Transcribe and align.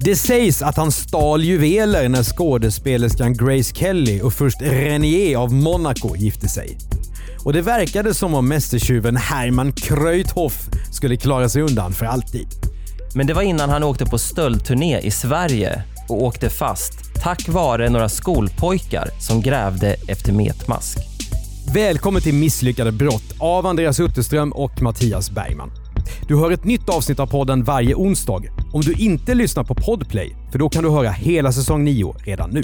Det 0.00 0.16
sägs 0.16 0.62
att 0.62 0.76
han 0.76 0.92
stal 0.92 1.44
juveler 1.44 2.08
när 2.08 2.22
skådespelerskan 2.22 3.34
Grace 3.34 3.74
Kelly 3.74 4.20
och 4.20 4.32
först 4.32 4.62
Renier 4.62 5.36
av 5.36 5.52
Monaco 5.52 6.16
gifte 6.16 6.48
sig. 6.48 6.78
Och 7.44 7.52
det 7.52 7.62
verkade 7.62 8.14
som 8.14 8.34
om 8.34 8.48
mästertjuven 8.48 9.16
Hermann 9.16 9.72
Kreuthoff 9.72 10.68
skulle 10.92 11.16
klara 11.16 11.48
sig 11.48 11.62
undan 11.62 11.92
för 11.92 12.06
alltid. 12.06 12.48
Men 13.14 13.26
det 13.26 13.34
var 13.34 13.42
innan 13.42 13.70
han 13.70 13.82
åkte 13.82 14.06
på 14.06 14.18
stöldturné 14.18 15.00
i 15.00 15.10
Sverige 15.10 15.82
och 16.08 16.22
åkte 16.22 16.50
fast 16.50 16.92
tack 17.22 17.48
vare 17.48 17.90
några 17.90 18.08
skolpojkar 18.08 19.08
som 19.20 19.42
grävde 19.42 19.96
efter 20.08 20.32
metmask. 20.32 20.98
Välkommen 21.74 22.22
till 22.22 22.34
Misslyckade 22.34 22.92
brott 22.92 23.34
av 23.38 23.66
Andreas 23.66 24.00
Utterström 24.00 24.52
och 24.52 24.82
Mattias 24.82 25.30
Bergman. 25.30 25.70
Du 26.28 26.36
hör 26.36 26.50
ett 26.50 26.64
nytt 26.64 26.88
avsnitt 26.88 27.20
av 27.20 27.26
podden 27.26 27.64
varje 27.64 27.94
onsdag 27.94 28.42
om 28.72 28.80
du 28.80 28.92
inte 28.92 29.34
lyssnar 29.34 29.64
på 29.64 29.74
Podplay, 29.74 30.36
för 30.52 30.58
då 30.58 30.68
kan 30.68 30.84
du 30.84 30.90
höra 30.90 31.10
hela 31.10 31.52
säsong 31.52 31.84
9 31.84 32.14
redan 32.24 32.50
nu. 32.50 32.62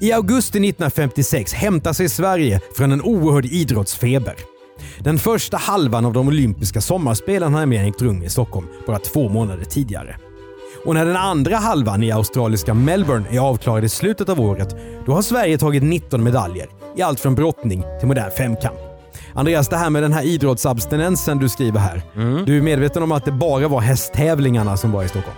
I 0.00 0.12
augusti 0.12 0.58
1956 0.58 1.52
hämtar 1.52 1.92
sig 1.92 2.08
Sverige 2.08 2.60
från 2.76 2.92
en 2.92 3.02
oerhörd 3.02 3.44
idrottsfeber. 3.44 4.34
Den 4.98 5.18
första 5.18 5.56
halvan 5.56 6.04
av 6.04 6.12
de 6.12 6.28
olympiska 6.28 6.80
sommarspelen 6.80 7.52
har 7.52 7.60
nämligen 7.60 7.86
ägt 7.86 8.02
rum 8.02 8.22
i 8.22 8.30
Stockholm 8.30 8.66
bara 8.86 8.98
två 8.98 9.28
månader 9.28 9.64
tidigare. 9.64 10.16
Och 10.84 10.94
när 10.94 11.06
den 11.06 11.16
andra 11.16 11.56
halvan 11.56 12.02
i 12.02 12.12
australiska 12.12 12.74
Melbourne 12.74 13.26
är 13.30 13.38
avklarad 13.38 13.84
i 13.84 13.88
slutet 13.88 14.28
av 14.28 14.40
året, 14.40 14.76
då 15.06 15.12
har 15.12 15.22
Sverige 15.22 15.58
tagit 15.58 15.82
19 15.82 16.24
medaljer 16.24 16.66
i 16.96 17.02
allt 17.02 17.20
från 17.20 17.34
brottning 17.34 17.84
till 17.98 18.08
modern 18.08 18.30
femkamp. 18.30 18.78
Andreas, 19.34 19.68
det 19.68 19.76
här 19.76 19.90
med 19.90 20.02
den 20.02 20.12
här 20.12 20.22
idrottsabstinensen 20.22 21.38
du 21.38 21.48
skriver 21.48 21.80
här. 21.80 22.02
Du 22.46 22.58
är 22.58 22.62
medveten 22.62 23.02
om 23.02 23.12
att 23.12 23.24
det 23.24 23.32
bara 23.32 23.68
var 23.68 23.80
hästtävlingarna 23.80 24.76
som 24.76 24.92
var 24.92 25.04
i 25.04 25.08
Stockholm? 25.08 25.36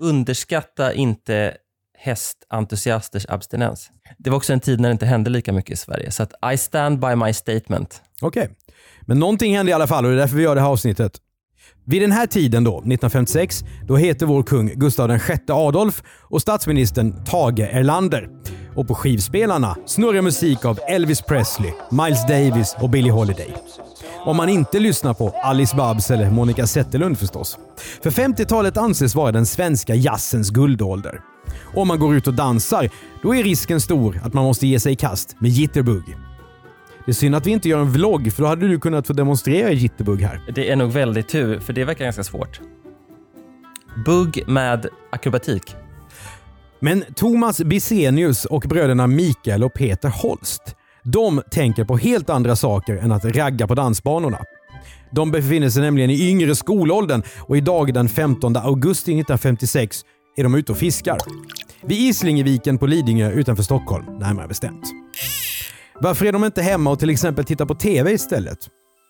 Underskatta 0.00 0.92
inte 0.92 1.54
hästentusiasters 1.98 3.26
abstinens. 3.28 3.90
Det 4.18 4.30
var 4.30 4.36
också 4.36 4.52
en 4.52 4.60
tid 4.60 4.80
när 4.80 4.88
det 4.88 4.92
inte 4.92 5.06
hände 5.06 5.30
lika 5.30 5.52
mycket 5.52 5.72
i 5.72 5.76
Sverige, 5.76 6.10
så 6.10 6.22
att 6.22 6.32
I 6.54 6.56
stand 6.56 6.98
by 6.98 7.14
my 7.16 7.32
statement. 7.32 8.02
Okej. 8.20 8.50
Men 9.00 9.18
någonting 9.18 9.56
hände 9.56 9.70
i 9.70 9.72
alla 9.72 9.86
fall 9.86 10.04
och 10.04 10.10
det 10.10 10.16
är 10.16 10.20
därför 10.20 10.36
vi 10.36 10.42
gör 10.42 10.54
det 10.54 10.60
här 10.60 10.68
avsnittet. 10.68 11.20
Vid 11.86 12.02
den 12.02 12.12
här 12.12 12.26
tiden 12.26 12.64
då, 12.64 12.70
1956, 12.70 13.64
då 13.86 13.96
heter 13.96 14.26
vår 14.26 14.42
kung 14.42 14.72
Gustav 14.74 15.08
VI 15.08 15.18
Adolf 15.48 16.02
och 16.22 16.42
statsministern 16.42 17.24
Tage 17.24 17.60
Erlander. 17.60 18.28
Och 18.76 18.88
på 18.88 18.94
skivspelarna 18.94 19.76
snurrar 19.86 20.22
musik 20.22 20.64
av 20.64 20.78
Elvis 20.88 21.22
Presley, 21.22 21.72
Miles 21.90 22.26
Davis 22.26 22.76
och 22.80 22.90
Billie 22.90 23.10
Holiday. 23.10 23.54
Om 24.24 24.36
man 24.36 24.48
inte 24.48 24.78
lyssnar 24.78 25.14
på 25.14 25.28
Alice 25.28 25.76
Babs 25.76 26.10
eller 26.10 26.30
Monica 26.30 26.66
Zetterlund 26.66 27.18
förstås. 27.18 27.58
För 28.02 28.10
50-talet 28.10 28.76
anses 28.76 29.14
vara 29.14 29.32
den 29.32 29.46
svenska 29.46 29.94
jazzens 29.94 30.50
guldålder. 30.50 31.20
Om 31.74 31.88
man 31.88 31.98
går 31.98 32.16
ut 32.16 32.26
och 32.26 32.34
dansar, 32.34 32.90
då 33.22 33.34
är 33.34 33.42
risken 33.42 33.80
stor 33.80 34.20
att 34.24 34.34
man 34.34 34.44
måste 34.44 34.66
ge 34.66 34.80
sig 34.80 34.92
i 34.92 34.96
kast 34.96 35.36
med 35.40 35.50
jitterbug. 35.50 36.16
Det 37.04 37.10
är 37.10 37.14
synd 37.14 37.34
att 37.34 37.46
vi 37.46 37.50
inte 37.50 37.68
gör 37.68 37.78
en 37.78 37.90
vlogg, 37.90 38.32
för 38.32 38.42
då 38.42 38.48
hade 38.48 38.68
du 38.68 38.80
kunnat 38.80 39.06
få 39.06 39.12
demonstrera 39.12 39.72
jitterbug 39.72 40.20
här. 40.20 40.40
Det 40.54 40.70
är 40.70 40.76
nog 40.76 40.92
väldigt 40.92 41.28
tur, 41.28 41.58
för 41.60 41.72
det 41.72 41.84
verkar 41.84 42.04
ganska 42.04 42.24
svårt. 42.24 42.60
Bugg 44.06 44.44
med 44.46 44.86
akrobatik. 45.12 45.76
Men 46.80 47.04
Thomas 47.16 47.60
Bisenius 47.60 48.44
och 48.44 48.64
bröderna 48.68 49.06
Mikael 49.06 49.64
och 49.64 49.74
Peter 49.74 50.08
Holst, 50.08 50.76
de 51.02 51.42
tänker 51.50 51.84
på 51.84 51.96
helt 51.96 52.30
andra 52.30 52.56
saker 52.56 52.96
än 52.96 53.12
att 53.12 53.24
ragga 53.24 53.66
på 53.66 53.74
dansbanorna. 53.74 54.38
De 55.10 55.30
befinner 55.30 55.70
sig 55.70 55.82
nämligen 55.82 56.10
i 56.10 56.28
yngre 56.28 56.54
skolåldern 56.54 57.22
och 57.40 57.56
idag 57.56 57.94
den 57.94 58.08
15 58.08 58.56
augusti 58.56 59.10
1956 59.10 60.04
är 60.36 60.42
de 60.42 60.54
ute 60.54 60.72
och 60.72 60.78
fiskar. 60.78 61.18
Vid 61.82 61.98
Islingeviken 61.98 62.78
på 62.78 62.86
Lidingö 62.86 63.30
utanför 63.30 63.62
Stockholm, 63.62 64.04
närmare 64.18 64.48
bestämt. 64.48 64.84
Varför 66.00 66.26
är 66.26 66.32
de 66.32 66.44
inte 66.44 66.62
hemma 66.62 66.90
och 66.90 66.98
till 66.98 67.10
exempel 67.10 67.44
tittar 67.44 67.66
på 67.66 67.74
TV 67.74 68.12
istället? 68.12 68.58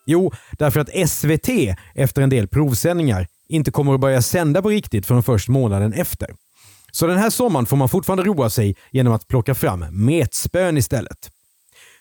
Jo, 0.06 0.32
därför 0.58 0.80
att 0.80 1.10
SVT 1.10 1.76
efter 1.94 2.22
en 2.22 2.30
del 2.30 2.48
provsändningar 2.48 3.26
inte 3.48 3.70
kommer 3.70 3.94
att 3.94 4.00
börja 4.00 4.22
sända 4.22 4.62
på 4.62 4.68
riktigt 4.68 5.06
förrän 5.06 5.22
först 5.22 5.48
månaden 5.48 5.92
efter. 5.92 6.28
Så 6.92 7.06
den 7.06 7.18
här 7.18 7.30
sommaren 7.30 7.66
får 7.66 7.76
man 7.76 7.88
fortfarande 7.88 8.24
roa 8.24 8.50
sig 8.50 8.76
genom 8.90 9.12
att 9.12 9.28
plocka 9.28 9.54
fram 9.54 9.84
metspön 9.90 10.76
istället. 10.76 11.30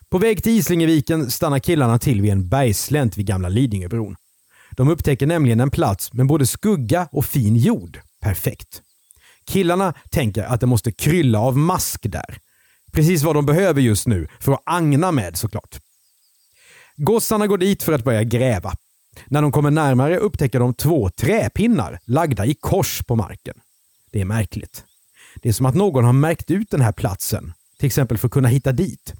På 0.10 0.18
väg 0.18 0.44
till 0.44 0.52
Islingeviken 0.52 1.32
stannar 1.32 1.60
killarna 1.60 2.00
till 2.00 2.22
vid 2.22 2.32
en 2.32 2.50
bergslänt 2.50 3.18
vid 3.18 3.26
gamla 3.26 3.50
Lidingöbron. 3.50 4.16
De 4.72 4.90
upptäcker 4.90 5.28
nämligen 5.28 5.60
en 5.60 5.72
plats 5.72 6.14
med 6.14 6.28
både 6.28 6.48
skugga 6.48 7.08
och 7.12 7.26
fin 7.26 7.56
jord. 7.56 8.00
Perfekt. 8.22 8.82
Killarna 9.48 9.94
tänker 10.12 10.44
att 10.44 10.60
det 10.60 10.66
måste 10.66 10.92
krylla 10.92 11.40
av 11.40 11.58
mask 11.58 12.00
där. 12.04 12.38
Precis 12.94 13.24
vad 13.24 13.36
de 13.36 13.46
behöver 13.46 13.81
just 13.81 14.08
nu 14.08 14.28
för 14.40 14.52
att 14.52 14.64
agna 14.66 15.12
med 15.12 15.38
såklart. 15.38 15.80
Gossarna 16.96 17.48
går 17.48 17.58
dit 17.58 17.84
för 17.84 17.94
att 17.94 18.04
börja 18.04 18.24
gräva. 18.24 18.74
När 19.26 19.42
de 19.42 19.52
kommer 19.52 19.72
närmare 19.72 20.18
upptäcker 20.18 20.59
de 20.59 20.74
två 20.74 21.09
träpinnar 21.09 22.00
lagda 22.06 22.46
i 22.46 22.53
kors 22.53 23.03
på 23.08 23.16
marken. 23.16 23.56
Det 24.12 24.22
är 24.22 24.26
märkligt. 24.26 24.86
Det 25.36 25.50
är 25.50 25.53
som 25.53 25.66
att 25.66 25.76
någon 25.76 26.03
har 26.03 26.14
märkt 26.14 26.52
ut 26.52 26.70
den 26.72 26.82
här 26.82 26.92
platsen, 26.92 27.53
till 27.80 27.88
exempel 27.88 28.18
för 28.18 28.28
att 28.28 28.32
kunna 28.32 28.48
hitta 28.48 28.72
dit. 28.72 29.14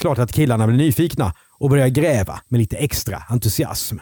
Klart 0.00 0.18
att 0.18 0.32
killarna 0.32 0.66
blir 0.66 0.76
nyfikna 0.76 1.34
och 1.58 1.70
börjar 1.70 1.88
gräva 1.88 2.40
med 2.48 2.60
lite 2.60 2.76
extra 2.76 3.22
entusiasm. 3.28 3.98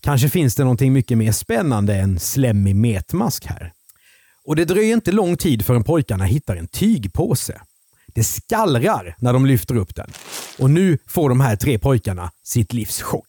Kanske 0.00 0.28
finns 0.28 0.54
det 0.54 0.62
någonting 0.62 0.92
mycket 0.92 1.18
mer 1.18 1.32
spännande 1.32 1.94
än 1.96 2.18
slemmig 2.18 2.76
metmask 2.76 3.46
här. 3.46 3.72
Och 4.44 4.56
det 4.56 4.64
dröjer 4.64 4.94
inte 4.94 5.12
lång 5.12 5.36
tid 5.36 5.64
förrän 5.64 5.84
pojkarna 5.84 6.24
hittar 6.24 6.56
en 6.56 6.68
tygpåse. 6.68 7.60
Det 8.14 8.24
skallrar 8.24 9.16
när 9.18 9.32
de 9.32 9.46
lyfter 9.46 9.76
upp 9.76 9.94
den. 9.94 10.10
Och 10.58 10.70
nu 10.70 10.98
får 11.06 11.28
de 11.28 11.40
här 11.40 11.56
tre 11.56 11.78
pojkarna 11.78 12.30
sitt 12.44 12.72
livs 12.72 13.02
chock. 13.02 13.28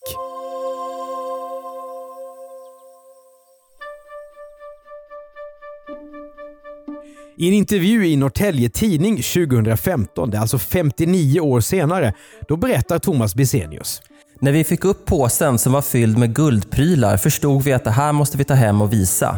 I 7.38 7.48
en 7.48 7.54
intervju 7.54 8.08
i 8.08 8.16
Norrtälje 8.16 8.70
Tidning 8.70 9.16
2015, 9.16 10.30
det 10.30 10.38
är 10.38 10.42
alltså 10.42 10.60
59 10.60 11.40
år 11.40 11.62
senare, 11.62 12.14
då 12.48 12.56
berättar 12.56 13.00
Thomas 13.00 13.36
Bisenius. 13.36 14.02
När 14.40 14.52
vi 14.52 14.64
fick 14.64 14.86
upp 14.86 15.06
påsen 15.06 15.60
som 15.60 15.74
var 15.74 15.82
fylld 15.82 16.18
med 16.18 16.36
guldprylar 16.36 17.18
förstod 17.18 17.64
vi 17.64 17.74
att 17.74 17.84
det 17.84 17.92
här 17.92 18.12
måste 18.12 18.38
vi 18.38 18.44
ta 18.44 18.54
hem 18.54 18.82
och 18.82 18.94
visa. 18.94 19.38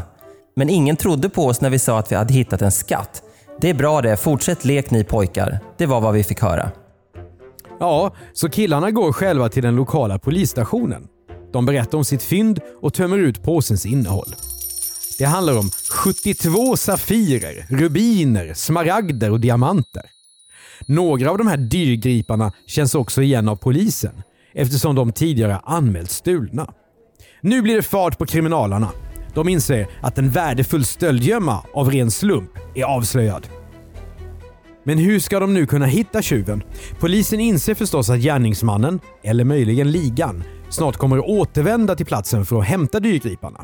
Men 0.56 0.70
ingen 0.70 0.96
trodde 0.96 1.30
på 1.30 1.46
oss 1.46 1.62
när 1.62 1.70
vi 1.70 1.80
sa 1.80 2.00
att 2.00 2.12
vi 2.12 2.16
hade 2.16 2.34
hittat 2.34 2.62
en 2.62 2.72
skatt. 2.72 3.24
Det 3.62 3.70
är 3.70 3.74
bra 3.74 4.02
det, 4.02 4.18
fortsätt 4.18 4.66
lek 4.66 4.92
ni 4.92 5.04
pojkar. 5.04 5.60
Det 5.78 5.86
var 5.86 6.02
vad 6.02 6.14
vi 6.14 6.24
fick 6.24 6.42
höra. 6.42 6.72
Ja, 7.80 8.16
så 8.34 8.50
killarna 8.50 8.92
går 8.92 9.12
själva 9.12 9.50
till 9.50 9.64
den 9.64 9.76
lokala 9.76 10.20
polisstationen. 10.20 11.08
De 11.54 11.66
berättar 11.66 11.98
om 11.98 12.06
sitt 12.06 12.24
fynd 12.24 12.60
och 12.82 12.94
tömmer 12.94 13.18
ut 13.18 13.44
påsens 13.44 13.86
innehåll. 13.86 14.36
Det 15.18 15.26
handlar 15.26 15.58
om 15.58 15.70
72 15.92 16.78
safirer, 16.78 17.66
rubiner, 17.70 18.54
smaragder 18.54 19.32
och 19.32 19.40
diamanter. 19.40 20.04
Några 20.86 21.32
av 21.32 21.38
de 21.38 21.48
här 21.48 21.58
dyrgriparna 21.58 22.52
känns 22.68 22.96
också 22.96 23.22
igen 23.22 23.50
av 23.50 23.56
polisen 23.56 24.24
eftersom 24.54 24.96
de 24.96 25.12
tidigare 25.12 25.60
anmält 25.64 26.12
stulna. 26.12 26.74
Nu 27.42 27.62
blir 27.62 27.76
det 27.76 27.84
fart 27.84 28.18
på 28.18 28.26
kriminalarna. 28.26 28.90
De 29.34 29.50
inser 29.50 29.88
att 30.02 30.18
en 30.18 30.30
värdefull 30.30 30.86
stöldgömma 30.86 31.66
av 31.74 31.92
ren 31.92 32.12
slump 32.12 32.52
är 32.76 32.84
avslöjad. 32.84 33.48
Men 34.84 34.98
hur 34.98 35.20
ska 35.20 35.40
de 35.40 35.54
nu 35.54 35.66
kunna 35.66 35.86
hitta 35.86 36.22
tjuven? 36.22 36.64
Polisen 37.00 37.40
inser 37.40 37.76
förstås 37.76 38.10
att 38.10 38.20
gärningsmannen, 38.20 39.00
eller 39.24 39.44
möjligen 39.44 39.92
ligan, 39.92 40.44
snart 40.70 40.98
kommer 40.98 41.18
att 41.18 41.26
återvända 41.26 41.96
till 41.96 42.06
platsen 42.06 42.46
för 42.46 42.60
att 42.60 42.66
hämta 42.66 43.00
dyrgriparna. 43.00 43.62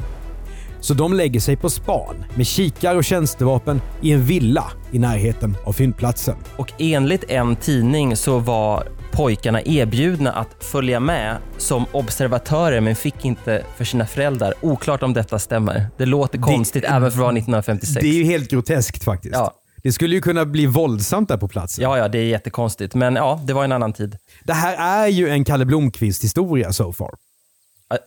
Så 0.80 0.94
de 0.94 1.14
lägger 1.14 1.40
sig 1.40 1.56
på 1.56 1.70
span 1.70 2.16
med 2.36 2.48
kikare 2.48 2.98
och 2.98 3.04
tjänstevapen 3.04 3.82
i 4.02 4.12
en 4.12 4.24
villa 4.24 4.72
i 4.92 5.00
närheten 5.00 5.58
av 5.66 5.74
fyndplatsen. 5.74 6.36
Och 6.58 6.74
enligt 6.78 7.24
en 7.24 7.56
tidning 7.56 8.16
så 8.16 8.40
var 8.40 8.84
pojkarna 9.12 9.62
erbjudna 9.62 10.32
att 10.32 10.64
följa 10.64 11.00
med 11.00 11.38
som 11.58 11.86
observatörer 11.92 12.82
men 12.82 12.96
fick 12.96 13.26
inte 13.26 13.64
för 13.78 13.86
sina 13.86 14.06
föräldrar. 14.06 14.54
Oklart 14.62 15.04
om 15.04 15.14
detta 15.14 15.40
stämmer. 15.40 15.88
Det 15.98 16.06
låter 16.06 16.40
konstigt 16.40 16.84
även 16.84 17.02
för 17.02 17.08
att 17.08 17.16
vara 17.16 17.32
1956. 17.32 18.02
Det 18.02 18.10
är 18.10 18.14
ju 18.14 18.24
helt 18.24 18.52
groteskt 18.52 19.04
faktiskt. 19.04 19.36
Ja. 19.36 19.54
Det 19.84 19.92
skulle 19.92 20.16
ju 20.16 20.22
kunna 20.22 20.46
bli 20.46 20.66
våldsamt 20.66 21.30
där 21.30 21.38
på 21.38 21.48
platsen. 21.48 21.84
Ja, 21.84 21.98
ja, 21.98 22.08
det 22.08 22.20
är 22.20 22.24
jättekonstigt. 22.24 22.96
Men 22.96 23.16
ja, 23.16 23.42
det 23.46 23.54
var 23.54 23.64
en 23.64 23.72
annan 23.72 23.94
tid. 23.94 24.18
Det 24.44 24.54
här 24.54 25.04
är 25.04 25.08
ju 25.08 25.30
en 25.30 25.46
Kalle 25.46 25.66
Blomqvist 25.66 26.24
historia 26.24 26.74
so 26.74 26.94
far. 26.94 27.12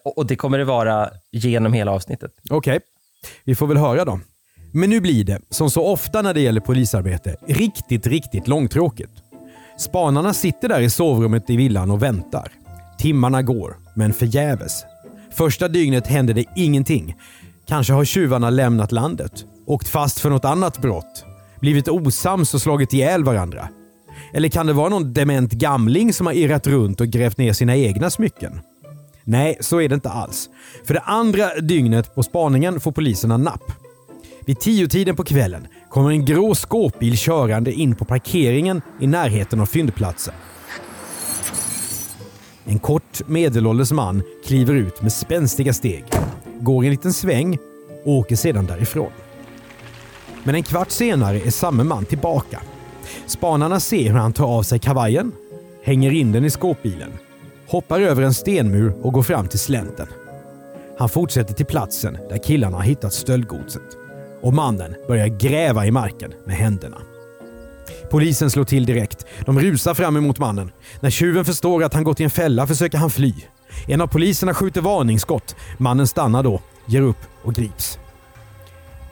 Och 0.05 0.27
det 0.27 0.37
kommer 0.37 0.59
det 0.59 0.65
vara 0.65 1.11
genom 1.33 1.73
hela 1.73 1.93
avsnittet. 1.93 2.31
Okej, 2.51 2.81
vi 3.45 3.55
får 3.55 3.67
väl 3.67 3.77
höra 3.77 4.05
då. 4.05 4.21
Men 4.73 4.91
nu 4.91 5.01
blir 5.01 5.25
det, 5.25 5.41
som 5.51 5.71
så 5.71 5.87
ofta 5.87 6.23
när 6.23 6.35
det 6.35 6.41
gäller 6.41 6.61
polisarbete, 6.61 7.37
riktigt, 7.47 8.07
riktigt 8.07 8.49
långtråkigt. 8.49 9.22
Spanarna 9.79 10.35
sitter 10.35 10.69
där 10.69 10.81
i 10.81 10.91
sovrummet 10.91 11.51
i 11.51 11.57
villan 11.57 11.91
och 11.91 12.03
väntar. 12.03 12.53
Timmarna 12.99 13.43
går, 13.43 13.77
men 13.95 14.13
förgäves. 14.13 14.85
Första 15.33 15.69
dygnet 15.69 16.07
händer 16.07 16.35
det 16.35 16.45
ingenting. 16.57 17.17
Kanske 17.67 17.93
har 17.93 18.05
tjuvarna 18.05 18.51
lämnat 18.51 18.93
landet, 18.93 19.45
åkt 19.67 19.89
fast 19.89 20.21
för 20.21 20.31
något 20.31 20.45
annat 20.45 20.79
brott, 20.79 21.25
blivit 21.61 21.89
osams 21.89 22.55
och 22.55 22.63
slagit 22.63 22.93
ihjäl 22.93 23.25
varandra. 23.25 23.69
Eller 24.35 24.49
kan 24.49 24.67
det 24.67 24.73
vara 24.73 24.89
någon 24.89 25.13
dement 25.13 25.53
gamling 25.53 26.13
som 26.13 26.27
har 26.27 26.33
irrat 26.33 26.67
runt 26.67 27.01
och 27.01 27.09
grävt 27.09 27.39
ner 27.39 27.53
sina 27.53 27.77
egna 27.77 28.11
smycken? 28.11 28.61
Nej, 29.25 29.57
så 29.61 29.81
är 29.81 29.89
det 29.89 29.95
inte 29.95 30.11
alls. 30.11 30.49
För 30.85 30.95
det 30.95 31.01
andra 31.01 31.55
dygnet 31.61 32.15
på 32.15 32.23
spaningen 32.23 32.81
får 32.81 32.93
poliserna 32.93 33.37
napp. 33.37 33.73
Vid 34.47 34.61
tiotiden 34.61 35.17
på 35.17 35.25
kvällen 35.25 35.67
kommer 35.93 36.11
en 36.11 36.25
grå 36.25 36.55
skåpbil 36.55 37.17
körande 37.17 37.73
in 37.73 37.95
på 37.95 38.05
parkeringen 38.05 38.83
i 39.01 39.07
närheten 39.07 39.61
av 39.61 39.67
fyndplatsen. 39.67 40.35
En 42.65 42.79
kort 42.79 43.29
medelålders 43.29 43.93
man 43.93 44.23
kliver 44.47 44.75
ut 44.75 45.03
med 45.03 45.13
spänstiga 45.13 45.73
steg, 45.73 46.05
går 46.61 46.85
en 46.85 46.91
liten 46.91 47.13
sväng 47.13 47.59
och 48.05 48.13
åker 48.13 48.37
sedan 48.37 48.67
därifrån. 48.67 49.11
Men 50.45 50.55
en 50.55 50.63
kvart 50.63 50.91
senare 50.91 51.41
är 51.41 51.51
samme 51.51 51.85
man 51.85 52.05
tillbaka. 52.05 52.61
Spanarna 53.27 53.81
ser 53.81 54.11
hur 54.11 54.19
han 54.19 54.33
tar 54.33 54.47
av 54.47 54.63
sig 54.63 54.79
kavajen, 54.79 55.33
hänger 55.83 56.11
in 56.11 56.33
den 56.33 56.45
i 56.45 56.51
skåpbilen, 56.51 57.13
hoppar 57.67 58.01
över 58.01 58.23
en 58.23 58.35
stenmur 58.35 58.95
och 59.03 59.13
går 59.13 59.23
fram 59.23 59.49
till 59.49 59.59
slänten. 59.59 60.07
Han 60.99 61.09
fortsätter 61.09 61.55
till 61.55 61.67
platsen 61.67 62.19
där 62.29 62.45
killarna 62.45 62.77
har 62.77 62.85
hittat 62.85 63.13
stöldgodset 63.13 64.02
och 64.43 64.55
mannen 64.55 64.95
börjar 65.09 65.27
gräva 65.27 65.87
i 65.87 65.91
marken 65.91 66.33
med 66.47 66.57
händerna. 66.57 66.99
Polisen 68.11 68.51
slår 68.51 68.65
till 68.65 68.87
direkt. 68.87 69.27
De 69.47 69.61
rusar 69.61 69.95
fram 69.95 70.17
emot 70.17 70.39
mannen. 70.39 70.71
När 71.01 71.11
tjuven 71.11 71.45
förstår 71.45 71.85
att 71.85 71.95
han 71.95 72.05
gått 72.05 72.21
i 72.21 72.25
en 72.25 72.31
fälla 72.31 72.67
försöker 72.67 72.99
han 72.99 73.11
fly. 73.11 73.35
En 73.87 74.01
av 74.01 74.07
poliserna 74.07 74.55
skjuter 74.55 74.81
varningsskott. 74.81 75.57
Mannen 75.79 76.07
stannar 76.07 76.43
då, 76.43 76.61
ger 76.87 77.03
upp 77.03 77.17
och 77.43 77.55
grips. 77.55 77.99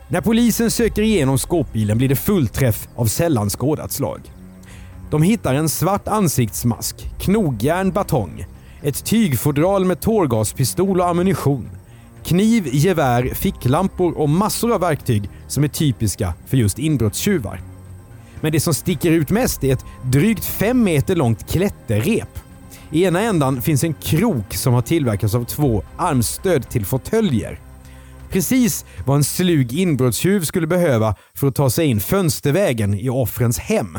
När 0.08 0.20
polisen 0.20 0.70
söker 0.70 1.02
igenom 1.02 1.38
skåpbilen 1.38 1.98
blir 1.98 2.08
det 2.08 2.16
fullträff 2.16 2.88
av 2.96 3.06
sällan 3.06 3.50
skådat 3.50 3.92
slag. 3.92 4.20
De 5.10 5.22
hittar 5.22 5.54
en 5.54 5.68
svart 5.68 6.08
ansiktsmask, 6.08 7.10
knogjärn, 7.18 7.90
batong, 7.90 8.46
ett 8.82 9.04
tygfodral 9.04 9.84
med 9.84 10.00
tårgaspistol 10.00 11.00
och 11.00 11.08
ammunition, 11.08 11.70
kniv, 12.24 12.68
gevär, 12.72 13.34
ficklampor 13.34 14.12
och 14.12 14.28
massor 14.28 14.72
av 14.72 14.80
verktyg 14.80 15.30
som 15.48 15.64
är 15.64 15.68
typiska 15.68 16.34
för 16.46 16.56
just 16.56 16.78
inbrottstjuvar. 16.78 17.60
Men 18.40 18.52
det 18.52 18.60
som 18.60 18.74
sticker 18.74 19.10
ut 19.10 19.30
mest 19.30 19.64
är 19.64 19.72
ett 19.72 19.84
drygt 20.04 20.44
fem 20.44 20.82
meter 20.82 21.16
långt 21.16 21.50
klätterrep. 21.50 22.38
I 22.90 23.04
ena 23.04 23.20
ändan 23.20 23.62
finns 23.62 23.84
en 23.84 23.94
krok 23.94 24.54
som 24.54 24.74
har 24.74 24.82
tillverkats 24.82 25.34
av 25.34 25.44
två 25.44 25.82
armstöd 25.96 26.68
till 26.68 26.86
fåtöljer. 26.86 27.60
Precis 28.30 28.84
vad 29.06 29.16
en 29.16 29.24
slug 29.24 29.72
inbrottstjuv 29.72 30.44
skulle 30.44 30.66
behöva 30.66 31.14
för 31.34 31.46
att 31.46 31.54
ta 31.54 31.70
sig 31.70 31.86
in 31.86 32.00
fönstervägen 32.00 32.94
i 32.94 33.08
offrens 33.08 33.58
hem. 33.58 33.98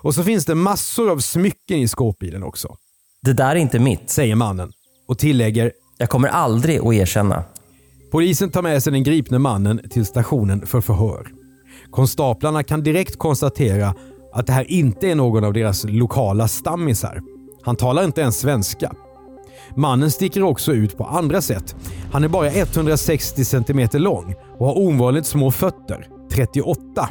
Och 0.00 0.14
så 0.14 0.24
finns 0.24 0.44
det 0.44 0.54
massor 0.54 1.10
av 1.10 1.18
smycken 1.18 1.78
i 1.78 1.88
skåpbilen 1.88 2.42
också, 2.42 2.76
Det 3.22 3.32
där 3.32 3.50
är 3.50 3.54
inte 3.54 3.78
mitt. 3.78 4.10
säger 4.10 4.34
mannen 4.34 4.72
och 5.08 5.18
tillägger 5.18 5.72
jag 6.00 6.08
kommer 6.08 6.28
aldrig 6.28 6.78
att 6.78 6.94
erkänna. 6.94 7.44
Polisen 8.10 8.50
tar 8.50 8.62
med 8.62 8.82
sig 8.82 8.92
den 8.92 9.02
gripne 9.02 9.38
mannen 9.38 9.80
till 9.90 10.06
stationen 10.06 10.66
för 10.66 10.80
förhör. 10.80 11.28
Konstaplarna 11.90 12.62
kan 12.62 12.82
direkt 12.82 13.18
konstatera 13.18 13.94
att 14.32 14.46
det 14.46 14.52
här 14.52 14.70
inte 14.70 15.10
är 15.10 15.14
någon 15.14 15.44
av 15.44 15.52
deras 15.52 15.84
lokala 15.84 16.48
stammisar. 16.48 17.22
Han 17.62 17.76
talar 17.76 18.04
inte 18.04 18.20
ens 18.20 18.38
svenska. 18.38 18.92
Mannen 19.76 20.10
sticker 20.10 20.42
också 20.42 20.72
ut 20.72 20.96
på 20.96 21.04
andra 21.04 21.40
sätt. 21.40 21.76
Han 22.12 22.24
är 22.24 22.28
bara 22.28 22.50
160 22.50 23.44
cm 23.44 23.88
lång 23.92 24.34
och 24.58 24.66
har 24.66 24.78
ovanligt 24.78 25.26
små 25.26 25.50
fötter, 25.50 26.08
38. 26.30 27.08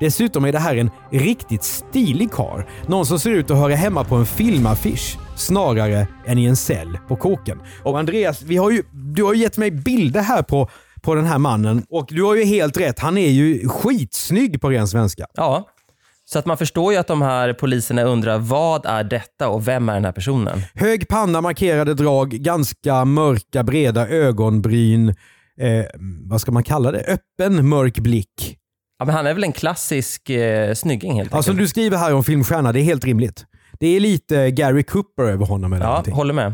Dessutom 0.00 0.44
är 0.44 0.52
det 0.52 0.58
här 0.58 0.76
en 0.76 0.90
riktigt 1.10 1.64
stilig 1.64 2.32
karl. 2.32 2.62
Någon 2.86 3.06
som 3.06 3.18
ser 3.18 3.30
ut 3.30 3.50
att 3.50 3.56
höra 3.56 3.74
hemma 3.74 4.04
på 4.04 4.14
en 4.14 4.26
filmaffisch 4.26 5.18
snarare 5.40 6.06
än 6.26 6.38
i 6.38 6.44
en 6.44 6.56
cell 6.56 6.98
på 7.08 7.16
kåken. 7.16 7.58
Och 7.82 7.98
Andreas, 7.98 8.42
vi 8.42 8.56
har 8.56 8.70
ju, 8.70 8.82
du 9.14 9.22
har 9.24 9.34
ju 9.34 9.40
gett 9.40 9.56
mig 9.56 9.70
bilder 9.70 10.20
här 10.20 10.42
på, 10.42 10.68
på 11.02 11.14
den 11.14 11.26
här 11.26 11.38
mannen 11.38 11.84
och 11.90 12.06
du 12.10 12.22
har 12.22 12.34
ju 12.34 12.44
helt 12.44 12.76
rätt. 12.76 12.98
Han 12.98 13.18
är 13.18 13.30
ju 13.30 13.68
skitsnygg 13.68 14.60
på 14.60 14.70
ren 14.70 14.88
svenska. 14.88 15.26
Ja. 15.34 15.68
Så 16.24 16.38
att 16.38 16.46
man 16.46 16.56
förstår 16.56 16.92
ju 16.92 16.98
att 16.98 17.06
de 17.06 17.22
här 17.22 17.52
poliserna 17.52 18.02
undrar 18.02 18.38
vad 18.38 18.86
är 18.86 19.04
detta 19.04 19.48
och 19.48 19.68
vem 19.68 19.88
är 19.88 19.94
den 19.94 20.04
här 20.04 20.12
personen? 20.12 20.62
Hög 20.74 21.08
panna, 21.08 21.40
markerade 21.40 21.94
drag, 21.94 22.30
ganska 22.30 23.04
mörka 23.04 23.62
breda 23.62 24.08
ögonbryn. 24.08 25.08
Eh, 25.60 25.84
vad 26.24 26.40
ska 26.40 26.52
man 26.52 26.62
kalla 26.64 26.92
det? 26.92 27.00
Öppen 27.00 27.68
mörk 27.68 27.98
blick. 27.98 28.56
Ja, 28.98 29.04
men 29.04 29.14
han 29.14 29.26
är 29.26 29.34
väl 29.34 29.44
en 29.44 29.52
klassisk 29.52 30.30
eh, 30.30 30.74
snygging 30.74 31.12
helt 31.12 31.30
Ja, 31.32 31.36
enkelt. 31.36 31.46
som 31.46 31.56
du 31.56 31.68
skriver 31.68 31.96
här 31.96 32.14
om 32.14 32.24
filmstjärna, 32.24 32.72
det 32.72 32.80
är 32.80 32.84
helt 32.84 33.04
rimligt. 33.04 33.44
Det 33.80 33.86
är 33.96 34.00
lite 34.00 34.50
Gary 34.50 34.82
Cooper 34.82 35.22
över 35.22 35.46
honom 35.46 35.72
eller 35.72 35.84
Ja, 35.84 35.90
någonting. 35.90 36.14
håller 36.14 36.34
med. 36.34 36.52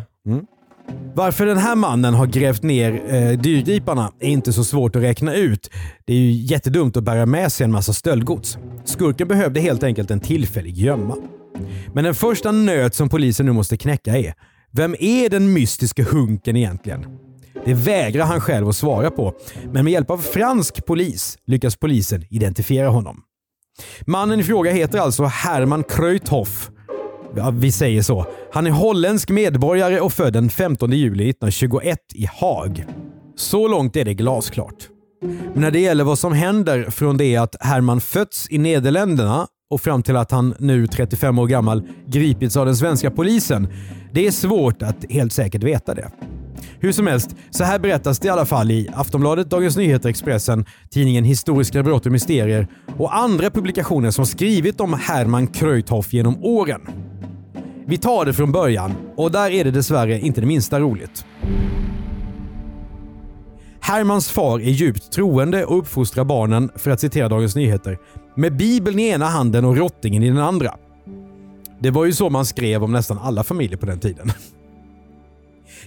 Varför 1.14 1.46
den 1.46 1.58
här 1.58 1.74
mannen 1.76 2.14
har 2.14 2.26
grävt 2.26 2.62
ner 2.62 3.14
eh, 3.14 3.38
dyrgriparna 3.38 4.12
är 4.20 4.28
inte 4.28 4.52
så 4.52 4.64
svårt 4.64 4.96
att 4.96 5.02
räkna 5.02 5.34
ut. 5.34 5.70
Det 6.04 6.12
är 6.12 6.16
ju 6.18 6.30
jättedumt 6.30 6.96
att 6.96 7.02
bära 7.04 7.26
med 7.26 7.52
sig 7.52 7.64
en 7.64 7.72
massa 7.72 7.92
stöldgods. 7.92 8.58
Skurken 8.84 9.28
behövde 9.28 9.60
helt 9.60 9.82
enkelt 9.82 10.10
en 10.10 10.20
tillfällig 10.20 10.76
gömma. 10.76 11.16
Men 11.94 12.04
den 12.04 12.14
första 12.14 12.52
nöt 12.52 12.94
som 12.94 13.08
polisen 13.08 13.46
nu 13.46 13.52
måste 13.52 13.76
knäcka 13.76 14.16
är, 14.18 14.34
vem 14.72 14.96
är 15.00 15.28
den 15.28 15.52
mystiska 15.52 16.04
hunken 16.04 16.56
egentligen? 16.56 17.06
Det 17.64 17.74
vägrar 17.74 18.24
han 18.24 18.40
själv 18.40 18.68
att 18.68 18.76
svara 18.76 19.10
på, 19.10 19.34
men 19.72 19.84
med 19.84 19.92
hjälp 19.92 20.10
av 20.10 20.18
fransk 20.18 20.86
polis 20.86 21.38
lyckas 21.46 21.76
polisen 21.76 22.24
identifiera 22.30 22.88
honom. 22.88 23.22
Mannen 24.06 24.40
i 24.40 24.42
fråga 24.42 24.70
heter 24.72 24.98
alltså 24.98 25.24
Herman 25.24 25.84
Kreuthoff. 25.84 26.70
Ja, 27.36 27.50
vi 27.50 27.72
säger 27.72 28.02
så. 28.02 28.26
Han 28.52 28.66
är 28.66 28.70
holländsk 28.70 29.30
medborgare 29.30 30.00
och 30.00 30.12
född 30.12 30.32
den 30.32 30.50
15 30.50 30.92
juli 30.92 31.30
1921 31.30 31.98
i 32.14 32.26
Haag. 32.40 32.86
Så 33.36 33.68
långt 33.68 33.96
är 33.96 34.04
det 34.04 34.14
glasklart. 34.14 34.88
Men 35.22 35.62
när 35.62 35.70
det 35.70 35.80
gäller 35.80 36.04
vad 36.04 36.18
som 36.18 36.32
händer 36.32 36.90
från 36.90 37.16
det 37.16 37.36
att 37.36 37.56
Herman 37.60 38.00
fötts 38.00 38.46
i 38.50 38.58
Nederländerna 38.58 39.46
och 39.70 39.80
fram 39.80 40.02
till 40.02 40.16
att 40.16 40.30
han 40.30 40.54
nu 40.58 40.86
35 40.86 41.38
år 41.38 41.46
gammal 41.46 41.88
gripits 42.06 42.56
av 42.56 42.66
den 42.66 42.76
svenska 42.76 43.10
polisen. 43.10 43.68
Det 44.12 44.26
är 44.26 44.30
svårt 44.30 44.82
att 44.82 45.04
helt 45.10 45.32
säkert 45.32 45.62
veta 45.62 45.94
det. 45.94 46.10
Hur 46.80 46.92
som 46.92 47.06
helst, 47.06 47.36
så 47.50 47.64
här 47.64 47.78
berättas 47.78 48.18
det 48.18 48.26
i 48.26 48.30
alla 48.30 48.46
fall 48.46 48.70
i 48.70 48.88
Aftonbladet, 48.94 49.50
Dagens 49.50 49.76
Nyheter, 49.76 50.08
Expressen, 50.08 50.64
tidningen 50.90 51.24
Historiska 51.24 51.82
brott 51.82 52.06
och 52.06 52.12
mysterier 52.12 52.68
och 52.98 53.16
andra 53.16 53.50
publikationer 53.50 54.10
som 54.10 54.26
skrivit 54.26 54.80
om 54.80 54.94
Herman 54.94 55.46
Kreuthoff 55.46 56.12
genom 56.12 56.44
åren. 56.44 56.80
Vi 57.88 57.98
tar 57.98 58.24
det 58.24 58.32
från 58.32 58.52
början 58.52 58.92
och 59.16 59.30
där 59.30 59.50
är 59.50 59.64
det 59.64 59.70
dessvärre 59.70 60.20
inte 60.20 60.40
det 60.40 60.46
minsta 60.46 60.80
roligt. 60.80 61.24
Hermans 63.80 64.30
far 64.30 64.60
är 64.60 64.70
djupt 64.70 65.12
troende 65.12 65.64
och 65.64 65.78
uppfostrar 65.78 66.24
barnen, 66.24 66.70
för 66.76 66.90
att 66.90 67.00
citera 67.00 67.28
Dagens 67.28 67.56
Nyheter, 67.56 67.98
med 68.34 68.56
bibeln 68.56 68.98
i 68.98 69.08
ena 69.08 69.26
handen 69.26 69.64
och 69.64 69.76
rottingen 69.76 70.22
i 70.22 70.28
den 70.28 70.38
andra. 70.38 70.74
Det 71.80 71.90
var 71.90 72.04
ju 72.04 72.12
så 72.12 72.30
man 72.30 72.46
skrev 72.46 72.84
om 72.84 72.92
nästan 72.92 73.18
alla 73.18 73.44
familjer 73.44 73.78
på 73.78 73.86
den 73.86 74.00
tiden. 74.00 74.32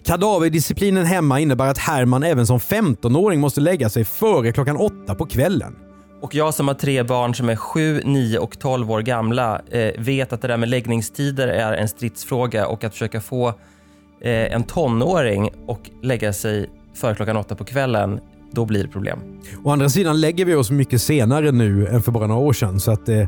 Kadaverdisciplinen 0.04 1.06
hemma 1.06 1.40
innebär 1.40 1.68
att 1.68 1.78
Herman 1.78 2.24
även 2.24 2.48
som 2.48 2.60
15-åring 2.60 3.40
måste 3.40 3.62
lägga 3.62 3.90
sig 3.90 4.06
före 4.06 4.52
klockan 4.52 4.78
åtta 4.78 5.16
på 5.16 5.26
kvällen. 5.26 5.76
Och 6.22 6.36
jag 6.36 6.54
som 6.54 6.68
har 6.68 6.76
tre 6.76 7.04
barn 7.04 7.36
som 7.36 7.50
är 7.50 7.56
7, 7.56 8.02
9 8.06 8.40
och 8.40 8.60
12 8.60 8.92
år 8.92 9.02
gamla 9.02 9.62
eh, 9.72 10.02
vet 10.02 10.34
att 10.34 10.42
det 10.42 10.48
där 10.48 10.58
med 10.58 10.70
läggningstider 10.70 11.48
är 11.48 11.74
en 11.74 11.88
stridsfråga 11.88 12.68
och 12.68 12.84
att 12.84 12.92
försöka 12.92 13.22
få 13.22 13.48
eh, 13.48 14.54
en 14.54 14.64
tonåring 14.64 15.50
och 15.68 15.90
lägga 16.02 16.34
sig 16.34 16.70
före 16.96 17.16
klockan 17.16 17.38
åtta 17.38 17.56
på 17.56 17.64
kvällen, 17.64 18.20
då 18.52 18.66
blir 18.66 18.84
det 18.84 18.90
problem. 18.90 19.20
Å 19.64 19.70
andra 19.70 19.90
sidan 19.90 20.22
lägger 20.22 20.46
vi 20.46 20.56
oss 20.56 20.72
mycket 20.72 21.02
senare 21.02 21.52
nu 21.52 21.88
än 21.88 22.02
för 22.02 22.12
bara 22.12 22.28
några 22.28 22.42
år 22.42 22.54
sedan 22.54 22.80
så 22.80 22.92
att 22.92 23.10
eh, 23.10 23.28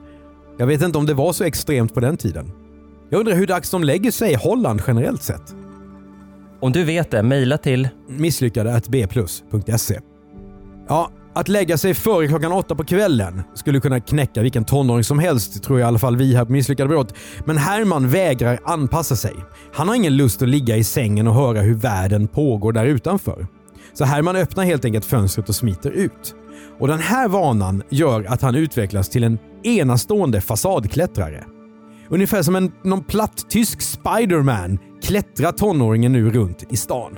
jag 0.58 0.68
vet 0.68 0.82
inte 0.82 0.98
om 0.98 1.06
det 1.06 1.14
var 1.14 1.34
så 1.34 1.44
extremt 1.44 1.94
på 1.94 2.00
den 2.00 2.18
tiden. 2.18 2.52
Jag 3.10 3.20
undrar 3.20 3.36
hur 3.36 3.48
dags 3.48 3.70
de 3.70 3.84
lägger 3.84 4.12
sig 4.12 4.32
i 4.32 4.36
Holland 4.36 4.82
generellt 4.88 5.24
sett. 5.24 5.56
Om 6.60 6.72
du 6.72 6.84
vet 6.84 7.12
det, 7.12 7.24
mejla 7.24 7.58
till 7.58 7.90
Misslyckade 8.08 8.82
bplus.se. 8.88 10.00
Ja, 10.88 11.12
att 11.36 11.48
lägga 11.48 11.78
sig 11.78 11.94
före 11.94 12.28
klockan 12.28 12.52
åtta 12.52 12.76
på 12.76 12.84
kvällen 12.84 13.44
skulle 13.56 13.80
kunna 13.80 14.00
knäcka 14.00 14.42
vilken 14.42 14.66
tonåring 14.66 15.04
som 15.04 15.20
helst, 15.20 15.64
tror 15.64 15.80
jag 15.80 15.86
i 15.86 15.88
alla 15.88 16.00
fall 16.00 16.18
vi 16.18 16.36
här 16.36 16.46
på 16.46 16.52
Misslyckade 16.52 16.90
brott. 16.90 17.14
Men 17.46 17.58
Herman 17.58 18.10
vägrar 18.10 18.60
anpassa 18.64 19.16
sig. 19.16 19.36
Han 19.74 19.88
har 19.88 19.96
ingen 19.96 20.18
lust 20.18 20.42
att 20.42 20.50
ligga 20.50 20.78
i 20.78 20.84
sängen 20.84 21.28
och 21.28 21.36
höra 21.36 21.62
hur 21.62 21.76
världen 21.76 22.28
pågår 22.28 22.72
där 22.72 22.86
utanför. 22.86 23.48
Så 23.94 24.06
Herman 24.06 24.36
öppnar 24.36 24.64
helt 24.64 24.86
enkelt 24.86 25.06
fönstret 25.06 25.50
och 25.50 25.56
smiter 25.56 25.92
ut. 25.92 26.36
Och 26.80 26.88
Den 26.88 27.00
här 27.00 27.28
vanan 27.28 27.84
gör 27.90 28.26
att 28.30 28.42
han 28.42 28.56
utvecklas 28.56 29.10
till 29.10 29.24
en 29.24 29.40
enastående 29.64 30.42
fasadklättrare. 30.42 31.44
Ungefär 32.10 32.44
som 32.44 32.56
en 32.56 32.72
någon 32.84 33.04
platt 33.04 33.50
tysk 33.50 33.82
Spiderman 33.82 34.80
klättrar 35.04 35.52
tonåringen 35.52 36.12
nu 36.12 36.30
runt 36.30 36.64
i 36.70 36.78
stan. 36.78 37.18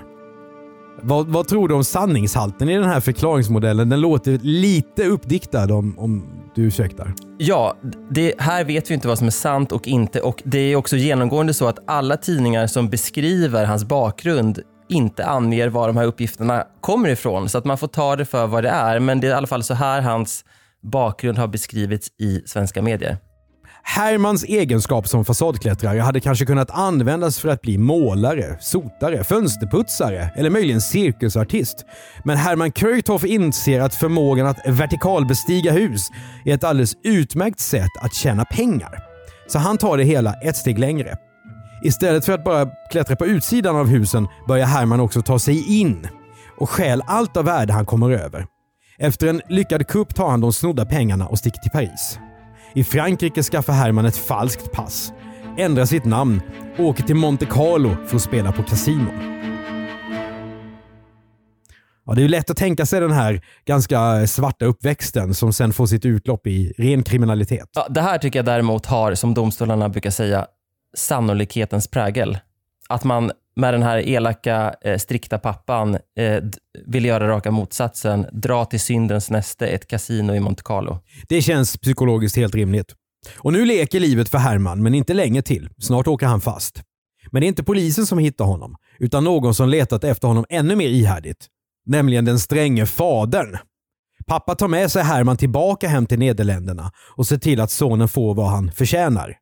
Vad, 1.02 1.28
vad, 1.28 1.48
tror 1.48 1.68
du 1.68 1.76
om 1.76 1.84
sanningshalten 1.84 2.70
i 2.70 2.76
den 2.76 2.84
här 2.84 3.00
förklaringsmodellen? 3.00 3.90
Den 3.90 4.02
låter 4.02 4.40
lite 4.42 5.06
uppdiktad 5.06 5.74
om, 5.74 6.00
om 6.00 6.26
du 6.56 6.62
ursäktar. 6.62 7.14
Ja, 7.38 7.78
det, 8.12 8.34
här 8.38 8.64
vet 8.64 8.90
vi 8.90 8.94
inte 8.94 9.08
vad 9.08 9.18
som 9.18 9.28
är 9.28 9.32
sant 9.32 9.72
och 9.72 9.88
inte 9.88 10.22
och 10.22 10.42
det 10.46 10.58
är 10.58 10.76
också 10.76 10.96
genomgående 10.96 11.54
så 11.54 11.68
att 11.68 11.80
alla 11.88 12.18
tidningar 12.18 12.68
som 12.68 12.90
beskriver 12.90 13.66
hans 13.66 13.86
bakgrund 13.86 14.60
inte 14.90 15.26
anger 15.26 15.70
var 15.70 15.88
de 15.88 15.98
här 15.98 16.06
uppgifterna 16.06 16.64
kommer 16.82 17.10
ifrån. 17.10 17.50
Så 17.50 17.58
att 17.58 17.66
man 17.66 17.78
får 17.78 17.88
ta 17.88 18.16
det 18.16 18.26
för 18.26 18.48
vad 18.48 18.64
det 18.64 18.70
är. 18.70 19.00
Men 19.00 19.20
det 19.20 19.28
är 19.28 19.32
i 19.32 19.34
alla 19.34 19.48
fall 19.48 19.64
så 19.64 19.74
här 19.74 20.02
hans 20.02 20.46
bakgrund 20.84 21.38
har 21.38 21.48
beskrivits 21.48 22.08
i 22.20 22.42
svenska 22.46 22.82
medier. 22.82 23.18
Hermans 23.86 24.44
egenskap 24.44 25.08
som 25.08 25.26
fasadklättrare 25.26 26.00
hade 26.00 26.20
kanske 26.20 26.46
kunnat 26.46 26.72
användas 26.72 27.40
för 27.40 27.50
att 27.50 27.62
bli 27.62 27.78
målare, 27.78 28.58
sotare, 28.60 29.24
fönsterputsare 29.24 30.30
eller 30.36 30.50
möjligen 30.50 30.82
cirkusartist. 30.82 31.86
Men 32.24 32.38
Herman 32.38 32.72
Kreutoff 32.72 33.24
inser 33.26 33.80
att 33.80 33.96
förmågan 33.96 34.48
att 34.48 34.60
vertikalbestiga 34.68 35.72
hus 35.72 36.10
är 36.46 36.54
ett 36.54 36.64
alldeles 36.64 36.94
utmärkt 37.04 37.60
sätt 37.60 37.92
att 38.02 38.14
tjäna 38.14 38.46
pengar. 38.46 39.00
Så 39.48 39.60
han 39.60 39.78
tar 39.78 39.98
det 39.98 40.04
hela 40.04 40.34
ett 40.34 40.58
steg 40.58 40.80
längre. 40.80 41.18
Istället 41.84 42.26
för 42.26 42.34
att 42.34 42.44
bara 42.44 42.68
klättra 42.92 43.16
på 43.16 43.26
utsidan 43.26 43.76
av 43.76 43.88
husen 43.88 44.28
börjar 44.48 44.66
Herman 44.66 45.00
också 45.00 45.22
ta 45.22 45.40
sig 45.40 45.82
in 45.82 46.08
och 46.58 46.70
stjäl 46.70 47.02
allt 47.08 47.38
av 47.38 47.46
värde 47.46 47.74
han 47.74 47.86
kommer 47.86 48.12
över. 48.12 48.46
Efter 48.98 49.28
en 49.28 49.42
lyckad 49.50 49.88
kupp 49.88 50.16
tar 50.16 50.30
han 50.30 50.42
de 50.42 50.54
snodda 50.54 50.86
pengarna 50.86 51.28
och 51.28 51.40
sticker 51.40 51.60
till 51.60 51.72
Paris. 51.72 52.20
I 52.76 52.84
Frankrike 52.84 53.44
skaffar 53.44 53.74
Herman 53.74 54.06
ett 54.06 54.18
falskt 54.18 54.72
pass, 54.72 55.14
ändrar 55.58 55.86
sitt 55.86 56.06
namn 56.06 56.42
och 56.78 56.86
åker 56.86 57.04
till 57.04 57.16
Monte 57.16 57.46
Carlo 57.46 57.96
för 58.08 58.16
att 58.16 58.22
spela 58.22 58.52
på 58.52 58.64
kasino. 58.64 59.10
Ja, 62.06 62.14
det 62.14 62.24
är 62.24 62.28
lätt 62.28 62.50
att 62.50 62.58
tänka 62.58 62.86
sig 62.86 63.00
den 63.00 63.12
här 63.12 63.42
ganska 63.66 64.28
svarta 64.28 64.66
uppväxten 64.66 65.34
som 65.34 65.54
sen 65.54 65.74
får 65.74 65.86
sitt 65.86 66.06
utlopp 66.06 66.48
i 66.48 66.74
ren 66.78 67.04
kriminalitet. 67.04 67.70
Ja, 67.74 67.88
det 67.90 68.02
här 68.02 68.18
tycker 68.18 68.40
jag 68.40 68.46
däremot 68.46 68.86
har, 68.86 69.14
som 69.14 69.34
domstolarna 69.34 69.90
brukar 69.90 70.12
säga, 70.12 70.48
sannolikhetens 70.98 71.88
prägel. 71.88 72.38
Att 72.90 73.04
man 73.04 73.32
med 73.56 73.74
den 73.74 73.84
här 73.84 73.98
elaka, 73.98 74.76
eh, 74.82 74.98
strikta 74.98 75.38
pappan 75.38 75.98
eh, 76.18 76.44
vill 76.86 77.06
göra 77.06 77.28
raka 77.28 77.52
motsatsen. 77.52 78.26
Dra 78.32 78.66
till 78.66 78.80
syndens 78.80 79.30
näste, 79.30 79.68
ett 79.68 79.88
kasino 79.88 80.36
i 80.36 80.40
Monte 80.40 80.64
Carlo. 80.64 81.00
Det 81.28 81.42
känns 81.42 81.78
psykologiskt 81.78 82.38
helt 82.38 82.56
rimligt. 82.56 82.96
Och 83.38 83.54
nu 83.54 83.66
leker 83.66 84.00
livet 84.00 84.30
för 84.30 84.38
Herman, 84.38 84.84
men 84.84 84.94
inte 84.94 85.14
länge 85.14 85.42
till. 85.42 85.70
Snart 85.78 86.08
åker 86.08 86.26
han 86.26 86.42
fast. 86.42 86.82
Men 87.32 87.40
det 87.42 87.46
är 87.46 87.48
inte 87.48 87.64
polisen 87.64 88.06
som 88.06 88.18
hittar 88.20 88.46
honom, 88.46 88.76
utan 89.00 89.24
någon 89.24 89.56
som 89.56 89.70
letat 89.70 90.04
efter 90.04 90.28
honom 90.28 90.46
ännu 90.50 90.76
mer 90.76 90.88
ihärdigt. 90.88 91.48
Nämligen 91.86 92.26
den 92.26 92.40
stränge 92.40 92.86
fadern. 92.86 93.58
Pappa 94.28 94.56
tar 94.56 94.68
med 94.68 94.92
sig 94.92 95.04
Herman 95.04 95.38
tillbaka 95.38 95.88
hem 95.88 96.06
till 96.06 96.20
Nederländerna 96.20 96.92
och 97.16 97.28
ser 97.28 97.38
till 97.38 97.62
att 97.62 97.72
sonen 97.72 98.08
får 98.08 98.36
vad 98.36 98.50
han 98.50 98.72
förtjänar. 98.72 99.38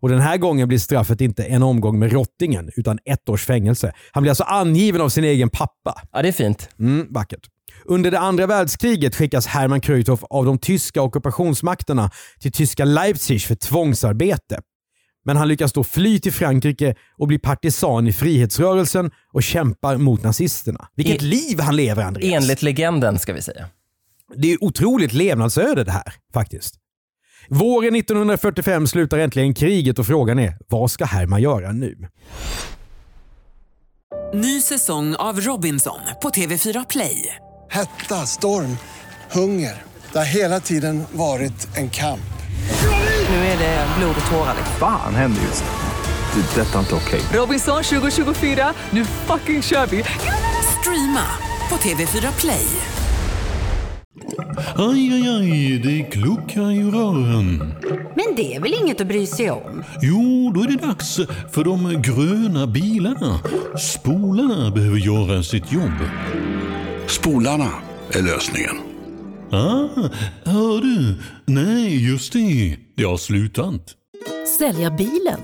Och 0.00 0.08
den 0.08 0.20
här 0.20 0.36
gången 0.36 0.68
blir 0.68 0.78
straffet 0.78 1.20
inte 1.20 1.44
en 1.44 1.62
omgång 1.62 1.98
med 1.98 2.12
rottingen, 2.12 2.70
utan 2.76 2.98
ett 3.04 3.28
års 3.28 3.44
fängelse. 3.44 3.92
Han 4.12 4.22
blir 4.22 4.30
alltså 4.30 4.44
angiven 4.44 5.00
av 5.00 5.08
sin 5.08 5.24
egen 5.24 5.50
pappa. 5.50 6.02
Ja, 6.12 6.22
det 6.22 6.28
är 6.28 6.32
fint. 6.32 6.68
Mm, 6.78 7.06
vackert. 7.10 7.46
Under 7.84 8.10
det 8.10 8.18
andra 8.18 8.46
världskriget 8.46 9.14
skickas 9.14 9.46
Hermann 9.46 9.80
Kreutoff 9.80 10.24
av 10.30 10.44
de 10.44 10.58
tyska 10.58 11.02
ockupationsmakterna 11.02 12.10
till 12.40 12.52
tyska 12.52 12.84
Leipzig 12.84 13.42
för 13.42 13.54
tvångsarbete. 13.54 14.60
Men 15.24 15.36
han 15.36 15.48
lyckas 15.48 15.72
då 15.72 15.84
fly 15.84 16.20
till 16.20 16.32
Frankrike 16.32 16.94
och 17.18 17.28
bli 17.28 17.38
partisan 17.38 18.06
i 18.06 18.12
frihetsrörelsen 18.12 19.10
och 19.32 19.42
kämpar 19.42 19.96
mot 19.96 20.22
nazisterna. 20.22 20.88
Vilket 20.96 21.22
en, 21.22 21.28
liv 21.28 21.60
han 21.60 21.76
lever, 21.76 22.02
Andreas! 22.02 22.42
Enligt 22.42 22.62
legenden, 22.62 23.18
ska 23.18 23.32
vi 23.32 23.42
säga. 23.42 23.66
Det 24.36 24.52
är 24.52 24.64
otroligt 24.64 25.12
levnadsöde 25.12 25.84
det 25.84 25.92
här, 25.92 26.14
faktiskt. 26.34 26.79
Våren 27.52 27.94
1945 27.94 28.86
slutar 28.86 29.18
äntligen 29.18 29.54
kriget 29.54 29.98
och 29.98 30.06
frågan 30.06 30.38
är, 30.38 30.56
vad 30.68 30.90
ska 30.90 31.04
Herman 31.04 31.42
göra 31.42 31.72
nu? 31.72 32.06
Ny 34.34 34.60
säsong 34.60 35.14
av 35.14 35.40
Robinson 35.40 36.00
på 36.22 36.28
TV4 36.28 36.86
Play. 36.90 37.36
Hetta, 37.70 38.14
storm, 38.14 38.76
hunger. 39.30 39.82
Det 40.12 40.18
har 40.18 40.24
hela 40.24 40.60
tiden 40.60 41.02
varit 41.12 41.76
en 41.76 41.90
kamp. 41.90 42.20
Nu 43.28 43.36
är 43.36 43.58
det 43.58 43.86
blod 43.98 44.14
och 44.24 44.30
tårar. 44.30 44.56
Fan 44.78 45.14
händer 45.14 45.42
just 45.42 45.64
det. 45.64 46.40
det 46.40 46.62
detta 46.62 46.74
är 46.74 46.80
inte 46.80 46.94
okej. 46.94 47.20
Okay. 47.20 47.38
Robinson 47.40 47.82
2024, 47.82 48.74
nu 48.90 49.04
fucking 49.04 49.62
kör 49.62 49.86
vi. 49.86 50.04
Streama 50.80 51.26
på 51.68 51.76
TV4 51.76 52.40
Play. 52.40 52.66
Aj, 54.76 55.12
aj, 55.12 55.28
aj, 55.28 55.78
det 55.84 56.02
kluckar 56.02 56.70
i 56.70 56.82
rören. 56.82 57.74
Men 58.16 58.34
det 58.36 58.54
är 58.54 58.60
väl 58.60 58.74
inget 58.82 59.00
att 59.00 59.06
bry 59.06 59.26
sig 59.26 59.50
om? 59.50 59.84
Jo, 60.02 60.52
då 60.54 60.62
är 60.62 60.66
det 60.66 60.86
dags 60.86 61.20
för 61.52 61.64
de 61.64 62.02
gröna 62.02 62.66
bilarna. 62.66 63.40
Spolarna 63.78 64.70
behöver 64.70 64.98
göra 64.98 65.42
sitt 65.42 65.72
jobb. 65.72 65.98
Spolarna 67.06 67.70
är 68.10 68.22
lösningen. 68.22 68.76
Ah, 69.52 69.88
hör 70.44 70.80
du? 70.80 71.14
Nej, 71.46 72.10
just 72.10 72.32
det. 72.32 72.76
Det 72.96 73.04
har 73.04 73.16
slutat. 73.16 73.94
Sälja 74.58 74.90
bilen? 74.90 75.40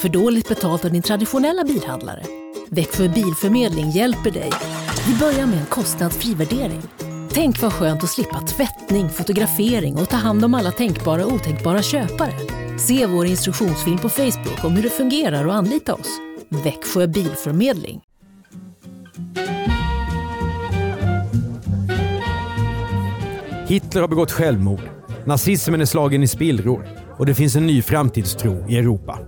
För 0.00 0.08
dåligt 0.08 0.48
betalt 0.48 0.84
av 0.84 0.92
din 0.92 1.02
traditionella 1.02 1.64
bilhandlare? 1.64 2.22
Växjö 2.70 3.08
Bilförmedling 3.08 3.90
hjälper 3.90 4.30
dig. 4.30 4.50
Vi 5.06 5.14
börjar 5.18 5.46
med 5.46 5.58
en 5.58 5.66
kostnadsfri 5.66 6.34
värdering 6.34 6.82
Tänk 7.34 7.62
vad 7.62 7.72
skönt 7.72 8.04
att 8.04 8.10
slippa 8.10 8.40
tvättning, 8.40 9.08
fotografering 9.08 9.96
och 9.96 10.08
ta 10.08 10.16
hand 10.16 10.44
om 10.44 10.54
alla 10.54 10.70
tänkbara 10.70 11.26
och 11.26 11.32
otänkbara 11.32 11.82
köpare. 11.82 12.32
Se 12.78 13.06
vår 13.06 13.26
instruktionsfilm 13.26 13.98
på 13.98 14.08
Facebook 14.08 14.64
om 14.64 14.72
hur 14.72 14.82
det 14.82 14.90
fungerar 14.90 15.46
och 15.46 15.54
anlita 15.54 15.94
oss. 15.94 16.08
Växjö 16.48 17.06
Bilförmedling. 17.06 18.00
Hitler 23.66 24.00
har 24.00 24.08
begått 24.08 24.30
självmord. 24.30 24.80
Nazismen 25.24 25.80
är 25.80 25.84
slagen 25.84 26.22
i 26.22 26.28
spillror 26.28 26.88
och 27.18 27.26
det 27.26 27.34
finns 27.34 27.56
en 27.56 27.66
ny 27.66 27.82
framtidstro 27.82 28.68
i 28.68 28.78
Europa. 28.78 29.18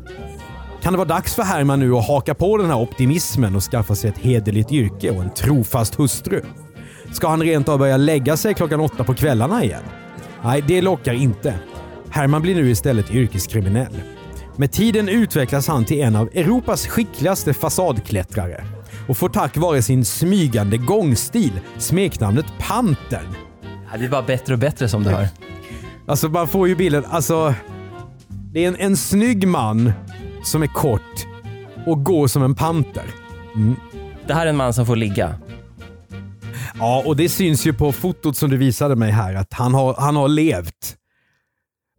Kan 0.82 0.92
det 0.92 0.96
vara 0.96 1.08
dags 1.08 1.34
för 1.34 1.42
Herman 1.42 1.80
nu 1.80 1.94
att 1.94 2.08
haka 2.08 2.34
på 2.34 2.56
den 2.56 2.66
här 2.66 2.80
optimismen 2.80 3.56
och 3.56 3.62
skaffa 3.62 3.94
sig 3.94 4.10
ett 4.10 4.18
hederligt 4.18 4.72
yrke 4.72 5.10
och 5.10 5.22
en 5.22 5.34
trofast 5.34 5.94
hustru? 5.94 6.42
Ska 7.14 7.28
han 7.28 7.42
rent 7.42 7.68
av 7.68 7.78
börja 7.78 7.96
lägga 7.96 8.36
sig 8.36 8.54
klockan 8.54 8.80
åtta 8.80 9.04
på 9.04 9.14
kvällarna 9.14 9.64
igen? 9.64 9.82
Nej, 10.42 10.64
det 10.68 10.82
lockar 10.82 11.12
inte. 11.12 11.54
Herman 12.10 12.42
blir 12.42 12.54
nu 12.54 12.70
istället 12.70 13.10
yrkeskriminell. 13.10 14.00
Med 14.56 14.72
tiden 14.72 15.08
utvecklas 15.08 15.68
han 15.68 15.84
till 15.84 16.00
en 16.00 16.16
av 16.16 16.28
Europas 16.34 16.86
skickligaste 16.86 17.54
fasadklättrare 17.54 18.64
och 19.08 19.16
får 19.16 19.28
tack 19.28 19.56
vare 19.56 19.82
sin 19.82 20.04
smygande 20.04 20.76
gångstil 20.76 21.60
smeknamnet 21.78 22.46
Pantern. 22.58 23.26
Det 23.92 23.98
blir 23.98 24.08
bara 24.08 24.22
bättre 24.22 24.52
och 24.52 24.58
bättre 24.58 24.88
som 24.88 25.02
du 25.02 25.10
hör. 25.10 25.28
Alltså 26.06 26.28
man 26.28 26.48
får 26.48 26.68
ju 26.68 26.76
bilden, 26.76 27.04
alltså. 27.10 27.54
Det 28.28 28.64
är 28.64 28.68
en, 28.68 28.76
en 28.76 28.96
snygg 28.96 29.48
man 29.48 29.92
som 30.44 30.62
är 30.62 30.66
kort 30.66 31.26
och 31.86 32.04
går 32.04 32.26
som 32.26 32.42
en 32.42 32.54
panter. 32.54 33.04
Mm. 33.54 33.76
Det 34.26 34.34
här 34.34 34.46
är 34.46 34.50
en 34.50 34.56
man 34.56 34.74
som 34.74 34.86
får 34.86 34.96
ligga. 34.96 35.34
Ja, 36.78 37.02
och 37.06 37.16
det 37.16 37.28
syns 37.28 37.66
ju 37.66 37.72
på 37.72 37.92
fotot 37.92 38.36
som 38.36 38.50
du 38.50 38.56
visade 38.56 38.96
mig 38.96 39.10
här 39.10 39.34
att 39.34 39.52
han 39.52 39.74
har, 39.74 39.94
han 39.94 40.16
har 40.16 40.28
levt. 40.28 40.96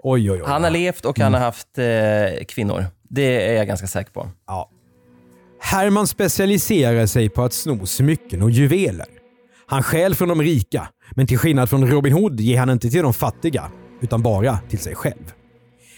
Oj, 0.03 0.31
oj, 0.31 0.41
oj. 0.41 0.47
Han 0.47 0.63
har 0.63 0.69
levt 0.71 1.05
och 1.05 1.19
han 1.19 1.33
har 1.33 1.41
haft 1.41 1.77
eh, 1.77 2.45
kvinnor. 2.45 2.85
Det 3.09 3.49
är 3.49 3.53
jag 3.53 3.67
ganska 3.67 3.87
säker 3.87 4.11
på. 4.11 4.29
Ja. 4.47 4.69
Herman 5.59 6.07
specialiserar 6.07 7.05
sig 7.05 7.29
på 7.29 7.43
att 7.43 7.53
sno 7.53 7.85
smycken 7.85 8.41
och 8.41 8.51
juveler. 8.51 9.07
Han 9.67 9.83
stjäl 9.83 10.15
från 10.15 10.29
de 10.29 10.41
rika, 10.41 10.87
men 11.11 11.27
till 11.27 11.37
skillnad 11.37 11.69
från 11.69 11.87
Robin 11.91 12.13
Hood 12.13 12.39
ger 12.39 12.59
han 12.59 12.69
inte 12.69 12.89
till 12.89 13.03
de 13.03 13.13
fattiga, 13.13 13.71
utan 14.01 14.21
bara 14.21 14.59
till 14.69 14.79
sig 14.79 14.95
själv. 14.95 15.33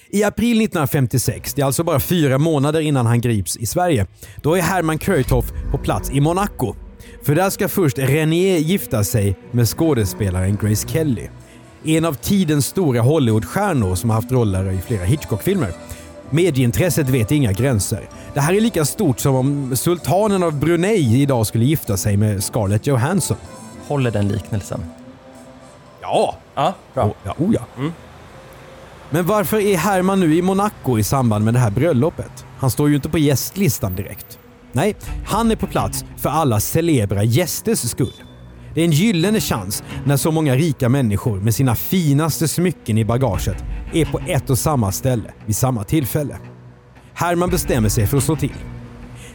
I 0.09 0.23
april 0.23 0.61
1956, 0.61 1.53
det 1.53 1.61
är 1.61 1.65
alltså 1.65 1.83
bara 1.83 1.99
fyra 1.99 2.37
månader 2.37 2.79
innan 2.81 3.05
han 3.05 3.21
grips 3.21 3.57
i 3.57 3.65
Sverige, 3.65 4.05
då 4.41 4.55
är 4.55 4.61
Herman 4.61 4.97
Kreutoff 4.97 5.51
på 5.71 5.77
plats 5.77 6.11
i 6.11 6.21
Monaco. 6.21 6.75
För 7.27 7.35
där 7.35 7.49
ska 7.49 7.69
först 7.69 7.97
René 7.97 8.57
gifta 8.57 9.03
sig 9.03 9.35
med 9.51 9.67
skådespelaren 9.67 10.57
Grace 10.61 10.87
Kelly. 10.87 11.27
En 11.83 12.05
av 12.05 12.13
tidens 12.13 12.65
stora 12.65 13.01
Hollywoodstjärnor 13.01 13.95
som 13.95 14.09
har 14.09 14.15
haft 14.15 14.31
roller 14.31 14.71
i 14.71 14.77
flera 14.77 15.03
Hitchcock-filmer. 15.03 15.71
Medieintresset 16.29 17.09
vet 17.09 17.31
inga 17.31 17.51
gränser. 17.51 18.09
Det 18.33 18.39
här 18.39 18.53
är 18.53 18.61
lika 18.61 18.85
stort 18.85 19.19
som 19.19 19.35
om 19.35 19.75
sultanen 19.75 20.43
av 20.43 20.59
Brunei 20.59 21.21
idag 21.21 21.47
skulle 21.47 21.65
gifta 21.65 21.97
sig 21.97 22.17
med 22.17 22.43
Scarlett 22.43 22.87
Johansson. 22.87 23.37
Håller 23.87 24.11
den 24.11 24.27
liknelsen? 24.27 24.85
Ja! 26.01 26.37
Ja, 26.55 26.73
bra. 26.93 27.05
Oh, 27.05 27.13
ja, 27.23 27.35
oh 27.37 27.53
ja. 27.53 27.89
Men 29.09 29.25
varför 29.25 29.57
är 29.57 29.77
Herman 29.77 30.19
nu 30.19 30.35
i 30.35 30.41
Monaco 30.41 30.99
i 30.99 31.03
samband 31.03 31.45
med 31.45 31.53
det 31.53 31.59
här 31.59 31.71
bröllopet? 31.71 32.45
Han 32.57 32.71
står 32.71 32.89
ju 32.89 32.95
inte 32.95 33.09
på 33.09 33.17
gästlistan 33.17 33.95
direkt. 33.95 34.39
Nej, 34.77 34.95
han 35.25 35.51
är 35.51 35.55
på 35.55 35.67
plats 35.67 36.05
för 36.17 36.29
alla 36.29 36.59
celebra 36.59 37.23
gästers 37.23 37.79
skull. 37.79 38.13
Det 38.73 38.81
är 38.81 38.85
en 38.85 38.91
gyllene 38.91 39.39
chans 39.39 39.83
när 40.05 40.17
så 40.17 40.31
många 40.31 40.55
rika 40.55 40.89
människor 40.89 41.39
med 41.39 41.55
sina 41.55 41.75
finaste 41.75 42.47
smycken 42.47 42.97
i 42.97 43.05
bagaget 43.05 43.63
är 43.93 44.05
på 44.05 44.19
ett 44.27 44.49
och 44.49 44.57
samma 44.57 44.91
ställe 44.91 45.31
vid 45.45 45.55
samma 45.55 45.83
tillfälle. 45.83 46.37
Herman 47.13 47.49
bestämmer 47.49 47.89
sig 47.89 48.07
för 48.07 48.17
att 48.17 48.23
slå 48.23 48.35
till. 48.35 48.55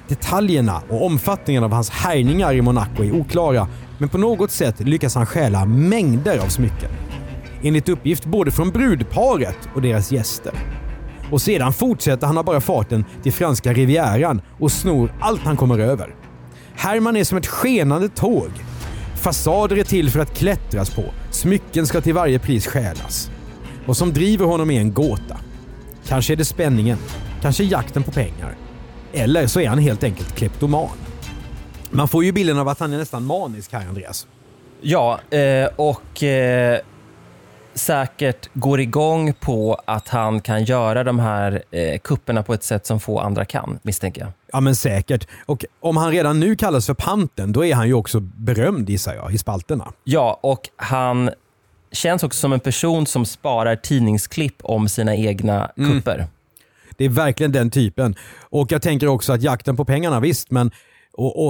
Detaljerna 0.08 0.82
och 0.88 1.06
omfattningen 1.06 1.64
av 1.64 1.72
hans 1.72 1.90
härjningar 1.90 2.54
i 2.54 2.62
Monaco 2.62 3.04
är 3.04 3.12
oklara, 3.12 3.68
men 3.98 4.08
på 4.08 4.18
något 4.18 4.50
sätt 4.50 4.80
lyckas 4.80 5.14
han 5.14 5.26
stjäla 5.26 5.64
mängder 5.64 6.38
av 6.38 6.48
smycken. 6.48 6.90
Enligt 7.62 7.88
uppgift 7.88 8.24
både 8.24 8.50
från 8.50 8.70
brudparet 8.70 9.68
och 9.74 9.82
deras 9.82 10.12
gäster. 10.12 10.81
Och 11.32 11.42
sedan 11.42 11.72
fortsätter 11.72 12.26
han 12.26 12.38
av 12.38 12.44
bara 12.44 12.60
farten 12.60 13.04
till 13.22 13.32
franska 13.32 13.72
rivieran 13.72 14.42
och 14.60 14.72
snor 14.72 15.14
allt 15.20 15.40
han 15.40 15.56
kommer 15.56 15.78
över. 15.78 16.14
Herman 16.74 17.16
är 17.16 17.24
som 17.24 17.38
ett 17.38 17.46
skenande 17.46 18.08
tåg. 18.08 18.50
Fasader 19.16 19.76
är 19.76 19.84
till 19.84 20.10
för 20.10 20.20
att 20.20 20.34
klättras 20.34 20.90
på. 20.90 21.04
Smycken 21.30 21.86
ska 21.86 22.00
till 22.00 22.14
varje 22.14 22.38
pris 22.38 22.66
stjälas. 22.66 23.30
Vad 23.86 23.96
som 23.96 24.12
driver 24.12 24.46
honom 24.46 24.70
är 24.70 24.80
en 24.80 24.92
gåta. 24.92 25.36
Kanske 26.06 26.32
är 26.32 26.36
det 26.36 26.44
spänningen, 26.44 26.98
kanske 27.42 27.64
jakten 27.64 28.02
på 28.02 28.10
pengar. 28.10 28.56
Eller 29.12 29.46
så 29.46 29.60
är 29.60 29.68
han 29.68 29.78
helt 29.78 30.04
enkelt 30.04 30.34
kleptoman. 30.34 30.88
Man 31.90 32.08
får 32.08 32.24
ju 32.24 32.32
bilden 32.32 32.58
av 32.58 32.68
att 32.68 32.80
han 32.80 32.92
är 32.92 32.98
nästan 32.98 33.24
manisk 33.24 33.72
här, 33.72 33.88
Andreas. 33.88 34.26
Ja, 34.80 35.20
eh, 35.30 35.68
och 35.76 36.22
eh, 36.22 36.80
säkert 37.74 38.48
går 38.54 38.80
igång 38.80 39.32
på 39.32 39.80
att 39.84 40.08
han 40.08 40.40
kan 40.40 40.64
göra 40.64 41.04
de 41.04 41.18
här 41.18 41.62
eh, 41.70 41.98
kupperna 41.98 42.42
på 42.42 42.54
ett 42.54 42.64
sätt 42.64 42.86
som 42.86 43.00
få 43.00 43.18
andra 43.18 43.44
kan, 43.44 43.78
misstänker 43.82 44.20
jag. 44.20 44.30
Ja 44.52 44.60
men 44.60 44.76
säkert. 44.76 45.28
Och 45.46 45.64
om 45.80 45.96
han 45.96 46.10
redan 46.10 46.40
nu 46.40 46.56
kallas 46.56 46.86
för 46.86 46.94
panten, 46.94 47.52
då 47.52 47.64
är 47.64 47.74
han 47.74 47.86
ju 47.86 47.94
också 47.94 48.20
berömd 48.20 48.90
gissar 48.90 49.14
jag, 49.14 49.34
i 49.34 49.38
spalterna. 49.38 49.92
Ja, 50.04 50.40
och 50.42 50.68
han 50.76 51.30
känns 51.92 52.22
också 52.22 52.40
som 52.40 52.52
en 52.52 52.60
person 52.60 53.06
som 53.06 53.26
sparar 53.26 53.76
tidningsklipp 53.76 54.56
om 54.62 54.88
sina 54.88 55.16
egna 55.16 55.70
kupper. 55.76 56.26
Det 56.96 57.04
är 57.04 57.08
verkligen 57.08 57.52
den 57.52 57.70
typen. 57.70 58.14
Och 58.40 58.72
jag 58.72 58.82
tänker 58.82 59.06
också 59.06 59.32
att 59.32 59.42
jakten 59.42 59.76
på 59.76 59.84
pengarna, 59.84 60.20
visst, 60.20 60.50
men 60.50 60.70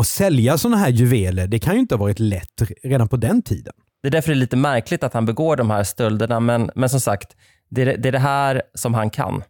att 0.01 0.07
sälja 0.07 0.59
sådana 0.59 0.77
här 0.77 0.89
juveler, 0.89 1.47
det 1.47 1.59
kan 1.59 1.75
ju 1.75 1.81
inte 1.81 1.95
ha 1.95 2.01
varit 2.01 2.19
lätt 2.19 2.63
redan 2.83 3.09
på 3.09 3.17
den 3.17 3.43
tiden. 3.43 3.73
Det 4.03 4.09
är 4.09 4.11
därför 4.11 4.29
det 4.29 4.35
är 4.35 4.41
lite 4.41 4.57
märkligt 4.57 5.05
att 5.05 5.15
han 5.15 5.27
begår 5.27 5.57
de 5.57 5.71
här 5.71 5.85
stölderna, 5.85 6.41
men, 6.41 6.71
men 6.75 6.89
som 6.89 7.01
sagt, 7.01 7.37
det 7.71 7.83
är, 7.83 7.97
det 7.97 8.09
är 8.09 8.13
det 8.13 8.19
här 8.19 8.63
som 8.75 8.95
han 8.95 9.11
kan. 9.11 9.43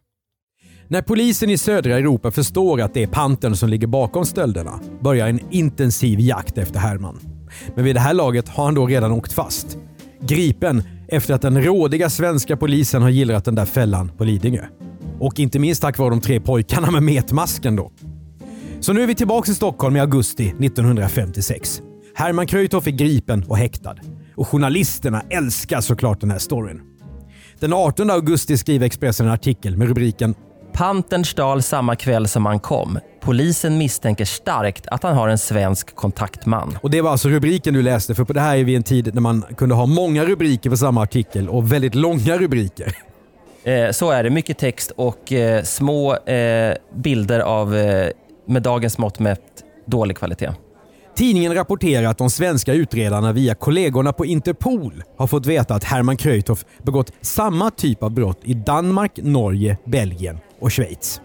När 0.87 1.01
polisen 1.01 1.49
i 1.49 1.57
södra 1.57 1.97
Europa 1.97 2.31
förstår 2.31 2.81
att 2.81 2.93
det 2.93 3.03
är 3.03 3.07
pantern 3.07 3.55
som 3.55 3.69
ligger 3.69 3.87
bakom 3.87 4.25
stölderna 4.25 4.79
börjar 5.01 5.27
en 5.27 5.39
intensiv 5.51 6.19
jakt 6.19 6.57
efter 6.57 6.79
Herman. 6.79 7.19
Men 7.75 7.85
vid 7.85 7.95
det 7.95 7.99
här 7.99 8.13
laget 8.13 8.49
har 8.49 8.65
han 8.65 8.73
då 8.73 8.87
redan 8.87 9.11
åkt 9.11 9.33
fast. 9.33 9.77
Gripen 10.21 10.83
efter 11.07 11.33
att 11.33 11.41
den 11.41 11.63
rådiga 11.63 12.09
svenska 12.09 12.57
polisen 12.57 13.01
har 13.01 13.09
gillrat 13.09 13.45
den 13.45 13.55
där 13.55 13.65
fällan 13.65 14.09
på 14.17 14.23
Lidingö. 14.23 14.65
Och 15.19 15.39
inte 15.39 15.59
minst 15.59 15.81
tack 15.81 15.97
vare 15.97 16.09
de 16.09 16.21
tre 16.21 16.39
pojkarna 16.39 16.91
med 16.91 17.03
metmasken 17.03 17.75
då. 17.75 17.91
Så 18.79 18.93
nu 18.93 19.03
är 19.03 19.07
vi 19.07 19.15
tillbaka 19.15 19.51
i 19.51 19.55
Stockholm 19.55 19.95
i 19.95 19.99
augusti 19.99 20.47
1956. 20.47 21.81
Herman 22.15 22.47
Kreutoff 22.47 22.87
är 22.87 22.91
gripen 22.91 23.43
och 23.47 23.57
häktad. 23.57 23.95
Och 24.35 24.47
journalisterna 24.47 25.21
älskar 25.29 25.81
såklart 25.81 26.21
den 26.21 26.31
här 26.31 26.39
storyn. 26.39 26.81
Den 27.59 27.73
18 27.73 28.09
augusti 28.09 28.57
skriver 28.57 28.85
Expressen 28.85 29.25
en 29.25 29.31
artikel 29.31 29.77
med 29.77 29.87
rubriken 29.87 30.35
Pantern 30.73 31.25
stal 31.25 31.61
samma 31.61 31.95
kväll 31.95 32.27
som 32.27 32.45
han 32.45 32.59
kom. 32.59 32.99
Polisen 33.21 33.77
misstänker 33.77 34.25
starkt 34.25 34.87
att 34.87 35.03
han 35.03 35.15
har 35.15 35.27
en 35.27 35.37
svensk 35.37 35.95
kontaktman. 35.95 36.77
Och 36.81 36.89
det 36.89 37.01
var 37.01 37.11
alltså 37.11 37.29
rubriken 37.29 37.73
du 37.73 37.81
läste, 37.81 38.15
för 38.15 38.23
på 38.23 38.33
det 38.33 38.39
här 38.39 38.57
är 38.57 38.63
vi 38.63 38.75
en 38.75 38.83
tid 38.83 39.13
när 39.13 39.21
man 39.21 39.41
kunde 39.57 39.75
ha 39.75 39.85
många 39.85 40.25
rubriker 40.25 40.69
för 40.69 40.77
samma 40.77 41.01
artikel 41.01 41.49
och 41.49 41.71
väldigt 41.71 41.95
långa 41.95 42.37
rubriker. 42.37 42.95
Eh, 43.63 43.91
så 43.91 44.11
är 44.11 44.23
det. 44.23 44.29
Mycket 44.29 44.57
text 44.57 44.91
och 44.95 45.33
eh, 45.33 45.63
små 45.63 46.15
eh, 46.15 46.73
bilder 46.95 47.39
av, 47.39 47.75
eh, 47.75 48.09
med 48.47 48.61
dagens 48.61 48.97
mått 48.97 49.19
mätt, 49.19 49.63
dålig 49.85 50.17
kvalitet. 50.17 50.51
Tidningen 51.15 51.53
rapporterar 51.53 52.07
att 52.07 52.17
de 52.17 52.29
svenska 52.29 52.73
utredarna 52.73 53.33
via 53.33 53.55
kollegorna 53.55 54.13
på 54.13 54.25
Interpol 54.25 55.03
har 55.17 55.27
fått 55.27 55.45
veta 55.45 55.75
att 55.75 55.83
Herman 55.83 56.17
Kreutoff 56.17 56.65
begått 56.83 57.13
samma 57.21 57.71
typ 57.71 58.03
av 58.03 58.11
brott 58.11 58.39
i 58.43 58.53
Danmark, 58.53 59.19
Norge, 59.23 59.77
Belgien 59.85 60.37
och 60.59 60.71
Schweiz. 60.71 61.21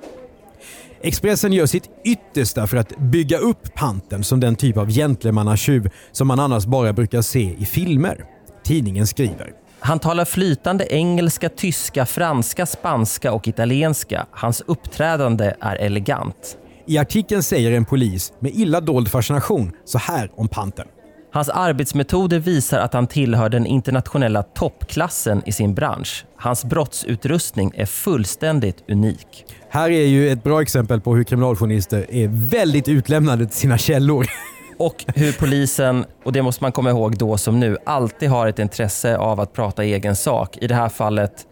Expressen 1.02 1.52
gör 1.52 1.66
sitt 1.66 1.90
yttersta 2.04 2.66
för 2.66 2.76
att 2.76 2.98
bygga 2.98 3.38
upp 3.38 3.74
panten 3.74 4.24
som 4.24 4.40
den 4.40 4.56
typ 4.56 4.76
av 4.76 4.90
gentlemannatjuv 4.90 5.90
som 6.12 6.28
man 6.28 6.40
annars 6.40 6.66
bara 6.66 6.92
brukar 6.92 7.22
se 7.22 7.54
i 7.58 7.64
filmer. 7.64 8.24
Tidningen 8.64 9.06
skriver 9.06 9.52
Han 9.80 9.98
talar 9.98 10.24
flytande 10.24 10.86
engelska, 10.94 11.48
tyska, 11.48 12.06
franska, 12.06 12.66
spanska 12.66 13.32
och 13.32 13.48
italienska. 13.48 14.26
Hans 14.30 14.62
uppträdande 14.66 15.54
är 15.60 15.76
elegant. 15.76 16.58
I 16.88 16.98
artikeln 16.98 17.42
säger 17.42 17.72
en 17.72 17.84
polis 17.84 18.32
med 18.40 18.54
illa 18.54 18.80
dold 18.80 19.08
fascination 19.08 19.72
så 19.84 19.98
här 19.98 20.30
om 20.36 20.48
panten. 20.48 20.86
Hans 21.32 21.48
arbetsmetoder 21.48 22.38
visar 22.38 22.78
att 22.78 22.94
han 22.94 23.06
tillhör 23.06 23.48
den 23.48 23.66
internationella 23.66 24.42
toppklassen 24.42 25.42
i 25.46 25.52
sin 25.52 25.74
bransch. 25.74 26.24
Hans 26.36 26.64
brottsutrustning 26.64 27.72
är 27.74 27.86
fullständigt 27.86 28.84
unik. 28.90 29.44
Här 29.68 29.90
är 29.90 30.06
ju 30.06 30.30
ett 30.30 30.42
bra 30.42 30.62
exempel 30.62 31.00
på 31.00 31.16
hur 31.16 31.24
kriminaljournalister 31.24 32.06
är 32.10 32.28
väldigt 32.50 32.88
utlämnade 32.88 33.46
till 33.46 33.56
sina 33.56 33.78
källor. 33.78 34.26
Och 34.78 35.04
hur 35.14 35.32
polisen, 35.32 36.04
och 36.24 36.32
det 36.32 36.42
måste 36.42 36.64
man 36.64 36.72
komma 36.72 36.90
ihåg 36.90 37.16
då 37.16 37.36
som 37.36 37.60
nu, 37.60 37.76
alltid 37.86 38.28
har 38.28 38.46
ett 38.46 38.58
intresse 38.58 39.16
av 39.16 39.40
att 39.40 39.52
prata 39.52 39.84
egen 39.84 40.16
sak. 40.16 40.56
I 40.60 40.66
det 40.66 40.74
här 40.74 40.88
fallet, 40.88 41.46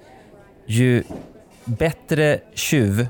ju 0.66 1.02
bättre 1.64 2.38
tjuv 2.54 3.06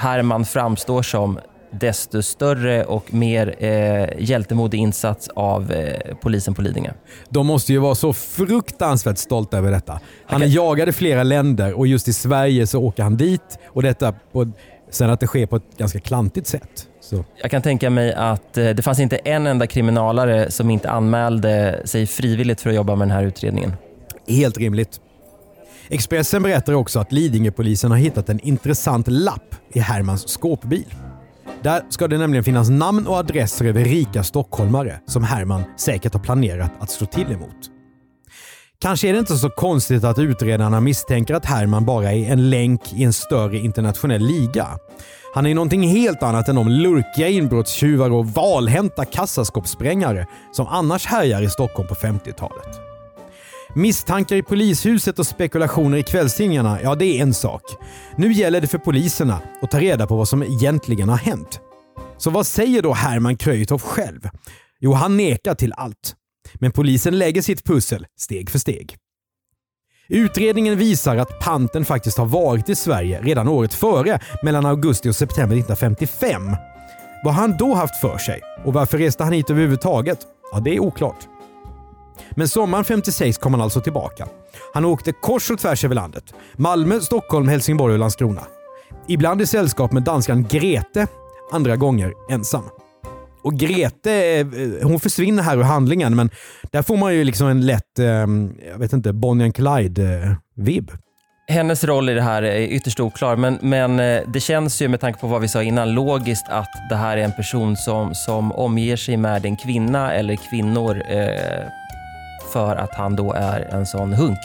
Herman 0.00 0.44
framstår 0.44 1.02
som, 1.02 1.38
desto 1.70 2.22
större 2.22 2.84
och 2.84 3.14
mer 3.14 3.54
eh, 3.58 4.08
hjältemodig 4.18 4.78
insats 4.78 5.28
av 5.28 5.72
eh, 5.72 6.16
polisen 6.20 6.54
på 6.54 6.62
Lidingö. 6.62 6.90
De 7.28 7.46
måste 7.46 7.72
ju 7.72 7.78
vara 7.78 7.94
så 7.94 8.12
fruktansvärt 8.12 9.18
stolta 9.18 9.58
över 9.58 9.70
detta. 9.70 10.00
Han 10.26 10.42
är 10.42 10.46
jagad 10.46 10.88
i 10.88 10.92
flera 10.92 11.22
länder 11.22 11.72
och 11.72 11.86
just 11.86 12.08
i 12.08 12.12
Sverige 12.12 12.66
så 12.66 12.80
åker 12.80 13.02
han 13.02 13.16
dit 13.16 13.58
och 13.66 13.82
detta 13.82 14.14
på, 14.32 14.52
sen 14.90 15.10
att 15.10 15.20
det 15.20 15.26
sker 15.26 15.46
på 15.46 15.56
ett 15.56 15.76
ganska 15.76 16.00
klantigt 16.00 16.46
sätt. 16.46 16.86
Så. 17.00 17.24
Jag 17.42 17.50
kan 17.50 17.62
tänka 17.62 17.90
mig 17.90 18.14
att 18.14 18.58
eh, 18.58 18.68
det 18.68 18.82
fanns 18.82 19.00
inte 19.00 19.16
en 19.16 19.46
enda 19.46 19.66
kriminalare 19.66 20.50
som 20.50 20.70
inte 20.70 20.90
anmälde 20.90 21.82
sig 21.84 22.06
frivilligt 22.06 22.60
för 22.60 22.70
att 22.70 22.76
jobba 22.76 22.96
med 22.96 23.08
den 23.08 23.16
här 23.16 23.24
utredningen. 23.24 23.72
Helt 24.28 24.58
rimligt. 24.58 25.00
Expressen 25.88 26.42
berättar 26.42 26.72
också 26.72 27.00
att 27.00 27.12
Lidingöpolisen 27.12 27.90
har 27.90 27.98
hittat 27.98 28.28
en 28.28 28.40
intressant 28.40 29.08
lapp 29.08 29.54
i 29.72 29.78
Hermans 29.80 30.28
skåpbil. 30.28 30.84
Där 31.62 31.82
ska 31.88 32.08
det 32.08 32.18
nämligen 32.18 32.44
finnas 32.44 32.70
namn 32.70 33.06
och 33.06 33.16
adresser 33.16 33.64
över 33.64 33.84
rika 33.84 34.24
stockholmare 34.24 35.00
som 35.06 35.24
Herman 35.24 35.62
säkert 35.76 36.12
har 36.12 36.20
planerat 36.20 36.72
att 36.80 36.90
slå 36.90 37.06
till 37.06 37.32
emot. 37.32 37.70
Kanske 38.78 39.08
är 39.08 39.12
det 39.12 39.18
inte 39.18 39.36
så 39.36 39.50
konstigt 39.50 40.04
att 40.04 40.18
utredarna 40.18 40.80
misstänker 40.80 41.34
att 41.34 41.44
Herman 41.44 41.84
bara 41.84 42.12
är 42.12 42.32
en 42.32 42.50
länk 42.50 42.92
i 42.92 43.04
en 43.04 43.12
större 43.12 43.58
internationell 43.58 44.22
liga. 44.22 44.68
Han 45.34 45.46
är 45.46 45.54
någonting 45.54 45.82
helt 45.82 46.22
annat 46.22 46.48
än 46.48 46.54
de 46.54 46.68
lurkiga 46.68 47.28
inbrottstjuvar 47.28 48.10
och 48.10 48.26
valhänta 48.26 49.04
kassaskåpssprängare 49.04 50.26
som 50.52 50.66
annars 50.66 51.06
härjar 51.06 51.42
i 51.42 51.50
Stockholm 51.50 51.88
på 51.88 51.94
50-talet. 51.94 52.89
Misstankar 53.74 54.36
i 54.36 54.42
polishuset 54.42 55.18
och 55.18 55.26
spekulationer 55.26 55.98
i 55.98 56.02
kvällstidningarna, 56.02 56.82
ja 56.82 56.94
det 56.94 57.04
är 57.04 57.22
en 57.22 57.34
sak. 57.34 57.62
Nu 58.16 58.32
gäller 58.32 58.60
det 58.60 58.66
för 58.66 58.78
poliserna 58.78 59.40
att 59.62 59.70
ta 59.70 59.80
reda 59.80 60.06
på 60.06 60.16
vad 60.16 60.28
som 60.28 60.42
egentligen 60.42 61.08
har 61.08 61.16
hänt. 61.16 61.60
Så 62.18 62.30
vad 62.30 62.46
säger 62.46 62.82
då 62.82 62.92
Herman 62.92 63.36
Kreutoff 63.36 63.82
själv? 63.82 64.28
Jo, 64.80 64.92
han 64.92 65.16
nekar 65.16 65.54
till 65.54 65.72
allt. 65.76 66.14
Men 66.54 66.72
polisen 66.72 67.18
lägger 67.18 67.42
sitt 67.42 67.64
pussel 67.64 68.06
steg 68.18 68.50
för 68.50 68.58
steg. 68.58 68.96
Utredningen 70.08 70.78
visar 70.78 71.16
att 71.16 71.40
panten 71.40 71.84
faktiskt 71.84 72.18
har 72.18 72.26
varit 72.26 72.68
i 72.68 72.74
Sverige 72.74 73.20
redan 73.22 73.48
året 73.48 73.74
före, 73.74 74.20
mellan 74.42 74.66
augusti 74.66 75.10
och 75.10 75.16
september 75.16 75.56
1955. 75.56 76.56
Vad 77.24 77.34
han 77.34 77.56
då 77.56 77.74
haft 77.74 78.00
för 78.00 78.18
sig 78.18 78.40
och 78.64 78.72
varför 78.72 78.98
reste 78.98 79.24
han 79.24 79.32
hit 79.32 79.50
överhuvudtaget? 79.50 80.18
Ja, 80.52 80.60
det 80.60 80.76
är 80.76 80.80
oklart. 80.80 81.29
Men 82.30 82.48
sommaren 82.48 82.84
56 82.84 83.38
kom 83.38 83.54
han 83.54 83.60
alltså 83.60 83.80
tillbaka. 83.80 84.28
Han 84.74 84.84
åkte 84.84 85.12
kors 85.12 85.50
och 85.50 85.58
tvärs 85.58 85.84
över 85.84 85.94
landet. 85.94 86.24
Malmö, 86.56 87.00
Stockholm, 87.00 87.48
Helsingborg 87.48 87.92
och 87.92 87.98
Landskrona. 87.98 88.42
Ibland 89.08 89.42
i 89.42 89.46
sällskap 89.46 89.92
med 89.92 90.02
danskan 90.02 90.46
Grete, 90.50 91.06
andra 91.52 91.76
gånger 91.76 92.12
ensam. 92.30 92.64
Och 93.42 93.54
Grete, 93.54 94.12
eh, 94.12 94.46
hon 94.88 95.00
försvinner 95.00 95.42
här 95.42 95.56
ur 95.56 95.62
handlingen, 95.62 96.16
men 96.16 96.30
där 96.72 96.82
får 96.82 96.96
man 96.96 97.14
ju 97.14 97.24
liksom 97.24 97.48
en 97.48 97.66
lätt, 97.66 97.98
eh, 97.98 98.06
jag 98.70 98.78
vet 98.78 98.92
inte, 98.92 99.12
Bonnie 99.12 99.44
and 99.44 99.54
Clyde-vibb. 99.54 100.90
Hennes 101.48 101.84
roll 101.84 102.08
i 102.08 102.14
det 102.14 102.22
här 102.22 102.42
är 102.42 102.60
ytterst 102.60 103.00
oklar, 103.00 103.36
men, 103.36 103.58
men 103.62 104.00
eh, 104.00 104.22
det 104.32 104.40
känns 104.40 104.82
ju 104.82 104.88
med 104.88 105.00
tanke 105.00 105.20
på 105.20 105.26
vad 105.26 105.40
vi 105.40 105.48
sa 105.48 105.62
innan 105.62 105.92
logiskt 105.94 106.46
att 106.48 106.68
det 106.90 106.96
här 106.96 107.16
är 107.16 107.22
en 107.24 107.32
person 107.32 107.76
som, 107.76 108.14
som 108.14 108.52
omger 108.52 108.96
sig 108.96 109.16
med 109.16 109.46
en 109.46 109.56
kvinna 109.56 110.12
eller 110.12 110.36
kvinnor 110.50 111.02
eh, 111.10 111.79
för 112.52 112.76
att 112.76 112.94
han 112.94 113.16
då 113.16 113.32
är 113.32 113.60
en 113.60 113.86
sån 113.86 114.12
hunk. 114.12 114.38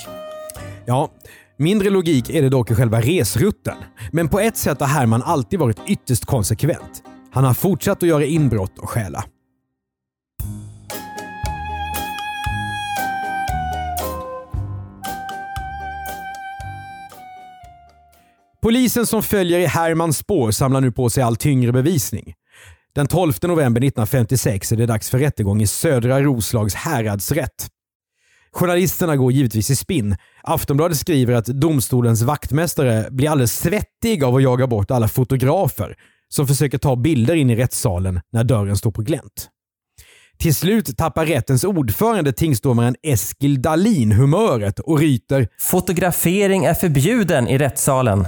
Ja, 0.86 1.10
mindre 1.58 1.89
logik 1.89 2.30
är 2.30 2.41
det 2.41 2.50
dock 2.50 2.72
i 2.72 2.76
själva 2.76 3.02
resrutten. 3.02 3.76
Men 4.12 4.28
på 4.28 4.39
ett 4.39 4.58
sätt 4.58 4.80
har 4.80 4.88
Herman 4.88 5.24
alltid 5.24 5.60
varit 5.60 5.80
ytterst 5.88 6.26
konsekvent. 6.26 7.04
Han 7.32 7.44
har 7.44 7.54
fortsatt 7.54 8.04
att 8.04 8.10
göra 8.10 8.26
inbrott 8.26 8.80
och 8.80 8.89
stjäla. 8.89 9.24
Polisen 18.62 19.06
som 19.06 19.24
följer 19.24 19.60
i 19.60 19.65
Hermans 19.65 20.18
spår 20.18 20.52
samlar 20.52 20.82
nu 20.82 20.91
på 20.91 21.10
sig 21.10 21.24
allt 21.24 21.39
tyngre 21.39 21.72
bevisning. 21.72 22.34
Den 22.96 23.08
12 23.08 23.34
november 23.41 23.82
1956 23.82 24.72
är 24.72 24.76
det 24.76 24.86
dags 24.86 25.10
för 25.10 25.20
rättegång 25.20 25.62
i 25.62 25.68
Södra 25.68 26.22
Roslags 26.22 26.76
häradsrätt. 26.76 27.68
Journalisterna 28.56 29.15
går 29.15 29.32
givetvis 29.32 29.70
i 29.70 29.76
spinn. 29.76 30.15
Aftonbladet 30.44 30.98
skriver 30.98 31.34
att 31.34 31.46
domstolens 31.46 32.22
vaktmästare 32.22 33.08
blir 33.12 33.30
alldeles 33.30 33.60
svettig 33.60 34.24
av 34.24 34.36
att 34.36 34.44
jaga 34.44 34.68
bort 34.68 34.91
alla 34.91 35.08
fotografer 35.08 35.96
som 36.30 36.48
försöker 36.48 36.78
ta 36.78 36.96
bilder 36.96 37.36
in 37.36 37.50
i 37.50 37.56
rättssalen 37.56 38.22
när 38.32 38.44
dörren 38.44 38.78
står 38.78 38.91
på 38.91 39.02
glänt. 39.02 39.50
Till 40.38 40.56
slut 40.56 40.98
tappar 40.98 41.26
rättens 41.26 41.63
ordförande, 41.63 42.34
tingsdomaren 42.34 42.96
Eskil 43.04 43.62
Dalin, 43.62 44.12
humöret 44.12 44.80
och 44.80 45.00
ryter 45.00 45.48
“Fotografering 45.60 46.65
är 46.65 46.74
förbjuden 46.74 47.48
i 47.48 47.58
rättssalen”. 47.58 48.28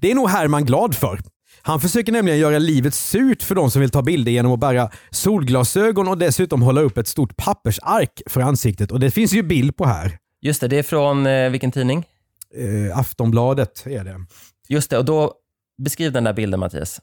Det 0.00 0.10
är 0.10 0.14
nog 0.14 0.28
Herman 0.28 0.64
glad 0.64 0.94
för. 0.94 1.20
Han 1.68 1.80
försöker 1.80 2.12
nämligen 2.12 2.38
göra 2.38 2.58
livet 2.58 2.94
surt 2.94 3.42
för 3.42 3.54
de 3.54 3.70
som 3.70 3.80
vill 3.80 3.90
ta 3.90 4.02
bilder 4.02 4.32
genom 4.32 4.52
att 4.52 4.60
bära 4.60 4.90
solglasögon 5.10 6.08
och 6.08 6.18
dessutom 6.18 6.62
hålla 6.62 6.80
upp 6.80 6.98
ett 6.98 7.08
stort 7.08 7.36
pappersark 7.36 8.22
för 8.26 8.40
ansiktet. 8.40 8.92
Och 8.92 9.00
det 9.00 9.10
finns 9.10 9.32
ju 9.32 9.42
bild 9.42 9.76
på 9.76 9.86
här. 9.86 10.18
Just 10.40 10.60
det, 10.60 10.68
det 10.68 10.78
är 10.78 10.82
från 10.82 11.26
eh, 11.26 11.50
vilken 11.50 11.72
tidning? 11.72 12.04
Eh, 12.54 12.98
Aftonbladet 12.98 13.86
är 13.86 14.04
det. 14.04 14.16
Just 14.68 14.90
det, 14.90 14.98
och 14.98 15.04
då 15.04 15.34
beskriv 15.82 16.12
den 16.12 16.24
där 16.24 16.32
bilden 16.32 16.60
Mattias. 16.60 17.00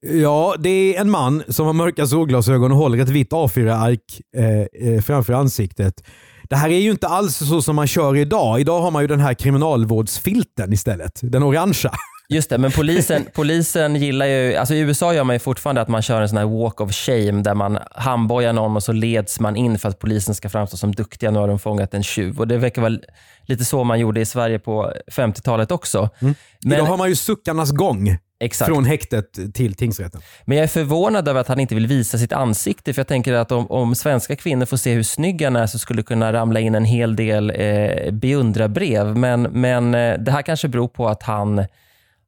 Ja, 0.00 0.54
det 0.58 0.96
är 0.96 1.00
en 1.00 1.10
man 1.10 1.42
som 1.48 1.66
har 1.66 1.72
mörka 1.72 2.06
solglasögon 2.06 2.72
och 2.72 2.78
håller 2.78 2.98
ett 2.98 3.08
vitt 3.08 3.30
A4-ark 3.30 4.20
eh, 4.36 4.92
eh, 4.92 5.02
framför 5.02 5.32
ansiktet. 5.32 6.04
Det 6.48 6.56
här 6.56 6.70
är 6.70 6.80
ju 6.80 6.90
inte 6.90 7.08
alls 7.08 7.36
så 7.36 7.62
som 7.62 7.76
man 7.76 7.86
kör 7.86 8.16
idag. 8.16 8.60
Idag 8.60 8.80
har 8.80 8.90
man 8.90 9.02
ju 9.02 9.08
den 9.08 9.20
här 9.20 9.34
kriminalvårdsfilten 9.34 10.72
istället. 10.72 11.20
Den 11.22 11.42
orangea. 11.42 11.92
Just 12.28 12.50
det, 12.50 12.58
men 12.58 12.70
polisen, 12.70 13.26
polisen 13.34 13.96
gillar 13.96 14.26
ju, 14.26 14.56
alltså 14.56 14.74
i 14.74 14.78
USA 14.78 15.14
gör 15.14 15.24
man 15.24 15.36
ju 15.36 15.40
fortfarande 15.40 15.80
att 15.80 15.88
man 15.88 16.02
kör 16.02 16.22
en 16.22 16.28
sån 16.28 16.38
här 16.38 16.62
walk 16.62 16.80
of 16.80 16.92
shame 16.92 17.42
där 17.42 17.54
man 17.54 17.78
handbojar 17.90 18.52
någon 18.52 18.76
och 18.76 18.82
så 18.82 18.92
leds 18.92 19.40
man 19.40 19.56
in 19.56 19.78
för 19.78 19.88
att 19.88 19.98
polisen 19.98 20.34
ska 20.34 20.48
framstå 20.48 20.76
som 20.76 20.92
duktiga. 20.92 21.30
Nu 21.30 21.38
har 21.38 21.48
de 21.48 21.58
fångat 21.58 21.94
en 21.94 22.02
tjuv. 22.02 22.40
Och 22.40 22.48
det 22.48 22.58
verkar 22.58 22.82
vara 22.82 22.98
lite 23.42 23.64
så 23.64 23.84
man 23.84 24.00
gjorde 24.00 24.20
i 24.20 24.24
Sverige 24.24 24.58
på 24.58 24.92
50-talet 25.06 25.70
också. 25.70 26.10
Mm. 26.20 26.34
Men, 26.64 26.72
Idag 26.72 26.84
har 26.84 26.96
man 26.96 27.08
ju 27.08 27.16
suckarnas 27.16 27.70
gång. 27.70 28.18
Exakt. 28.40 28.68
Från 28.68 28.84
häktet 28.84 29.54
till 29.54 29.74
tingsrätten. 29.74 30.20
Men 30.44 30.56
jag 30.56 30.64
är 30.64 30.68
förvånad 30.68 31.28
över 31.28 31.40
att 31.40 31.48
han 31.48 31.60
inte 31.60 31.74
vill 31.74 31.86
visa 31.86 32.18
sitt 32.18 32.32
ansikte. 32.32 32.92
För 32.92 33.00
jag 33.00 33.06
tänker 33.06 33.32
att 33.32 33.52
om, 33.52 33.70
om 33.70 33.94
svenska 33.94 34.36
kvinnor 34.36 34.66
får 34.66 34.76
se 34.76 34.92
hur 34.92 35.02
snygg 35.02 35.42
han 35.42 35.56
är 35.56 35.66
så 35.66 35.78
skulle 35.78 35.98
det 35.98 36.06
kunna 36.06 36.32
ramla 36.32 36.60
in 36.60 36.74
en 36.74 36.84
hel 36.84 37.16
del 37.16 37.50
eh, 37.50 38.12
beundrarbrev. 38.12 39.16
Men, 39.16 39.42
men 39.42 39.94
eh, 39.94 40.18
det 40.18 40.32
här 40.32 40.42
kanske 40.42 40.68
beror 40.68 40.88
på 40.88 41.08
att 41.08 41.22
han 41.22 41.66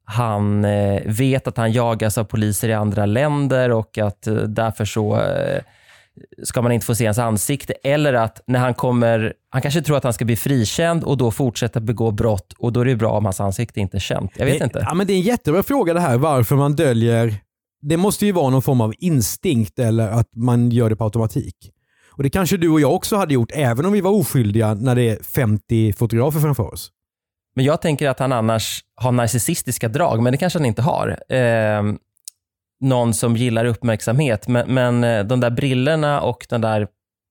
han 0.05 0.65
eh, 0.65 1.01
vet 1.05 1.47
att 1.47 1.57
han 1.57 1.71
jagas 1.71 2.17
av 2.17 2.23
poliser 2.23 2.69
i 2.69 2.73
andra 2.73 3.05
länder 3.05 3.71
och 3.71 3.97
att 3.97 4.27
eh, 4.27 4.33
därför 4.33 4.85
så 4.85 5.21
eh, 5.21 5.61
ska 6.43 6.61
man 6.61 6.71
inte 6.71 6.85
få 6.85 6.95
se 6.95 7.05
hans 7.05 7.17
ansikte. 7.17 7.73
Eller 7.83 8.13
att 8.13 8.41
när 8.47 8.59
han 8.59 8.73
kommer, 8.73 9.33
han 9.49 9.61
kanske 9.61 9.81
tror 9.81 9.97
att 9.97 10.03
han 10.03 10.13
ska 10.13 10.25
bli 10.25 10.35
frikänd 10.35 11.03
och 11.03 11.17
då 11.17 11.31
fortsätta 11.31 11.79
begå 11.79 12.11
brott 12.11 12.53
och 12.57 12.73
då 12.73 12.79
är 12.79 12.85
det 12.85 12.95
bra 12.95 13.11
om 13.11 13.25
hans 13.25 13.39
ansikte 13.39 13.79
inte 13.79 13.97
är 13.97 13.99
känt. 13.99 14.31
Jag 14.35 14.45
vet 14.45 14.59
det, 14.59 14.65
inte. 14.65 14.85
Ja, 14.87 14.93
men 14.93 15.07
det 15.07 15.13
är 15.13 15.15
en 15.15 15.21
jättebra 15.21 15.63
fråga 15.63 15.93
det 15.93 15.99
här 15.99 16.17
varför 16.17 16.55
man 16.55 16.75
döljer. 16.75 17.35
Det 17.81 17.97
måste 17.97 18.25
ju 18.25 18.31
vara 18.31 18.49
någon 18.49 18.61
form 18.61 18.81
av 18.81 18.93
instinkt 18.99 19.79
eller 19.79 20.07
att 20.07 20.29
man 20.35 20.71
gör 20.71 20.89
det 20.89 20.95
på 20.95 21.03
automatik. 21.03 21.71
Och 22.17 22.23
Det 22.23 22.29
kanske 22.29 22.57
du 22.57 22.69
och 22.69 22.81
jag 22.81 22.93
också 22.93 23.15
hade 23.15 23.33
gjort 23.33 23.51
även 23.53 23.85
om 23.85 23.93
vi 23.93 24.01
var 24.01 24.11
oskyldiga 24.11 24.73
när 24.73 24.95
det 24.95 25.09
är 25.09 25.23
50 25.23 25.93
fotografer 25.93 26.39
framför 26.39 26.73
oss. 26.73 26.91
Men 27.55 27.65
jag 27.65 27.81
tänker 27.81 28.09
att 28.09 28.19
han 28.19 28.31
annars 28.31 28.83
har 28.95 29.11
narcissistiska 29.11 29.89
drag, 29.89 30.23
men 30.23 30.31
det 30.31 30.37
kanske 30.37 30.59
han 30.59 30.65
inte 30.65 30.81
har. 30.81 31.33
Eh, 31.33 31.83
någon 32.81 33.13
som 33.13 33.37
gillar 33.37 33.65
uppmärksamhet, 33.65 34.47
men, 34.47 34.73
men 34.73 35.03
eh, 35.03 35.23
de 35.23 35.39
där 35.39 35.49
brillorna 35.49 36.21
och 36.21 36.45
den 36.49 36.61
där 36.61 36.87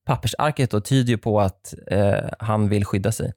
pappersarket 0.06 0.70
då 0.70 0.80
tyder 0.80 1.10
ju 1.10 1.18
på 1.18 1.40
att 1.40 1.74
eh, 1.90 2.14
han 2.38 2.68
vill 2.68 2.84
skydda 2.84 3.12
sig. 3.12 3.32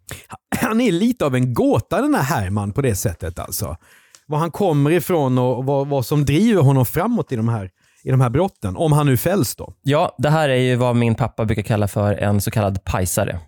Han 0.57 0.81
är 0.81 0.91
lite 0.91 1.25
av 1.25 1.35
en 1.35 1.53
gåta 1.53 2.01
den 2.01 2.15
här 2.15 2.23
Herman 2.23 2.71
på 2.71 2.81
det 2.81 2.95
sättet 2.95 3.39
alltså. 3.39 3.77
Var 4.25 4.37
han 4.37 4.51
kommer 4.51 4.91
ifrån 4.91 5.37
och 5.37 5.65
vad, 5.65 5.87
vad 5.87 6.05
som 6.05 6.25
driver 6.25 6.61
honom 6.61 6.85
framåt 6.85 7.31
i 7.31 7.35
de 7.35 7.49
här 7.49 7.69
i 8.03 8.11
de 8.11 8.21
här 8.21 8.29
brotten, 8.29 8.77
om 8.77 8.91
han 8.91 9.05
nu 9.05 9.17
fälls 9.17 9.55
då? 9.55 9.73
Ja, 9.81 10.15
det 10.17 10.29
här 10.29 10.49
är 10.49 10.55
ju 10.55 10.75
vad 10.75 10.95
min 10.95 11.15
pappa 11.15 11.45
brukar 11.45 11.61
kalla 11.61 11.87
för 11.87 12.13
en 12.13 12.41
så 12.41 12.51
kallad 12.51 12.83
pajsare. 12.83 13.39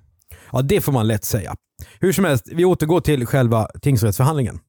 Ja, 0.51 0.61
det 0.61 0.81
får 0.81 0.91
man 0.91 1.07
lätt 1.07 1.23
säga. 1.23 1.55
Hur 2.01 2.13
som 2.13 2.25
helst, 2.25 2.49
vi 2.51 2.65
återgår 2.65 3.01
till 3.01 3.25
själva 3.25 3.67
tingsrättsförhandlingen. 3.81 4.59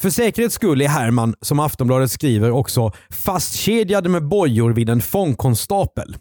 För 0.00 0.10
säkerhets 0.10 0.54
skull 0.54 0.82
är 0.82 0.88
Herman, 0.88 1.34
som 1.40 1.60
Aftonbladet 1.60 2.10
skriver, 2.10 2.50
också 2.50 2.92
fastkedjad 3.10 4.10
med 4.10 4.28
bojor 4.28 4.72
vid 4.72 4.88
en 4.88 5.00
fångkonstapel. 5.00 6.16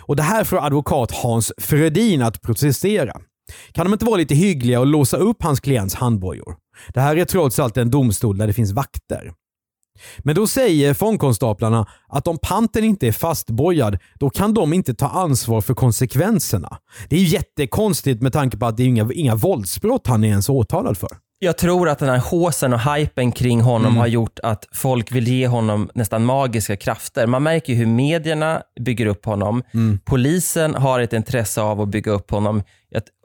Och 0.00 0.16
Det 0.16 0.22
här 0.22 0.44
får 0.44 0.66
advokat 0.66 1.10
Hans 1.10 1.52
Frödin 1.58 2.22
att 2.22 2.42
protestera. 2.42 3.20
Kan 3.72 3.86
de 3.86 3.92
inte 3.92 4.04
vara 4.04 4.16
lite 4.16 4.34
hyggliga 4.34 4.80
och 4.80 4.86
låsa 4.86 5.16
upp 5.16 5.42
hans 5.42 5.60
klients 5.60 5.94
handbojor? 5.94 6.56
Det 6.94 7.00
här 7.00 7.16
är 7.16 7.24
trots 7.24 7.58
allt 7.58 7.76
en 7.76 7.90
domstol 7.90 8.38
där 8.38 8.46
det 8.46 8.52
finns 8.52 8.72
vakter. 8.72 9.32
Men 10.18 10.34
då 10.34 10.46
säger 10.46 10.94
fångkonstaplarna 10.94 11.86
att 12.08 12.28
om 12.28 12.38
panten 12.42 12.84
inte 12.84 13.08
är 13.08 13.12
fastbojad, 13.12 13.98
då 14.14 14.30
kan 14.30 14.54
de 14.54 14.72
inte 14.72 14.94
ta 14.94 15.08
ansvar 15.08 15.60
för 15.60 15.74
konsekvenserna. 15.74 16.78
Det 17.08 17.16
är 17.16 17.20
jättekonstigt 17.20 18.22
med 18.22 18.32
tanke 18.32 18.56
på 18.56 18.66
att 18.66 18.76
det 18.76 18.82
är 18.82 18.86
inga, 18.86 19.08
inga 19.14 19.34
våldsbrott 19.34 20.06
han 20.06 20.24
är 20.24 20.28
ens 20.28 20.48
åtalad 20.48 20.98
för. 20.98 21.10
Jag 21.38 21.58
tror 21.58 21.88
att 21.88 21.98
den 21.98 22.08
här 22.08 22.18
håsen 22.18 22.72
och 22.72 22.80
hypen 22.80 23.32
kring 23.32 23.60
honom 23.60 23.86
mm. 23.86 23.96
har 23.96 24.06
gjort 24.06 24.38
att 24.42 24.68
folk 24.72 25.12
vill 25.12 25.28
ge 25.28 25.46
honom 25.46 25.90
nästan 25.94 26.24
magiska 26.24 26.76
krafter. 26.76 27.26
Man 27.26 27.42
märker 27.42 27.72
ju 27.72 27.78
hur 27.78 27.86
medierna 27.86 28.62
bygger 28.80 29.06
upp 29.06 29.24
honom. 29.24 29.62
Mm. 29.74 29.98
Polisen 30.04 30.74
har 30.74 31.00
ett 31.00 31.12
intresse 31.12 31.62
av 31.62 31.80
att 31.80 31.88
bygga 31.88 32.12
upp 32.12 32.30
honom. 32.30 32.62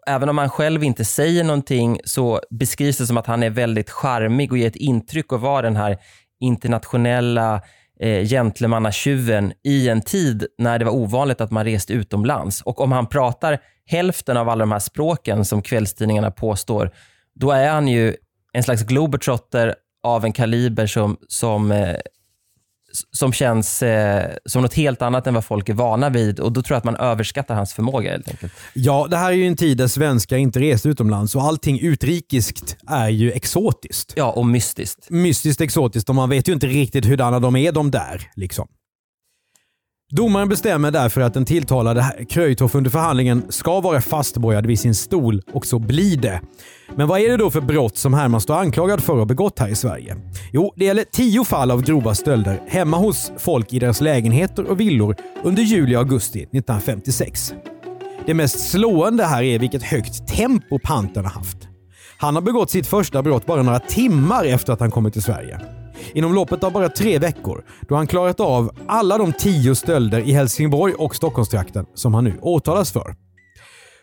Även 0.08 0.30
om 0.30 0.38
han 0.38 0.50
själv 0.50 0.84
inte 0.84 1.06
säger 1.06 1.44
någonting 1.44 2.00
så 2.04 2.42
beskrivs 2.50 2.98
det 2.98 3.08
som 3.08 3.18
att 3.18 3.28
han 3.28 3.44
är 3.44 3.50
väldigt 3.50 3.90
charmig 3.90 4.52
och 4.52 4.58
ger 4.58 4.68
ett 4.68 4.76
intryck 4.76 5.34
av 5.34 5.40
att 5.40 5.44
vara 5.44 5.62
den 5.62 5.76
här 5.76 5.98
internationella 6.40 7.62
eh, 8.00 8.28
gentlemannatjuven 8.28 9.54
i 9.64 9.90
en 9.90 10.02
tid 10.02 10.48
när 10.58 10.80
det 10.80 10.86
var 10.86 10.92
ovanligt 10.92 11.42
att 11.42 11.52
man 11.52 11.66
reste 11.66 11.94
utomlands. 11.94 12.62
Och 12.62 12.82
om 12.82 12.92
han 12.92 13.08
pratar 13.08 13.60
hälften 13.86 14.38
av 14.38 14.50
alla 14.50 14.60
de 14.60 14.72
här 14.72 14.80
språken 14.80 15.46
som 15.46 15.62
kvällstidningarna 15.62 16.32
påstår, 16.32 16.92
då 17.36 17.52
är 17.52 17.70
han 17.70 17.88
ju 17.88 18.16
en 18.54 18.64
slags 18.64 18.84
globetrotter 18.84 19.76
av 20.04 20.26
en 20.26 20.34
kaliber 20.34 20.88
som, 20.88 21.18
som 21.28 21.72
eh, 21.72 21.96
som 23.12 23.34
känns 23.34 23.84
eh, 23.84 24.30
som 24.46 24.62
något 24.62 24.74
helt 24.74 25.02
annat 25.02 25.28
än 25.28 25.34
vad 25.34 25.46
folk 25.46 25.70
är 25.70 25.74
vana 25.74 26.10
vid 26.10 26.40
och 26.40 26.52
då 26.52 26.62
tror 26.62 26.76
jag 26.76 26.78
att 26.78 26.84
man 26.84 26.96
överskattar 26.96 27.56
hans 27.56 27.74
förmåga 27.74 28.12
helt 28.12 28.30
enkelt. 28.30 28.54
Ja, 28.74 29.08
det 29.10 29.18
här 29.18 29.30
är 29.30 29.36
ju 29.36 29.48
en 29.48 29.56
tid 29.56 29.78
där 29.78 29.88
svenskar 29.88 30.38
inte 30.38 30.60
reser 30.60 30.90
utomlands 30.90 31.36
och 31.36 31.42
allting 31.42 31.80
utrikiskt 31.80 32.78
är 32.88 33.10
ju 33.10 33.32
exotiskt. 33.32 34.14
Ja, 34.16 34.32
och 34.32 34.46
mystiskt. 34.46 35.10
Mystiskt 35.10 35.62
exotiskt 35.62 36.10
och 36.10 36.16
man 36.16 36.30
vet 36.30 36.50
ju 36.50 36.54
inte 36.54 36.68
riktigt 36.68 37.06
hurdana 37.06 37.40
de 37.40 37.56
är 37.56 37.72
de 37.72 37.92
där. 37.92 38.32
Liksom. 38.36 38.68
Domaren 40.12 40.50
bestämmer 40.50 40.92
därför 40.92 41.22
att 41.22 41.34
den 41.34 41.46
tilltalade 41.46 42.26
Kröjtoff 42.30 42.76
under 42.76 42.90
förhandlingen 42.92 43.46
ska 43.50 43.82
vara 43.82 44.02
fastbojad 44.02 44.66
vid 44.66 44.80
sin 44.80 44.96
stol 44.96 45.42
och 45.54 45.66
så 45.66 45.80
blir 45.80 46.18
det. 46.18 46.42
Men 46.96 47.08
vad 47.08 47.20
är 47.20 47.30
det 47.30 47.38
då 47.38 47.52
för 47.52 47.62
brott 47.62 47.98
som 47.98 48.14
Herman 48.14 48.42
står 48.42 48.56
anklagad 48.56 49.04
för 49.04 49.14
att 49.14 49.20
ha 49.20 49.26
begått 49.26 49.60
här 49.60 49.68
i 49.68 49.76
Sverige? 49.76 50.16
Jo, 50.52 50.74
det 50.76 50.86
gäller 50.86 51.04
tio 51.04 51.44
fall 51.44 51.72
av 51.72 51.82
grova 51.82 52.16
stölder 52.16 52.62
hemma 52.68 52.98
hos 52.98 53.32
folk 53.38 53.74
i 53.74 53.80
deras 53.80 54.02
lägenheter 54.02 54.64
och 54.64 54.80
villor 54.80 55.16
under 55.44 55.64
juli 55.64 55.96
och 55.96 56.00
augusti 56.00 56.40
1956. 56.40 57.54
Det 58.26 58.34
mest 58.34 58.72
slående 58.72 59.26
här 59.26 59.44
är 59.44 59.60
vilket 59.60 59.84
högt 59.84 60.28
tempo 60.28 60.80
Pantern 60.84 61.26
har 61.26 61.32
haft. 61.32 61.58
Han 62.18 62.36
har 62.36 62.42
begått 62.42 62.70
sitt 62.70 62.88
första 62.88 63.24
brott 63.24 63.46
bara 63.46 63.64
några 63.64 63.80
timmar 63.80 64.46
efter 64.46 64.74
att 64.74 64.80
han 64.80 64.92
kommit 64.92 65.14
till 65.14 65.24
Sverige. 65.24 65.79
Inom 66.14 66.34
loppet 66.34 66.64
av 66.64 66.72
bara 66.72 66.90
tre 66.90 67.20
veckor, 67.20 67.64
då 67.82 67.96
han 67.96 68.08
klarat 68.08 68.40
av 68.40 68.72
alla 68.88 69.18
de 69.18 69.34
tio 69.34 69.76
stölder 69.76 70.20
i 70.20 70.32
Helsingborg 70.32 70.94
och 70.94 71.16
Stockholmstrakten 71.16 71.86
som 71.94 72.14
han 72.14 72.24
nu 72.24 72.34
åtalas 72.42 72.92
för. 72.92 73.16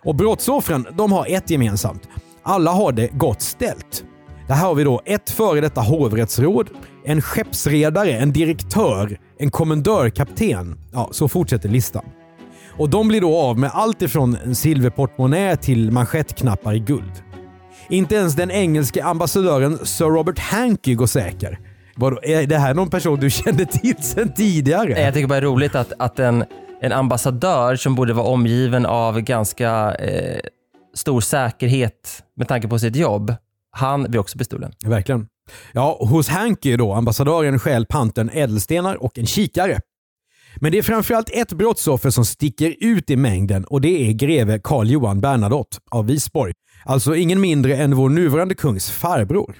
Och 0.05 0.15
brottsoffren, 0.15 0.87
de 0.93 1.13
har 1.13 1.27
ett 1.29 1.51
gemensamt. 1.51 2.09
Alla 2.43 2.71
har 2.71 2.93
det 2.93 3.09
gott 3.13 3.43
ställt. 3.43 4.05
Där 4.49 4.55
har 4.55 4.75
vi 4.75 4.85
då 4.85 5.01
ett 5.05 5.31
före 5.31 5.61
detta 5.61 5.81
hovrättsråd, 5.81 6.71
en 7.05 7.23
skeppsredare, 7.23 8.13
en 8.13 8.33
direktör, 8.33 9.19
en 9.39 9.51
kommendörkapten. 9.51 10.79
Ja, 10.93 11.09
så 11.13 11.29
fortsätter 11.29 11.69
listan. 11.69 12.05
Och 12.79 12.91
de 12.91 13.09
blir 13.09 13.21
då 13.21 13.37
av 13.37 13.59
med 13.59 13.71
allt 13.75 14.03
ifrån 14.03 14.37
en 14.45 14.55
silverportmonnä 14.55 15.57
till 15.57 15.91
manschettknappar 15.91 16.75
i 16.75 16.79
guld. 16.79 17.13
Inte 17.89 18.15
ens 18.15 18.37
den 18.37 18.51
engelske 18.51 19.05
ambassadören 19.05 19.79
Sir 19.87 20.05
Robert 20.05 20.39
Hankey 20.39 20.95
går 20.95 21.07
säker. 21.07 21.59
Vadå, 21.99 22.21
är 22.23 22.47
det 22.47 22.59
här 22.59 22.75
någon 22.75 22.91
person 22.91 23.21
du 23.21 23.31
kände 23.45 23.67
till 23.67 23.97
sedan 24.03 24.33
tidigare? 24.33 25.01
Jag 25.01 25.15
tycker 25.15 25.29
bara 25.29 25.41
det 25.41 25.47
är 25.47 25.51
roligt 25.51 25.75
att, 25.75 25.93
att 25.99 26.19
en, 26.19 26.45
en 26.81 26.93
ambassadör 26.93 27.77
som 27.77 27.95
borde 27.95 28.13
vara 28.13 28.27
omgiven 28.27 28.87
av 28.87 29.21
ganska 29.21 29.95
eh, 29.95 30.41
stor 30.95 31.21
säkerhet 31.21 32.23
med 32.37 32.49
tanke 32.49 32.69
på 32.69 32.79
sitt 32.79 32.97
jobb, 32.97 33.35
han 33.71 34.03
blir 34.03 34.21
också 34.21 34.39
bestulen. 34.39 34.73
Verkligen. 34.85 35.29
Ja, 35.73 35.99
hos 36.01 36.29
Hankey 36.29 36.77
då, 36.77 36.93
ambassadören 36.93 37.59
stjäl 37.59 37.87
pantern 37.87 38.31
ädelstenar 38.33 39.03
och 39.03 39.19
en 39.19 39.27
kikare. 39.27 39.81
Men 40.57 40.73
det 40.73 40.79
är 40.79 40.83
framförallt 40.83 41.31
ett 41.33 41.53
brottsoffer 41.53 42.11
som 42.11 42.25
sticker 42.25 42.75
ut 42.81 43.11
i 43.11 43.17
mängden 43.17 43.65
och 43.65 43.81
det 43.81 44.09
är 44.09 44.13
greve 44.13 44.61
Karl 44.65 44.87
Johan 44.87 45.21
Bernadotte 45.21 45.79
av 45.91 46.07
Visborg. 46.07 46.53
Alltså 46.85 47.15
ingen 47.15 47.41
mindre 47.41 47.77
än 47.77 47.97
vår 47.97 48.09
nuvarande 48.09 48.55
kungs 48.55 48.91
farbror. 48.91 49.57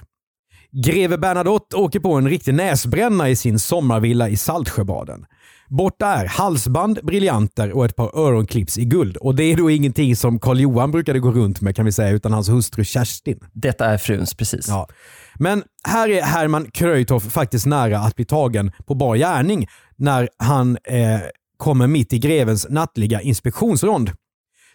Greve 0.85 1.17
Bernadotte 1.17 1.75
åker 1.75 1.99
på 1.99 2.13
en 2.13 2.29
riktig 2.29 2.53
näsbränna 2.53 3.29
i 3.29 3.35
sin 3.35 3.59
sommarvilla 3.59 4.29
i 4.29 4.37
Saltsjöbaden. 4.37 5.25
Borta 5.69 6.07
är 6.07 6.25
halsband, 6.25 6.99
briljanter 7.03 7.71
och 7.71 7.85
ett 7.85 7.95
par 7.95 8.17
öronklips 8.17 8.77
i 8.77 8.85
guld. 8.85 9.17
Och 9.17 9.35
det 9.35 9.43
är 9.43 9.57
då 9.57 9.69
ingenting 9.69 10.15
som 10.15 10.39
Karl 10.39 10.59
Johan 10.59 10.91
brukade 10.91 11.19
gå 11.19 11.31
runt 11.31 11.61
med 11.61 11.75
kan 11.75 11.85
vi 11.85 11.91
säga, 11.91 12.09
utan 12.09 12.33
hans 12.33 12.49
hustru 12.49 12.83
Kerstin. 12.83 13.39
Detta 13.53 13.85
är 13.85 13.97
fruns, 13.97 14.33
precis. 14.33 14.67
Ja. 14.67 14.87
Men 15.35 15.63
här 15.87 16.09
är 16.09 16.21
Herman 16.21 16.71
Kröjtoff 16.71 17.23
faktiskt 17.23 17.65
nära 17.65 17.99
att 17.99 18.15
bli 18.15 18.25
tagen 18.25 18.71
på 18.85 18.95
bar 18.95 19.15
gärning 19.15 19.67
när 19.95 20.29
han 20.37 20.77
eh, 20.83 21.19
kommer 21.57 21.87
mitt 21.87 22.13
i 22.13 22.19
grevens 22.19 22.67
nattliga 22.69 23.21
inspektionsrond. 23.21 24.11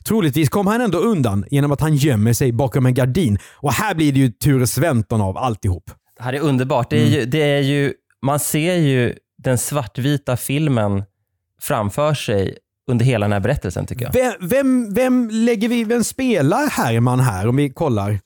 Troligtvis 0.04 0.48
kommer 0.48 0.70
han 0.70 0.80
ändå 0.80 0.98
undan 0.98 1.44
genom 1.50 1.72
att 1.72 1.80
han 1.80 1.94
gömmer 1.94 2.32
sig 2.32 2.52
bakom 2.52 2.86
en 2.86 2.94
gardin. 2.94 3.38
Och 3.56 3.72
här 3.72 3.94
blir 3.94 4.12
det 4.12 4.18
ju 4.18 4.28
Ture 4.30 4.66
Sventon 4.66 5.20
av 5.20 5.38
alltihop. 5.38 5.90
Det 6.16 6.22
här 6.22 6.32
är 6.32 6.40
underbart. 6.40 6.90
Det 6.90 7.02
är 7.02 7.06
ju, 7.06 7.24
det 7.24 7.42
är 7.42 7.60
ju, 7.60 7.92
man 8.22 8.40
ser 8.40 8.74
ju 8.74 9.14
den 9.38 9.58
svartvita 9.58 10.36
filmen 10.36 11.04
framför 11.60 12.14
sig 12.14 12.56
under 12.90 13.04
hela 13.04 13.24
den 13.24 13.32
här 13.32 13.40
berättelsen 13.40 13.86
tycker 13.86 14.04
jag. 14.04 14.12
Vem, 14.12 14.48
vem, 14.48 14.94
vem 14.94 15.30
lägger 15.32 15.68
vi, 15.68 15.84
vem 15.84 16.04
spelar 16.04 16.70
Herman 16.70 17.20
här 17.20 17.48
om 17.48 17.56
vi 17.56 17.70
kollar? 17.70 18.18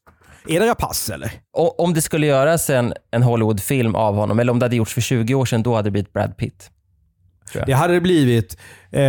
Är 0.49 0.61
det 0.61 0.67
Rapace 0.67 1.15
eller? 1.15 1.33
Och, 1.53 1.81
om 1.81 1.95
det 1.95 2.03
skulle 2.03 2.27
göras 2.27 2.71
en, 2.71 2.95
en 3.11 3.23
Hollywoodfilm 3.23 3.95
av 3.95 4.15
honom, 4.15 4.39
eller 4.39 4.53
om 4.53 4.59
det 4.59 4.65
hade 4.65 4.77
gjorts 4.77 4.95
för 4.95 5.01
20 5.01 5.35
år 5.35 5.45
sedan, 5.45 5.63
då 5.63 5.75
hade 5.75 5.87
det 5.87 5.91
blivit 5.91 6.13
Brad 6.13 6.37
Pitt. 6.37 6.71
Det 7.67 7.73
hade 7.73 8.01
blivit 8.01 8.57
eh, 8.91 9.01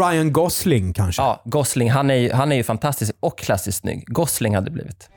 Ryan 0.00 0.32
Gosling 0.32 0.92
kanske. 0.92 1.22
Ja, 1.22 1.42
Gosling. 1.44 1.90
Han 1.90 2.10
är, 2.10 2.14
ju, 2.14 2.32
han 2.32 2.52
är 2.52 2.56
ju 2.56 2.62
fantastisk 2.62 3.12
och 3.20 3.38
klassiskt 3.38 3.78
snygg. 3.78 4.04
Gosling 4.06 4.54
hade 4.54 4.66
det 4.66 4.70
blivit. 4.70 5.08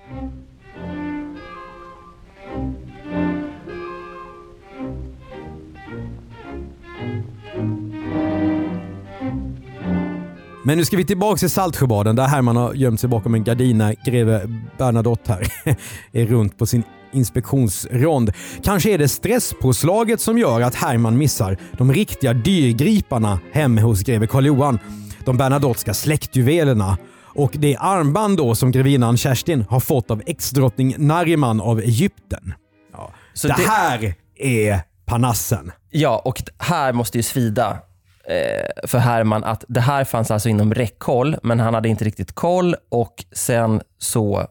Men 10.65 10.77
nu 10.77 10.85
ska 10.85 10.97
vi 10.97 11.05
tillbaka 11.05 11.37
till 11.37 11.49
Saltsjöbaden 11.49 12.15
där 12.15 12.27
Herman 12.27 12.55
har 12.55 12.73
gömt 12.73 12.99
sig 12.99 13.09
bakom 13.09 13.35
en 13.35 13.43
gardina. 13.43 13.93
Greve 14.05 14.41
Bernadotte 14.77 15.33
här 15.33 15.47
är 16.11 16.25
runt 16.25 16.57
på 16.57 16.65
sin 16.65 16.83
inspektionsrond. 17.15 18.31
Kanske 18.63 18.93
är 18.93 18.97
det 18.97 19.07
stresspåslaget 19.07 20.21
som 20.21 20.37
gör 20.37 20.61
att 20.61 20.75
Herman 20.75 21.17
missar 21.17 21.57
de 21.77 21.93
riktiga 21.93 22.33
dyrgriparna 22.33 23.39
hemma 23.51 23.81
hos 23.81 24.03
greve 24.03 24.27
Karl 24.27 24.45
Johan. 24.45 24.79
De 25.25 25.37
Bernadottska 25.37 25.93
släktjuvelerna. 25.93 26.97
Och 27.35 27.51
det 27.55 27.77
armband 27.79 28.37
då 28.37 28.55
som 28.55 28.71
grevinnan 28.71 29.17
Kerstin 29.17 29.65
har 29.69 29.79
fått 29.79 30.11
av 30.11 30.21
exdrottning 30.25 30.95
Nariman 30.97 31.61
av 31.61 31.79
Egypten. 31.79 32.53
Ja. 32.93 33.11
Så 33.33 33.47
det, 33.47 33.55
det 33.57 33.69
här 33.69 34.13
är 34.35 34.79
panassen. 35.05 35.71
Ja, 35.89 36.21
och 36.25 36.43
här 36.57 36.93
måste 36.93 37.17
ju 37.17 37.23
svida 37.23 37.79
eh, 38.27 38.87
för 38.87 38.97
Herman 38.97 39.43
att 39.43 39.63
det 39.67 39.81
här 39.81 40.03
fanns 40.03 40.31
alltså 40.31 40.49
inom 40.49 40.73
räckhåll, 40.73 41.37
men 41.43 41.59
han 41.59 41.73
hade 41.73 41.89
inte 41.89 42.05
riktigt 42.05 42.31
koll 42.35 42.75
och 42.89 43.25
sen 43.31 43.81
så 43.97 44.47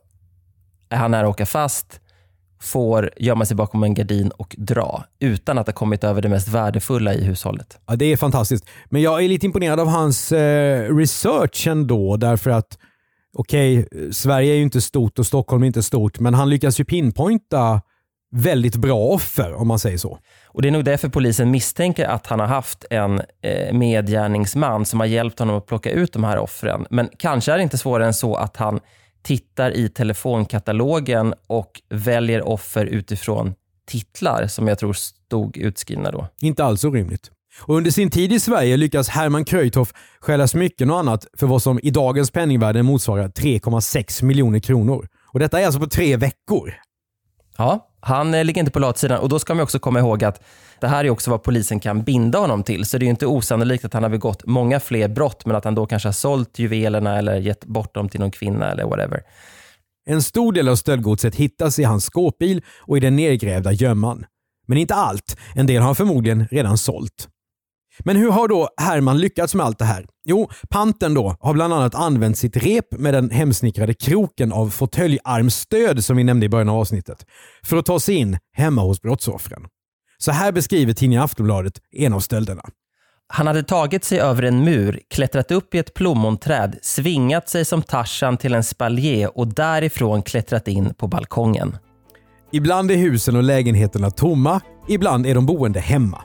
är 0.89 0.97
han 0.97 1.11
nära 1.11 1.27
att 1.27 1.31
åka 1.31 1.47
fast, 1.47 2.01
får 2.65 3.11
gömma 3.17 3.45
sig 3.45 3.57
bakom 3.57 3.83
en 3.83 3.95
gardin 3.95 4.31
och 4.31 4.55
dra 4.59 5.05
utan 5.21 5.59
att 5.59 5.67
ha 5.67 5.75
kommit 5.75 6.05
över 6.05 6.23
det 6.23 6.29
mest 6.29 6.49
värdefulla 6.49 7.15
i 7.15 7.25
hushållet. 7.25 7.79
Ja, 7.87 7.97
det 7.97 8.05
är 8.05 8.17
fantastiskt. 8.17 8.65
Men 8.87 9.03
jag 9.03 9.25
är 9.25 9.29
lite 9.29 9.47
imponerad 9.47 9.81
av 9.81 9.89
hans 9.89 10.33
eh, 10.33 10.97
research 10.97 11.67
ändå, 11.67 12.17
därför 12.17 12.51
att 12.51 12.79
okej, 13.35 13.79
okay, 13.79 14.13
Sverige 14.13 14.53
är 14.53 14.57
ju 14.57 14.63
inte 14.63 14.81
stort 14.81 15.19
och 15.19 15.27
Stockholm 15.27 15.63
är 15.63 15.67
inte 15.67 15.83
stort, 15.83 16.21
men 16.21 16.35
han 16.35 16.51
lyckas 16.51 16.81
ju 16.81 16.85
pinpointa 16.85 17.81
väldigt 18.35 18.77
bra 18.77 18.99
offer 18.99 19.55
om 19.55 19.69
man 19.69 19.79
säger 19.79 19.99
så. 19.99 20.19
Och 20.47 20.63
Det 20.63 20.69
är 20.69 20.73
nog 20.73 20.85
därför 20.85 21.09
polisen 21.09 21.51
misstänker 21.51 22.07
att 22.07 22.27
han 22.27 22.41
har 22.41 22.47
haft 22.47 22.85
en 22.91 23.21
eh, 23.43 23.73
medgärningsman 23.73 24.85
som 24.85 25.01
har 25.01 25.07
hjälpt 25.07 25.39
honom 25.39 25.57
att 25.57 25.67
plocka 25.67 25.91
ut 25.91 26.13
de 26.13 26.25
här 26.25 26.39
offren. 26.39 26.87
Men 26.91 27.09
kanske 27.19 27.53
är 27.53 27.57
det 27.57 27.63
inte 27.63 27.79
svårare 27.79 28.07
än 28.07 28.15
så 28.15 28.37
att 28.37 28.57
han 28.57 28.81
tittar 29.25 29.77
i 29.77 29.89
telefonkatalogen 29.89 31.35
och 31.47 31.83
väljer 31.89 32.49
offer 32.49 32.87
utifrån 32.87 33.55
titlar 33.87 34.47
som 34.47 34.69
jag 34.69 34.79
tror 34.79 34.93
stod 34.93 35.57
utskrivna 35.57 36.11
då. 36.11 36.27
Inte 36.41 36.65
alls 36.65 36.85
orimligt. 36.85 37.31
Och 37.61 37.77
under 37.77 37.91
sin 37.91 38.11
tid 38.11 38.33
i 38.33 38.41
Sverige 38.41 38.77
lyckas 38.77 39.09
Herman 39.09 39.45
Kröjtoff 39.45 39.93
stjäla 40.21 40.49
smycken 40.49 40.91
och 40.91 40.99
annat 40.99 41.27
för 41.37 41.47
vad 41.47 41.63
som 41.63 41.81
i 41.83 41.91
dagens 41.91 42.31
penningvärde 42.31 42.83
motsvarar 42.83 43.29
3,6 43.29 44.25
miljoner 44.25 44.61
kronor. 44.61 45.09
Och 45.27 45.39
Detta 45.39 45.61
är 45.61 45.67
alltså 45.67 45.81
på 45.81 45.87
tre 45.87 46.17
veckor. 46.17 46.75
Ja, 47.57 47.89
han 48.05 48.35
eh, 48.35 48.45
ligger 48.45 48.61
inte 48.61 48.73
på 48.73 48.79
latsidan 48.79 49.21
och 49.21 49.29
då 49.29 49.39
ska 49.39 49.55
man 49.55 49.63
också 49.63 49.79
komma 49.79 49.99
ihåg 49.99 50.25
att 50.25 50.43
det 50.81 50.89
här 50.89 51.05
är 51.05 51.11
också 51.11 51.31
vad 51.31 51.43
polisen 51.43 51.81
kan 51.81 52.03
binda 52.03 52.39
honom 52.39 52.63
till. 52.63 52.85
Så 52.85 52.99
det 52.99 53.07
är 53.07 53.11
inte 53.11 53.27
osannolikt 53.27 53.85
att 53.85 53.93
han 53.93 54.03
har 54.03 54.11
begått 54.11 54.47
många 54.47 54.81
fler 54.81 55.09
brott, 55.09 55.47
men 55.47 55.57
att 55.57 55.65
han 55.65 55.75
då 55.75 55.87
kanske 55.87 56.09
har 56.09 56.13
sålt 56.13 56.59
juvelerna 56.59 57.19
eller 57.19 57.37
gett 57.37 57.65
bort 57.65 57.95
dem 57.95 58.09
till 58.09 58.21
någon 58.21 58.31
kvinna 58.31 58.71
eller 58.71 58.85
whatever. 58.85 59.21
En 60.07 60.23
stor 60.23 60.53
del 60.53 60.69
av 60.69 60.77
stöldgodset 60.77 61.35
hittas 61.35 61.79
i 61.79 61.85
hans 61.85 62.05
skåpbil 62.05 62.63
och 62.81 62.97
i 62.97 63.01
den 63.01 63.17
nedgrävda 63.17 63.73
gömman. 63.73 64.25
Men 64.67 64.79
inte 64.79 64.95
allt. 64.95 65.37
En 65.55 65.67
del 65.67 65.79
har 65.79 65.87
han 65.87 65.95
förmodligen 65.95 66.47
redan 66.51 66.79
sålt. 66.79 67.29
Men 67.99 68.17
hur 68.17 68.31
har 68.31 68.49
då 68.49 68.69
Herman 68.77 69.19
lyckats 69.19 69.55
med 69.55 69.67
allt 69.67 69.79
det 69.79 69.85
här? 69.85 70.07
Jo, 70.25 70.51
panten 70.71 71.15
då 71.15 71.37
har 71.41 71.55
bland 71.55 71.75
annat 71.75 71.95
använt 71.95 72.39
sitt 72.39 72.57
rep 72.57 72.93
med 72.99 73.15
den 73.15 73.31
hemsnickrade 73.31 73.95
kroken 73.95 74.53
av 74.53 74.71
fåtöljarmstöd 74.71 76.05
som 76.05 76.17
vi 76.17 76.25
nämnde 76.25 76.47
i 76.47 76.49
början 76.49 76.69
av 76.69 76.79
avsnittet 76.79 77.27
för 77.65 77.77
att 77.77 77.87
ta 77.87 78.01
sig 78.01 78.15
in 78.15 78.39
hemma 78.53 78.83
hos 78.83 79.03
brottsoffren. 79.03 79.67
Så 80.19 80.33
här 80.33 80.53
beskriver 80.53 80.93
tidningen 80.93 81.23
Aftonbladet 81.23 81.81
en 81.93 82.13
av 82.13 82.21
stölderna. 82.21 82.63
Han 83.27 83.47
hade 83.47 83.63
tagit 83.63 84.05
sig 84.05 84.21
över 84.21 84.43
en 84.43 84.65
mur, 84.65 85.01
klättrat 85.11 85.51
upp 85.51 85.75
i 85.75 85.79
ett 85.79 85.95
plommonträd, 85.95 86.79
svingat 86.83 87.49
sig 87.49 87.65
som 87.65 87.83
Tarzan 87.83 88.37
till 88.37 88.55
en 88.55 88.65
spaljer 88.65 89.39
och 89.39 89.55
därifrån 89.55 90.23
klättrat 90.23 90.69
in 90.69 90.95
på 90.95 91.09
balkongen. 91.09 91.77
Ibland 92.53 92.91
är 92.91 92.97
husen 92.97 93.37
och 93.37 93.43
lägenheterna 93.43 94.11
tomma, 94.11 94.61
ibland 94.89 95.27
är 95.27 95.35
de 95.35 95.47
boende 95.47 95.81
hemma. 95.81 96.23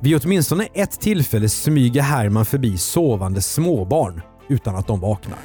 Vid 0.00 0.24
åtminstone 0.24 0.68
ett 0.74 1.00
tillfälle 1.00 1.48
smyger 1.48 2.02
Herman 2.02 2.44
förbi 2.44 2.78
sovande 2.78 3.42
småbarn 3.42 4.22
utan 4.48 4.76
att 4.76 4.86
de 4.86 5.00
vaknar. 5.00 5.38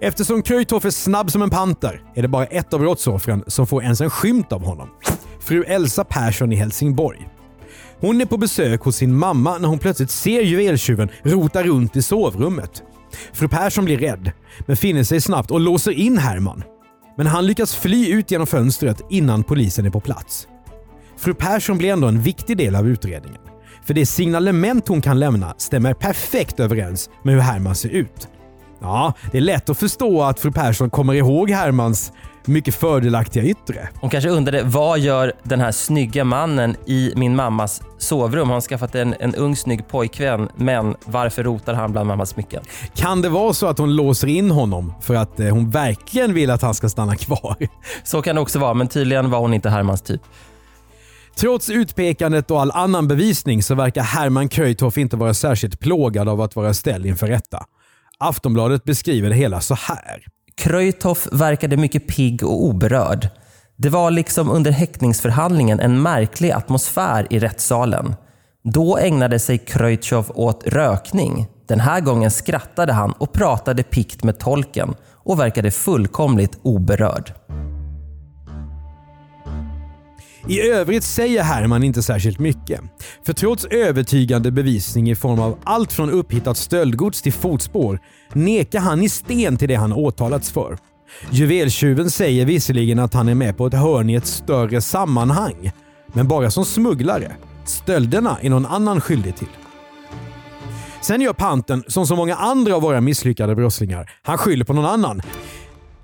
Eftersom 0.00 0.42
Kröjtoff 0.42 0.84
är 0.84 0.90
snabb 0.90 1.30
som 1.30 1.42
en 1.42 1.50
panter 1.50 2.02
är 2.14 2.22
det 2.22 2.28
bara 2.28 2.46
ett 2.46 2.74
av 2.74 2.80
brottsoffren 2.80 3.44
som 3.46 3.66
får 3.66 3.82
ens 3.82 4.00
en 4.00 4.10
skymt 4.10 4.52
av 4.52 4.64
honom. 4.64 4.88
Fru 5.40 5.64
Elsa 5.64 6.04
Persson 6.04 6.52
i 6.52 6.56
Helsingborg. 6.56 7.28
Hon 8.00 8.20
är 8.20 8.26
på 8.26 8.36
besök 8.36 8.80
hos 8.80 8.96
sin 8.96 9.16
mamma 9.16 9.58
när 9.58 9.68
hon 9.68 9.78
plötsligt 9.78 10.10
ser 10.10 10.42
juveltjuven 10.42 11.08
rota 11.22 11.62
runt 11.62 11.96
i 11.96 12.02
sovrummet. 12.02 12.82
Fru 13.32 13.48
Persson 13.48 13.84
blir 13.84 13.98
rädd, 13.98 14.32
men 14.66 14.76
finner 14.76 15.04
sig 15.04 15.20
snabbt 15.20 15.50
och 15.50 15.60
låser 15.60 15.92
in 15.92 16.18
Herman. 16.18 16.62
Men 17.16 17.26
han 17.26 17.46
lyckas 17.46 17.74
fly 17.74 18.12
ut 18.12 18.30
genom 18.30 18.46
fönstret 18.46 19.00
innan 19.10 19.42
polisen 19.42 19.86
är 19.86 19.90
på 19.90 20.00
plats. 20.00 20.48
Fru 21.16 21.34
Persson 21.34 21.78
blir 21.78 21.92
ändå 21.92 22.08
en 22.08 22.20
viktig 22.20 22.56
del 22.56 22.74
av 22.74 22.88
utredningen. 22.88 23.40
För 23.84 23.94
det 23.94 24.06
signalement 24.06 24.88
hon 24.88 25.00
kan 25.00 25.20
lämna 25.20 25.54
stämmer 25.58 25.94
perfekt 25.94 26.60
överens 26.60 27.10
med 27.22 27.34
hur 27.34 27.40
Herman 27.40 27.74
ser 27.74 27.88
ut. 27.88 28.28
Ja, 28.80 29.12
det 29.32 29.38
är 29.38 29.42
lätt 29.42 29.68
att 29.68 29.78
förstå 29.78 30.22
att 30.22 30.40
fru 30.40 30.52
Persson 30.52 30.90
kommer 30.90 31.14
ihåg 31.14 31.50
Hermans 31.50 32.12
mycket 32.44 32.74
fördelaktiga 32.74 33.44
yttre. 33.44 33.88
Hon 34.00 34.10
kanske 34.10 34.30
undrade 34.30 34.62
vad 34.62 34.98
gör 34.98 35.32
den 35.42 35.60
här 35.60 35.72
snygga 35.72 36.24
mannen 36.24 36.76
i 36.86 37.12
min 37.16 37.36
mammas 37.36 37.82
sovrum? 37.98 38.48
Har 38.48 38.54
han 38.54 38.62
skaffat 38.62 38.94
en, 38.94 39.14
en 39.20 39.34
ung 39.34 39.56
snygg 39.56 39.88
pojkvän 39.88 40.48
men 40.56 40.94
varför 41.04 41.42
rotar 41.42 41.74
han 41.74 41.92
bland 41.92 42.06
mammas 42.06 42.30
smycken? 42.30 42.62
Kan 42.94 43.22
det 43.22 43.28
vara 43.28 43.52
så 43.52 43.66
att 43.66 43.78
hon 43.78 43.96
låser 43.96 44.28
in 44.28 44.50
honom 44.50 44.94
för 45.00 45.14
att 45.14 45.40
eh, 45.40 45.48
hon 45.48 45.70
verkligen 45.70 46.34
vill 46.34 46.50
att 46.50 46.62
han 46.62 46.74
ska 46.74 46.88
stanna 46.88 47.16
kvar? 47.16 47.56
Så 48.04 48.22
kan 48.22 48.34
det 48.34 48.42
också 48.42 48.58
vara 48.58 48.74
men 48.74 48.88
tydligen 48.88 49.30
var 49.30 49.38
hon 49.38 49.54
inte 49.54 49.70
Hermans 49.70 50.02
typ. 50.02 50.22
Trots 51.36 51.70
utpekandet 51.70 52.50
och 52.50 52.60
all 52.60 52.70
annan 52.70 53.08
bevisning 53.08 53.62
så 53.62 53.74
verkar 53.74 54.02
Herman 54.02 54.48
Kreuthoff 54.48 54.98
inte 54.98 55.16
vara 55.16 55.34
särskilt 55.34 55.80
plågad 55.80 56.28
av 56.28 56.40
att 56.40 56.56
vara 56.56 56.74
ställd 56.74 57.06
inför 57.06 57.26
rätta. 57.26 57.64
Aftonbladet 58.18 58.84
beskriver 58.84 59.28
det 59.28 59.34
hela 59.34 59.60
så 59.60 59.74
här. 59.74 60.26
Kreutoff 60.56 61.28
verkade 61.32 61.76
mycket 61.76 62.08
pigg 62.08 62.44
och 62.44 62.64
oberörd. 62.64 63.28
Det 63.76 63.88
var 63.88 64.10
liksom 64.10 64.50
under 64.50 64.70
häktningsförhandlingen 64.70 65.80
en 65.80 66.02
märklig 66.02 66.50
atmosfär 66.50 67.26
i 67.30 67.38
rättssalen. 67.38 68.14
Då 68.64 68.98
ägnade 68.98 69.38
sig 69.38 69.58
Kreuthoff 69.58 70.30
åt 70.34 70.66
rökning. 70.66 71.46
Den 71.68 71.80
här 71.80 72.00
gången 72.00 72.30
skrattade 72.30 72.92
han 72.92 73.12
och 73.12 73.32
pratade 73.32 73.82
pikt 73.82 74.24
med 74.24 74.38
tolken 74.38 74.94
och 75.12 75.40
verkade 75.40 75.70
fullkomligt 75.70 76.58
oberörd. 76.62 77.32
I 80.48 80.60
övrigt 80.60 81.04
säger 81.04 81.42
Herman 81.42 81.82
inte 81.82 82.02
särskilt 82.02 82.38
mycket. 82.38 82.80
För 83.26 83.32
trots 83.32 83.64
övertygande 83.64 84.50
bevisning 84.50 85.10
i 85.10 85.14
form 85.14 85.40
av 85.40 85.58
allt 85.64 85.92
från 85.92 86.10
upphittat 86.10 86.56
stöldgods 86.56 87.22
till 87.22 87.32
fotspår 87.32 88.00
nekar 88.32 88.80
han 88.80 89.02
i 89.02 89.08
sten 89.08 89.56
till 89.56 89.68
det 89.68 89.74
han 89.74 89.92
åtalats 89.92 90.52
för. 90.52 90.78
Juveltjuven 91.30 92.10
säger 92.10 92.46
visserligen 92.46 92.98
att 92.98 93.14
han 93.14 93.28
är 93.28 93.34
med 93.34 93.56
på 93.56 93.66
ett 93.66 93.74
hörn 93.74 94.10
i 94.10 94.14
ett 94.14 94.26
större 94.26 94.80
sammanhang, 94.80 95.70
men 96.12 96.28
bara 96.28 96.50
som 96.50 96.64
smugglare. 96.64 97.32
Stölderna 97.64 98.38
är 98.40 98.50
någon 98.50 98.66
annan 98.66 99.00
skyldig 99.00 99.36
till. 99.36 99.48
Sen 101.00 101.20
gör 101.20 101.32
panten 101.32 101.84
som 101.88 102.06
så 102.06 102.16
många 102.16 102.34
andra 102.34 102.76
av 102.76 102.82
våra 102.82 103.00
misslyckade 103.00 103.54
brottslingar. 103.54 104.10
Han 104.22 104.38
skyller 104.38 104.64
på 104.64 104.72
någon 104.72 104.84
annan. 104.84 105.22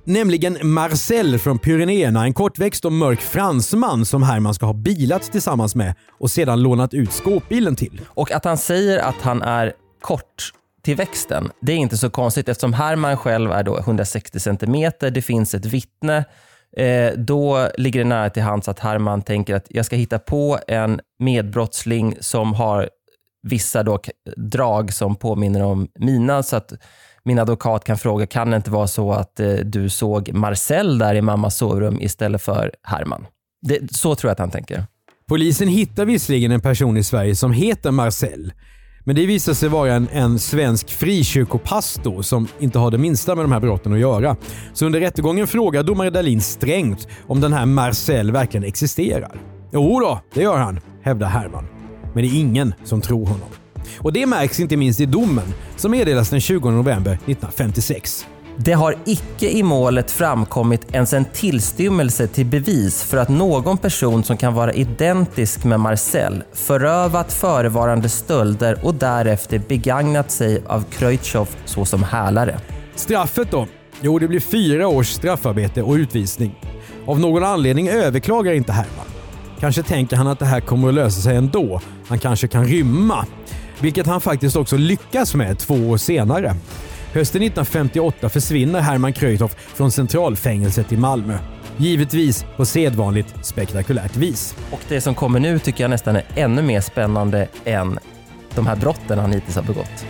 Nämligen 0.04 0.58
Marcel 0.62 1.38
från 1.38 1.58
Pyrenéerna, 1.58 2.24
en 2.24 2.34
kortväxt 2.34 2.84
och 2.84 2.92
mörk 2.92 3.20
fransman 3.20 4.04
som 4.04 4.22
Herman 4.22 4.54
ska 4.54 4.66
ha 4.66 4.72
bilat 4.72 5.22
tillsammans 5.22 5.74
med 5.74 5.94
och 6.18 6.30
sedan 6.30 6.62
lånat 6.62 6.94
ut 6.94 7.12
skåpbilen 7.12 7.76
till. 7.76 8.00
Och 8.06 8.32
att 8.32 8.44
han 8.44 8.58
säger 8.58 8.98
att 8.98 9.22
han 9.22 9.42
är 9.42 9.72
kort 10.00 10.52
till 10.82 10.96
växten, 10.96 11.50
det 11.60 11.72
är 11.72 11.76
inte 11.76 11.96
så 11.96 12.10
konstigt 12.10 12.48
eftersom 12.48 12.72
Herman 12.72 13.16
själv 13.16 13.50
är 13.52 13.62
då 13.62 13.78
160 13.78 14.40
cm. 14.40 14.90
Det 15.00 15.22
finns 15.22 15.54
ett 15.54 15.66
vittne. 15.66 16.24
Eh, 16.76 17.12
då 17.16 17.68
ligger 17.78 18.00
det 18.00 18.08
nära 18.08 18.30
till 18.30 18.42
hands 18.42 18.68
att 18.68 18.78
Herman 18.78 19.22
tänker 19.22 19.54
att 19.54 19.66
jag 19.68 19.86
ska 19.86 19.96
hitta 19.96 20.18
på 20.18 20.58
en 20.68 21.00
medbrottsling 21.18 22.16
som 22.20 22.54
har 22.54 22.88
vissa 23.42 23.82
då 23.82 24.00
drag 24.36 24.92
som 24.92 25.16
påminner 25.16 25.62
om 25.62 25.88
mina 25.94 26.42
så 26.42 26.56
att 26.56 26.72
min 27.24 27.38
advokat 27.38 27.84
kan 27.84 27.98
fråga, 27.98 28.26
kan 28.26 28.50
det 28.50 28.56
inte 28.56 28.70
vara 28.70 28.86
så 28.86 29.12
att 29.12 29.40
eh, 29.40 29.52
du 29.54 29.88
såg 29.88 30.32
Marcel 30.32 30.98
där 30.98 31.14
i 31.14 31.22
mammas 31.22 31.56
sovrum 31.56 32.00
istället 32.00 32.42
för 32.42 32.72
Herman? 32.82 33.26
Det, 33.62 33.96
så 33.96 34.14
tror 34.14 34.28
jag 34.28 34.32
att 34.32 34.38
han 34.38 34.50
tänker. 34.50 34.84
Polisen 35.28 35.68
hittar 35.68 36.04
visserligen 36.04 36.52
en 36.52 36.60
person 36.60 36.96
i 36.96 37.04
Sverige 37.04 37.36
som 37.36 37.52
heter 37.52 37.90
Marcel. 37.90 38.52
Men 39.04 39.16
det 39.16 39.26
visar 39.26 39.54
sig 39.54 39.68
vara 39.68 39.92
en, 39.92 40.08
en 40.12 40.38
svensk 40.38 40.90
frikyrkopastor 40.90 42.22
som 42.22 42.48
inte 42.58 42.78
har 42.78 42.90
det 42.90 42.98
minsta 42.98 43.34
med 43.34 43.44
de 43.44 43.52
här 43.52 43.60
brotten 43.60 43.92
att 43.92 43.98
göra. 43.98 44.36
Så 44.72 44.86
under 44.86 45.00
rättegången 45.00 45.46
frågar 45.46 45.82
domare 45.82 46.10
Dahlin 46.10 46.40
strängt 46.40 47.08
om 47.26 47.40
den 47.40 47.52
här 47.52 47.66
Marcel 47.66 48.32
verkligen 48.32 48.64
existerar. 48.64 49.40
Jo 49.72 50.00
då, 50.00 50.20
det 50.34 50.42
gör 50.42 50.58
han, 50.58 50.80
hävdar 51.02 51.28
Herman. 51.28 51.66
Men 52.14 52.22
det 52.24 52.28
är 52.28 52.40
ingen 52.40 52.74
som 52.84 53.00
tror 53.00 53.26
honom. 53.26 53.48
Och 53.98 54.12
det 54.12 54.26
märks 54.26 54.60
inte 54.60 54.76
minst 54.76 55.00
i 55.00 55.06
domen 55.06 55.54
som 55.76 55.90
meddelas 55.90 56.30
den 56.30 56.40
20 56.40 56.70
november 56.70 57.12
1956. 57.12 58.26
Det 58.56 58.72
har 58.72 58.96
icke 59.04 59.50
i 59.50 59.62
målet 59.62 60.10
framkommit 60.10 60.94
ens 60.94 61.12
en 61.12 61.24
tillstymmelse 61.24 62.26
till 62.26 62.46
bevis 62.46 63.02
för 63.02 63.16
att 63.16 63.28
någon 63.28 63.78
person 63.78 64.24
som 64.24 64.36
kan 64.36 64.54
vara 64.54 64.72
identisk 64.72 65.64
med 65.64 65.80
Marcel 65.80 66.42
förövat 66.52 67.32
förevarande 67.32 68.08
stölder 68.08 68.78
och 68.82 68.94
därefter 68.94 69.58
begagnat 69.68 70.30
sig 70.30 70.62
av 70.66 70.84
Kreutzow 70.90 71.48
såsom 71.64 72.02
hälare. 72.02 72.60
Straffet 72.94 73.50
då? 73.50 73.66
Jo, 74.00 74.18
det 74.18 74.28
blir 74.28 74.40
fyra 74.40 74.88
års 74.88 75.08
straffarbete 75.08 75.82
och 75.82 75.94
utvisning. 75.94 76.60
Av 77.06 77.20
någon 77.20 77.44
anledning 77.44 77.88
överklagar 77.88 78.52
inte 78.52 78.72
Herman. 78.72 79.06
Kanske 79.60 79.82
tänker 79.82 80.16
han 80.16 80.26
att 80.26 80.38
det 80.38 80.46
här 80.46 80.60
kommer 80.60 80.88
att 80.88 80.94
lösa 80.94 81.20
sig 81.20 81.36
ändå. 81.36 81.80
Han 82.08 82.18
kanske 82.18 82.48
kan 82.48 82.64
rymma. 82.64 83.26
Vilket 83.82 84.06
han 84.06 84.20
faktiskt 84.20 84.56
också 84.56 84.76
lyckas 84.76 85.34
med 85.34 85.58
två 85.58 85.74
år 85.74 85.96
senare. 85.96 86.54
Hösten 87.12 87.42
1958 87.42 88.28
försvinner 88.28 88.80
Herman 88.80 89.12
Kreutoff 89.12 89.54
från 89.54 89.90
centralfängelset 89.90 90.92
i 90.92 90.96
Malmö. 90.96 91.38
Givetvis 91.76 92.44
på 92.56 92.64
sedvanligt 92.64 93.34
spektakulärt 93.46 94.16
vis. 94.16 94.56
Och 94.70 94.80
det 94.88 95.00
som 95.00 95.14
kommer 95.14 95.40
nu 95.40 95.58
tycker 95.58 95.84
jag 95.84 95.90
nästan 95.90 96.16
är 96.16 96.24
ännu 96.36 96.62
mer 96.62 96.80
spännande 96.80 97.48
än 97.64 97.98
de 98.54 98.66
här 98.66 98.76
brotten 98.76 99.18
han 99.18 99.32
hittills 99.32 99.56
har 99.56 99.62
begått. 99.62 100.06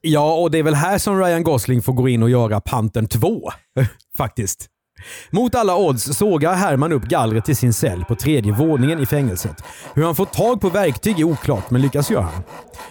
Ja, 0.00 0.34
och 0.34 0.50
det 0.50 0.58
är 0.58 0.62
väl 0.62 0.74
här 0.74 0.98
som 0.98 1.18
Ryan 1.20 1.42
Gosling 1.42 1.82
får 1.82 1.92
gå 1.92 2.08
in 2.08 2.22
och 2.22 2.30
göra 2.30 2.60
Panten 2.60 3.06
2. 3.08 3.50
Faktiskt. 4.16 4.66
Mot 5.30 5.54
alla 5.54 5.76
odds 5.76 6.18
sågar 6.18 6.54
Herman 6.54 6.92
upp 6.92 7.02
gallret 7.02 7.44
till 7.44 7.56
sin 7.56 7.72
cell 7.72 8.04
på 8.04 8.14
tredje 8.14 8.52
våningen 8.52 9.00
i 9.00 9.06
fängelset. 9.06 9.64
Hur 9.94 10.04
han 10.04 10.14
får 10.14 10.24
tag 10.24 10.60
på 10.60 10.68
verktyg 10.68 11.20
är 11.20 11.24
oklart, 11.24 11.70
men 11.70 11.82
lyckas 11.82 12.10
göra 12.10 12.22
han. 12.22 12.42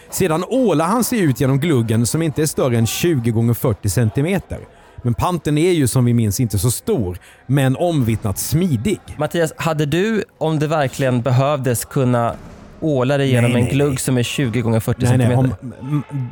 Sedan 0.09 0.43
ålar 0.47 0.85
han 0.85 1.03
sig 1.03 1.19
ut 1.19 1.41
genom 1.41 1.59
gluggen 1.59 2.05
som 2.05 2.21
inte 2.21 2.41
är 2.41 2.45
större 2.45 2.77
än 2.77 2.87
20 2.87 3.49
x 3.51 3.59
40 3.59 3.89
cm. 3.89 4.41
Men 5.01 5.13
panten 5.13 5.57
är 5.57 5.71
ju 5.71 5.87
som 5.87 6.05
vi 6.05 6.13
minns 6.13 6.39
inte 6.39 6.59
så 6.59 6.71
stor, 6.71 7.17
men 7.47 7.75
omvittnat 7.75 8.39
smidig. 8.39 8.99
Mattias, 9.17 9.53
hade 9.57 9.85
du, 9.85 10.23
om 10.37 10.59
det 10.59 10.67
verkligen 10.67 11.21
behövdes, 11.21 11.85
kunna 11.85 12.35
åla 12.79 13.17
dig 13.17 13.29
genom 13.29 13.51
nej, 13.51 13.61
en 13.61 13.69
glugg 13.69 13.89
nej. 13.89 13.97
som 13.97 14.17
är 14.17 14.23
20 14.23 14.75
x 14.75 14.85
40 14.85 15.05
cm? 15.05 15.39
Om, 15.39 15.53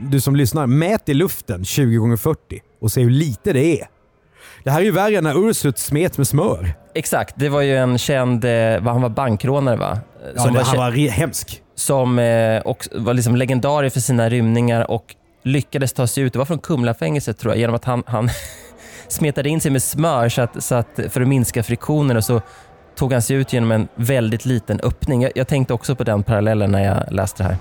du 0.01 0.21
som 0.21 0.35
lyssnar, 0.35 0.67
mät 0.67 1.09
i 1.09 1.13
luften 1.13 1.65
20 1.65 2.13
x 2.13 2.21
40 2.21 2.61
och 2.81 2.91
se 2.91 3.01
hur 3.01 3.09
lite 3.09 3.53
det 3.53 3.81
är. 3.81 3.87
Det 4.67 4.71
här 4.71 4.79
är 4.79 4.85
ju 4.85 4.91
värre 4.91 5.17
än 5.17 5.23
när 5.23 5.49
Ursut 5.49 5.77
smet 5.77 6.17
med 6.17 6.27
smör. 6.27 6.73
Exakt, 6.93 7.33
det 7.37 7.49
var 7.49 7.61
ju 7.61 7.77
en 7.77 7.97
känd, 7.97 8.45
eh, 8.45 8.83
han 8.83 9.01
var 9.01 9.09
bankrånare 9.09 9.75
va? 9.75 9.99
Ja, 10.35 10.41
som 10.41 10.53
var 10.53 10.61
han 10.61 10.77
var 10.77 11.09
hemsk. 11.09 11.61
Som 11.75 12.19
eh, 12.19 12.61
och 12.61 12.87
var 12.91 13.13
liksom 13.13 13.35
legendarisk 13.35 13.93
för 13.93 13.99
sina 13.99 14.29
rymningar 14.29 14.91
och 14.91 15.15
lyckades 15.43 15.93
ta 15.93 16.07
sig 16.07 16.23
ut, 16.23 16.33
det 16.33 16.39
var 16.39 16.45
från 16.45 16.59
Kumlafängelset 16.59 17.37
tror 17.39 17.53
jag, 17.53 17.59
genom 17.59 17.75
att 17.75 17.85
han, 17.85 18.03
han 18.07 18.29
smetade 19.07 19.49
in 19.49 19.61
sig 19.61 19.71
med 19.71 19.83
smör 19.83 20.29
så 20.29 20.41
att, 20.41 20.63
så 20.63 20.75
att, 20.75 20.99
för 21.09 21.21
att 21.21 21.27
minska 21.27 21.63
friktionen 21.63 22.17
och 22.17 22.23
så 22.23 22.41
tog 22.95 23.13
han 23.13 23.21
sig 23.21 23.35
ut 23.35 23.53
genom 23.53 23.71
en 23.71 23.87
väldigt 23.95 24.45
liten 24.45 24.79
öppning. 24.79 25.21
Jag, 25.21 25.31
jag 25.35 25.47
tänkte 25.47 25.73
också 25.73 25.95
på 25.95 26.03
den 26.03 26.23
parallellen 26.23 26.71
när 26.71 26.85
jag 26.85 27.13
läste 27.13 27.43
det 27.43 27.47
här. 27.49 27.57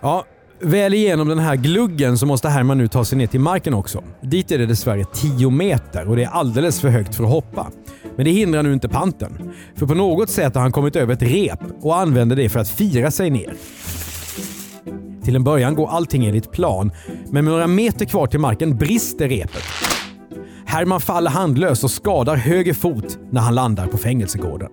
Ja, 0.00 0.24
Väl 0.60 0.94
igenom 0.94 1.28
den 1.28 1.38
här 1.38 1.56
gluggen 1.56 2.18
så 2.18 2.26
måste 2.26 2.48
Herman 2.48 2.78
nu 2.78 2.88
ta 2.88 3.04
sig 3.04 3.18
ner 3.18 3.26
till 3.26 3.40
marken 3.40 3.74
också. 3.74 4.04
Dit 4.20 4.50
är 4.50 4.58
det 4.58 4.66
dessvärre 4.66 5.04
10 5.14 5.50
meter 5.50 6.08
och 6.08 6.16
det 6.16 6.24
är 6.24 6.28
alldeles 6.28 6.80
för 6.80 6.88
högt 6.88 7.14
för 7.14 7.24
att 7.24 7.30
hoppa. 7.30 7.70
Men 8.16 8.24
det 8.24 8.30
hindrar 8.30 8.62
nu 8.62 8.72
inte 8.72 8.88
panten. 8.88 9.52
För 9.74 9.86
på 9.86 9.94
något 9.94 10.30
sätt 10.30 10.54
har 10.54 10.62
han 10.62 10.72
kommit 10.72 10.96
över 10.96 11.14
ett 11.14 11.22
rep 11.22 11.60
och 11.80 11.96
använder 11.96 12.36
det 12.36 12.48
för 12.48 12.60
att 12.60 12.68
fira 12.68 13.10
sig 13.10 13.30
ner. 13.30 13.54
Till 15.24 15.36
en 15.36 15.44
början 15.44 15.74
går 15.74 15.88
allting 15.88 16.26
enligt 16.26 16.52
plan, 16.52 16.92
men 17.30 17.44
med 17.44 17.52
några 17.52 17.66
meter 17.66 18.04
kvar 18.04 18.26
till 18.26 18.40
marken 18.40 18.76
brister 18.76 19.28
repet. 19.28 19.62
Herman 20.66 21.00
faller 21.00 21.30
handlös 21.30 21.84
och 21.84 21.90
skadar 21.90 22.36
höger 22.36 22.74
fot 22.74 23.18
när 23.30 23.40
han 23.40 23.54
landar 23.54 23.86
på 23.86 23.98
fängelsegården. 23.98 24.68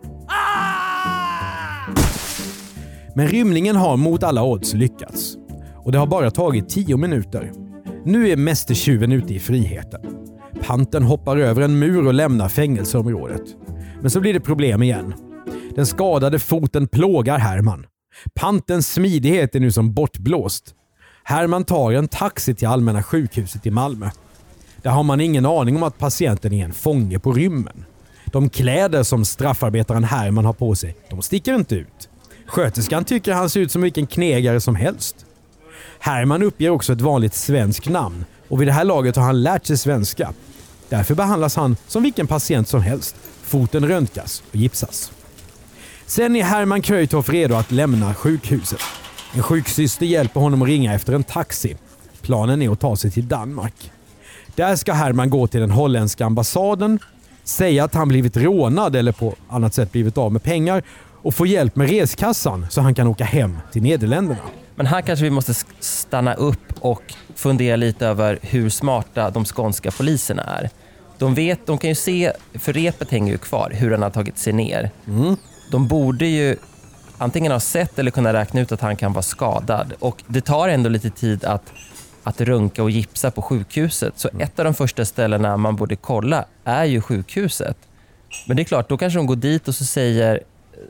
Men 3.16 3.28
rymlingen 3.28 3.76
har 3.76 3.97
mot 3.97 4.24
alla 4.24 4.43
odds 4.43 4.74
lyckats 4.74 5.38
och 5.84 5.92
det 5.92 5.98
har 5.98 6.08
bara 6.08 6.32
tagit 6.32 6.70
10 6.70 6.98
minuter. 6.98 7.52
Nu 8.06 8.30
är 8.30 8.38
mästertjuven 8.38 9.12
ute 9.12 9.34
i 9.34 9.40
friheten. 9.40 10.02
Panten 10.62 11.04
hoppar 11.04 11.38
över 11.38 11.62
en 11.62 11.80
mur 11.80 12.08
och 12.08 12.14
lämnar 12.14 12.50
fängelseområdet. 12.50 13.42
Men 14.02 14.12
så 14.12 14.20
blir 14.20 14.34
det 14.34 14.40
problem 14.40 14.84
igen. 14.84 15.14
Den 15.76 15.86
skadade 15.86 16.40
foten 16.40 16.88
plågar 16.88 17.38
Herman. 17.38 17.86
Pantens 18.34 18.94
smidighet 18.94 19.56
är 19.56 19.60
nu 19.60 19.72
som 19.72 19.94
bortblåst. 19.94 20.76
Herman 21.24 21.64
tar 21.64 21.92
en 21.92 22.08
taxi 22.08 22.56
till 22.56 22.68
Allmänna 22.68 23.04
sjukhuset 23.04 23.66
i 23.66 23.72
Malmö. 23.72 24.10
Där 24.82 24.92
har 24.92 25.04
man 25.04 25.22
ingen 25.22 25.46
aning 25.46 25.76
om 25.76 25.84
att 25.84 25.98
patienten 25.98 26.54
är 26.54 26.66
en 26.66 26.74
fånge 26.74 27.20
på 27.20 27.32
rymmen. 27.34 27.86
De 28.26 28.50
kläder 28.50 29.04
som 29.04 29.26
straffarbetaren 29.26 30.04
Herman 30.04 30.46
har 30.46 30.54
på 30.54 30.76
sig, 30.76 30.96
de 31.10 31.22
sticker 31.22 31.56
inte 31.56 31.76
ut. 31.76 32.10
Sköterskan 32.46 33.06
tycker 33.06 33.34
han 33.34 33.50
ser 33.50 33.60
ut 33.60 33.72
som 33.72 33.82
vilken 33.82 34.08
knegare 34.08 34.62
som 34.62 34.76
helst. 34.76 35.26
Herman 36.06 36.43
uppger 36.43 36.70
också 36.70 36.93
ett 36.93 37.01
vanligt 37.01 37.34
svenskt 37.34 37.89
namn 37.89 38.26
och 38.47 38.62
vid 38.62 38.68
det 38.68 38.72
här 38.72 38.84
laget 38.84 39.16
har 39.16 39.24
han 39.24 39.43
lärt 39.43 39.66
sig 39.66 39.78
svenska. 39.78 40.34
Därför 40.89 41.16
behandlas 41.16 41.56
han 41.56 41.78
som 41.88 42.04
vilken 42.04 42.28
patient 42.28 42.68
som 42.68 42.82
helst. 42.82 43.16
Foten 43.43 43.88
röntgas 43.88 44.43
och 44.49 44.56
gipsas. 44.56 45.12
Sen 46.06 46.36
är 46.36 46.43
Herman 46.43 46.82
Kreutoff 46.82 47.30
redo 47.30 47.56
att 47.56 47.72
lämna 47.72 48.14
sjukhuset. 48.14 48.80
En 49.34 49.43
sjuksyster 49.43 50.06
hjälper 50.06 50.39
honom 50.39 50.62
att 50.62 50.68
ringa 50.68 50.93
efter 50.93 51.14
en 51.14 51.24
taxi. 51.24 51.76
Planen 52.22 52.62
är 52.62 52.70
att 52.70 52.80
ta 52.80 52.95
sig 52.95 53.12
till 53.12 53.28
Danmark. 53.28 53.91
Där 54.56 54.76
ska 54.76 54.93
Herman 54.93 55.30
gå 55.30 55.47
till 55.47 55.62
den 55.62 55.72
holländska 55.72 56.26
ambassaden, 56.26 56.99
säga 57.43 57.84
att 57.84 57.93
han 57.93 58.08
blivit 58.08 58.38
rånad 58.38 58.95
eller 58.95 59.12
på 59.12 59.36
annat 59.49 59.74
sätt 59.74 59.91
blivit 59.91 60.18
av 60.18 60.32
med 60.32 60.43
pengar 60.43 60.84
och 61.22 61.36
få 61.36 61.45
hjälp 61.45 61.76
med 61.76 61.89
reskassan 61.89 62.66
så 62.70 62.82
han 62.82 62.95
kan 62.95 63.08
åka 63.08 63.24
hem 63.24 63.58
till 63.72 63.84
Nederländerna. 63.84 64.41
Men 64.76 64.86
här 64.86 65.01
kanske 65.01 65.24
vi 65.24 65.30
måste 65.30 65.53
stanna 65.80 66.34
upp 66.34 66.74
och 66.80 67.13
fundera 67.36 67.76
lite 67.76 68.07
över 68.07 68.39
hur 68.41 68.69
smarta 68.69 69.30
de 69.30 69.45
skånska 69.45 69.91
poliserna 69.91 70.43
är. 70.43 70.69
De, 71.17 71.34
vet, 71.34 71.65
de 71.65 71.78
kan 71.78 71.89
ju 71.89 71.95
se, 71.95 72.32
för 72.53 72.74
repet 72.74 73.11
hänger 73.11 73.32
ju 73.32 73.38
kvar, 73.38 73.71
hur 73.74 73.91
han 73.91 74.01
har 74.01 74.09
tagit 74.09 74.38
sig 74.38 74.53
ner. 74.53 74.89
Mm. 75.07 75.36
De 75.71 75.88
borde 75.88 76.26
ju 76.26 76.57
antingen 77.17 77.51
ha 77.51 77.59
sett 77.59 77.99
eller 77.99 78.11
kunna 78.11 78.34
räkna 78.34 78.61
ut 78.61 78.71
att 78.71 78.82
han 78.82 78.95
kan 78.95 79.13
vara 79.13 79.24
skadad. 79.24 79.93
Och 79.99 80.24
Det 80.28 80.41
tar 80.41 80.69
ändå 80.69 80.89
lite 80.89 81.09
tid 81.09 81.45
att, 81.45 81.74
att 82.24 82.41
runka 82.41 82.84
och 82.84 82.91
gipsa 82.91 83.32
på 83.32 83.41
sjukhuset. 83.41 84.13
Så 84.15 84.30
ett 84.39 84.59
av 84.59 84.65
de 84.65 84.74
första 84.74 85.05
ställena 85.05 85.57
man 85.57 85.76
borde 85.76 85.95
kolla 85.95 86.45
är 86.63 86.86
ju 86.86 87.01
sjukhuset. 87.01 87.78
Men 88.47 88.57
det 88.57 88.63
är 88.63 88.65
klart, 88.65 88.89
då 88.89 88.97
kanske 88.97 89.19
de 89.19 89.26
går 89.26 89.36
dit 89.36 89.67
och 89.67 89.76
så 89.76 89.86
säger 89.86 90.39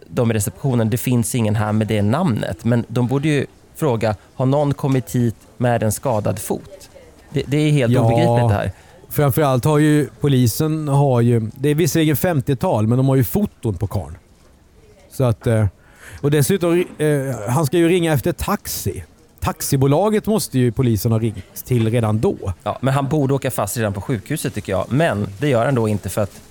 de 0.08 0.32
i 0.32 0.34
receptionen, 0.34 0.90
det 0.90 0.98
finns 0.98 1.36
ingen 1.36 1.56
här 1.56 1.72
med 1.72 1.88
det 1.88 2.02
namnet. 2.02 2.66
Men 2.66 2.86
de 2.88 3.08
borde 3.08 3.28
ju 3.28 3.46
fråga, 3.76 4.16
har 4.36 4.46
någon 4.46 4.74
kommit 4.74 5.16
hit 5.16 5.36
med 5.58 5.84
en 5.84 5.92
skadad 5.92 6.40
fot? 6.40 6.90
Det, 7.30 7.44
det 7.48 7.58
är 7.58 7.72
helt 7.72 7.94
Ja. 7.94 8.02
obegripligt 8.02 8.50
det 8.50 8.54
här. 8.56 8.72
Framförallt 9.10 9.66
har 9.66 9.78
ju 9.78 10.10
polisen, 10.22 10.88
har 10.88 11.22
ju, 11.22 11.50
det 11.56 11.70
är 11.70 11.76
visserligen 11.76 12.16
50-tal, 12.16 12.88
men 12.88 12.98
de 12.98 13.08
har 13.08 13.16
ju 13.16 13.24
foton 13.24 13.78
på 13.78 13.88
karln. 13.88 14.18
Så 15.12 15.24
att, 15.24 15.48
eh, 15.48 15.66
och 16.22 16.32
dessutom, 16.32 16.86
eh, 16.98 17.08
han 17.50 17.66
ska 17.66 17.78
ju 17.78 17.90
ringa 17.90 18.14
efter 18.14 18.32
taxi. 18.32 19.04
Taxibolaget 19.40 20.26
måste 20.26 20.60
ju 20.60 20.72
polisen 20.72 21.12
ha 21.12 21.20
ringt 21.20 21.66
till 21.66 21.92
redan 21.92 22.20
då. 22.20 22.54
Ja, 22.64 22.78
men 22.82 22.94
han 22.94 23.08
borde 23.08 23.34
åka 23.34 23.52
fast 23.52 23.78
redan 23.78 23.94
på 23.94 24.02
sjukhuset 24.02 24.54
tycker 24.54 24.72
jag. 24.72 24.86
Men 24.90 25.28
det 25.40 25.48
gör 25.50 25.66
han 25.66 25.76
då 25.76 25.88
inte 25.88 26.10
för 26.10 26.22
att 26.22 26.42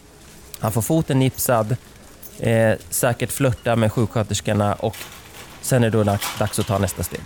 han 0.59 0.73
får 0.73 0.83
foten 0.83 1.19
nipsad, 1.19 1.77
eh, 2.39 2.73
säkert 2.91 3.31
flörta 3.33 3.77
med 3.77 3.93
sjuksköterskorna 3.93 4.75
och 4.75 4.97
sen 5.63 5.85
är 5.85 5.91
det 5.91 6.05
då 6.05 6.17
dags 6.39 6.59
att 6.59 6.67
ta 6.67 6.79
nästa 6.79 7.03
steg. 7.03 7.21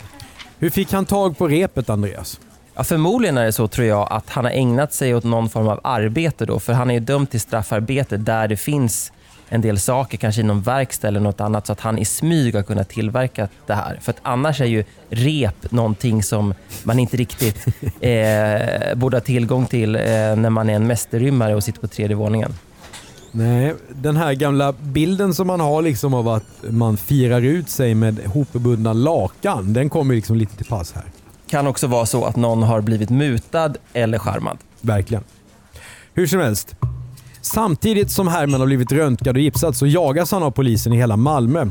Hur 0.58 0.70
fick 0.70 0.92
han 0.92 1.04
tag 1.04 1.38
på 1.38 1.48
repet 1.48 1.90
Andreas? 1.90 2.40
Ja, 2.74 2.84
förmodligen 2.84 3.38
är 3.38 3.44
det 3.44 3.52
så 3.52 3.68
tror 3.68 3.86
jag 3.86 4.08
att 4.10 4.30
han 4.30 4.44
har 4.44 4.52
ägnat 4.52 4.92
sig 4.92 5.14
åt 5.14 5.24
någon 5.24 5.48
form 5.48 5.68
av 5.68 5.80
arbete 5.84 6.46
då, 6.46 6.60
för 6.60 6.72
han 6.72 6.90
är 6.90 6.94
ju 6.94 7.00
dömd 7.00 7.30
till 7.30 7.40
straffarbete 7.40 8.16
där 8.16 8.48
det 8.48 8.56
finns 8.56 9.12
en 9.48 9.60
del 9.60 9.78
saker, 9.78 10.18
kanske 10.18 10.40
inom 10.40 10.62
verkstad 10.62 11.08
eller 11.08 11.20
något 11.20 11.40
annat, 11.40 11.66
så 11.66 11.72
att 11.72 11.80
han 11.80 11.98
i 11.98 12.04
smyg 12.04 12.54
har 12.54 12.62
kunnat 12.62 12.88
tillverka 12.88 13.48
det 13.66 13.74
här. 13.74 13.98
För 14.02 14.10
att 14.10 14.18
annars 14.22 14.60
är 14.60 14.64
ju 14.64 14.84
rep 15.10 15.72
någonting 15.72 16.22
som 16.22 16.54
man 16.82 16.98
inte 16.98 17.16
riktigt 17.16 17.66
eh, 18.00 18.94
borde 18.94 19.16
ha 19.16 19.20
tillgång 19.20 19.66
till 19.66 19.96
eh, 19.96 20.02
när 20.36 20.50
man 20.50 20.70
är 20.70 20.74
en 20.74 20.86
mästerrymmare 20.86 21.54
och 21.54 21.64
sitter 21.64 21.80
på 21.80 21.88
tredje 21.88 22.16
våningen. 22.16 22.54
Nej, 23.32 23.74
den 23.94 24.16
här 24.16 24.34
gamla 24.34 24.72
bilden 24.72 25.34
som 25.34 25.46
man 25.46 25.60
har 25.60 25.82
liksom 25.82 26.14
av 26.14 26.28
att 26.28 26.44
man 26.70 26.96
firar 26.96 27.42
ut 27.42 27.68
sig 27.68 27.94
med 27.94 28.20
hopbundna 28.26 28.92
lakan, 28.92 29.72
den 29.72 29.90
kommer 29.90 30.14
liksom 30.14 30.36
lite 30.36 30.56
till 30.56 30.66
pass 30.66 30.92
här. 30.92 31.04
Kan 31.46 31.66
också 31.66 31.86
vara 31.86 32.06
så 32.06 32.24
att 32.24 32.36
någon 32.36 32.62
har 32.62 32.80
blivit 32.80 33.10
mutad 33.10 33.74
eller 33.92 34.18
charmad. 34.18 34.58
Verkligen. 34.80 35.24
Hur 36.14 36.26
som 36.26 36.40
helst. 36.40 36.76
Samtidigt 37.40 38.10
som 38.10 38.28
Herman 38.28 38.60
har 38.60 38.66
blivit 38.66 38.92
röntgad 38.92 39.36
och 39.36 39.42
gipsad 39.42 39.76
så 39.76 39.86
jagas 39.86 40.32
han 40.32 40.42
av 40.42 40.50
polisen 40.50 40.92
i 40.92 40.96
hela 40.96 41.16
Malmö. 41.16 41.66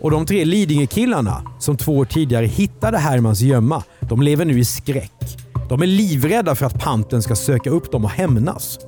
Och 0.00 0.10
de 0.10 0.26
tre 0.26 0.44
Lidingö-killarna 0.44 1.42
som 1.58 1.76
två 1.76 1.98
år 1.98 2.04
tidigare 2.04 2.46
hittade 2.46 2.98
Hermans 2.98 3.40
gömma, 3.40 3.82
de 4.00 4.22
lever 4.22 4.44
nu 4.44 4.58
i 4.58 4.64
skräck. 4.64 5.36
De 5.68 5.82
är 5.82 5.86
livrädda 5.86 6.54
för 6.54 6.66
att 6.66 6.80
panten 6.80 7.22
ska 7.22 7.36
söka 7.36 7.70
upp 7.70 7.92
dem 7.92 8.04
och 8.04 8.10
hämnas. 8.10 8.78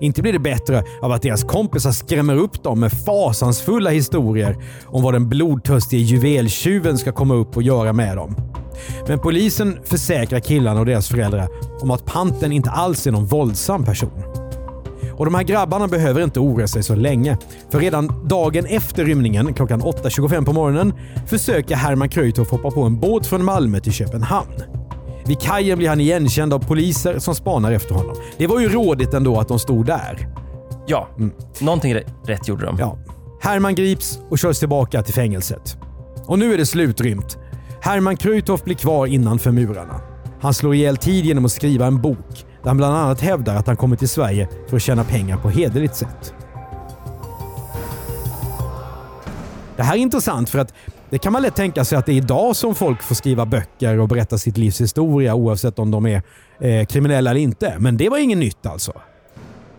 Inte 0.00 0.22
blir 0.22 0.32
det 0.32 0.38
bättre 0.38 0.84
av 1.02 1.12
att 1.12 1.22
deras 1.22 1.44
kompisar 1.44 1.92
skrämmer 1.92 2.36
upp 2.36 2.62
dem 2.62 2.80
med 2.80 2.92
fasansfulla 2.92 3.90
historier 3.90 4.56
om 4.86 5.02
vad 5.02 5.14
den 5.14 5.28
blodtörstige 5.28 6.02
juveltjuven 6.02 6.98
ska 6.98 7.12
komma 7.12 7.34
upp 7.34 7.56
och 7.56 7.62
göra 7.62 7.92
med 7.92 8.16
dem. 8.16 8.36
Men 9.08 9.18
polisen 9.18 9.78
försäkrar 9.84 10.40
killarna 10.40 10.80
och 10.80 10.86
deras 10.86 11.08
föräldrar 11.08 11.48
om 11.80 11.90
att 11.90 12.04
panten 12.04 12.52
inte 12.52 12.70
alls 12.70 13.06
är 13.06 13.10
någon 13.10 13.26
våldsam 13.26 13.84
person. 13.84 14.22
Och 15.12 15.24
de 15.24 15.34
här 15.34 15.42
grabbarna 15.42 15.88
behöver 15.88 16.24
inte 16.24 16.40
oroa 16.40 16.66
sig 16.66 16.82
så 16.82 16.94
länge. 16.94 17.36
För 17.70 17.80
redan 17.80 18.28
dagen 18.28 18.66
efter 18.66 19.04
rymningen, 19.04 19.54
klockan 19.54 19.82
8.25 19.82 20.44
på 20.44 20.52
morgonen, 20.52 20.94
försöker 21.26 21.76
Herman 21.76 22.08
Kreutoff 22.08 22.50
hoppa 22.50 22.70
på 22.70 22.82
en 22.82 23.00
båt 23.00 23.26
från 23.26 23.44
Malmö 23.44 23.80
till 23.80 23.92
Köpenhamn. 23.92 24.79
Vid 25.30 25.40
kajen 25.40 25.78
blir 25.78 25.88
han 25.88 26.00
igenkänd 26.00 26.54
av 26.54 26.58
poliser 26.58 27.18
som 27.18 27.34
spanar 27.34 27.72
efter 27.72 27.94
honom. 27.94 28.16
Det 28.38 28.46
var 28.46 28.60
ju 28.60 28.68
rådigt 28.68 29.14
ändå 29.14 29.40
att 29.40 29.48
de 29.48 29.58
stod 29.58 29.86
där. 29.86 30.28
Ja, 30.86 31.08
någonting 31.60 31.94
re- 31.94 32.10
rätt 32.26 32.48
gjorde 32.48 32.66
de. 32.66 32.76
Ja. 32.78 32.98
Herman 33.40 33.74
grips 33.74 34.20
och 34.30 34.38
körs 34.38 34.58
tillbaka 34.58 35.02
till 35.02 35.14
fängelset. 35.14 35.76
Och 36.26 36.38
nu 36.38 36.54
är 36.54 36.58
det 36.58 36.66
slutrymt. 36.66 37.38
Herman 37.80 38.16
Kreutoff 38.16 38.64
blir 38.64 38.74
kvar 38.74 39.06
innanför 39.06 39.50
murarna. 39.50 40.00
Han 40.40 40.54
slår 40.54 40.74
ihjäl 40.74 40.96
tid 40.96 41.24
genom 41.24 41.44
att 41.44 41.52
skriva 41.52 41.86
en 41.86 42.00
bok 42.00 42.44
där 42.62 42.68
han 42.68 42.76
bland 42.76 42.96
annat 42.96 43.20
hävdar 43.20 43.56
att 43.56 43.66
han 43.66 43.76
kommit 43.76 43.98
till 43.98 44.08
Sverige 44.08 44.48
för 44.68 44.76
att 44.76 44.82
tjäna 44.82 45.04
pengar 45.04 45.36
på 45.36 45.48
hederligt 45.50 45.96
sätt. 45.96 46.34
Det 49.76 49.82
här 49.82 49.94
är 49.94 49.98
intressant 49.98 50.50
för 50.50 50.58
att 50.58 50.74
det 51.10 51.18
kan 51.18 51.32
man 51.32 51.42
lätt 51.42 51.56
tänka 51.56 51.84
sig 51.84 51.98
att 51.98 52.06
det 52.06 52.12
är 52.12 52.16
idag 52.16 52.56
som 52.56 52.74
folk 52.74 53.02
får 53.02 53.14
skriva 53.14 53.46
böcker 53.46 53.98
och 53.98 54.08
berätta 54.08 54.38
sitt 54.38 54.56
livs 54.56 54.80
historia 54.80 55.34
oavsett 55.34 55.78
om 55.78 55.90
de 55.90 56.06
är 56.06 56.22
eh, 56.60 56.86
kriminella 56.86 57.30
eller 57.30 57.40
inte. 57.40 57.74
Men 57.78 57.96
det 57.96 58.08
var 58.08 58.18
inget 58.18 58.38
nytt 58.38 58.66
alltså. 58.66 58.92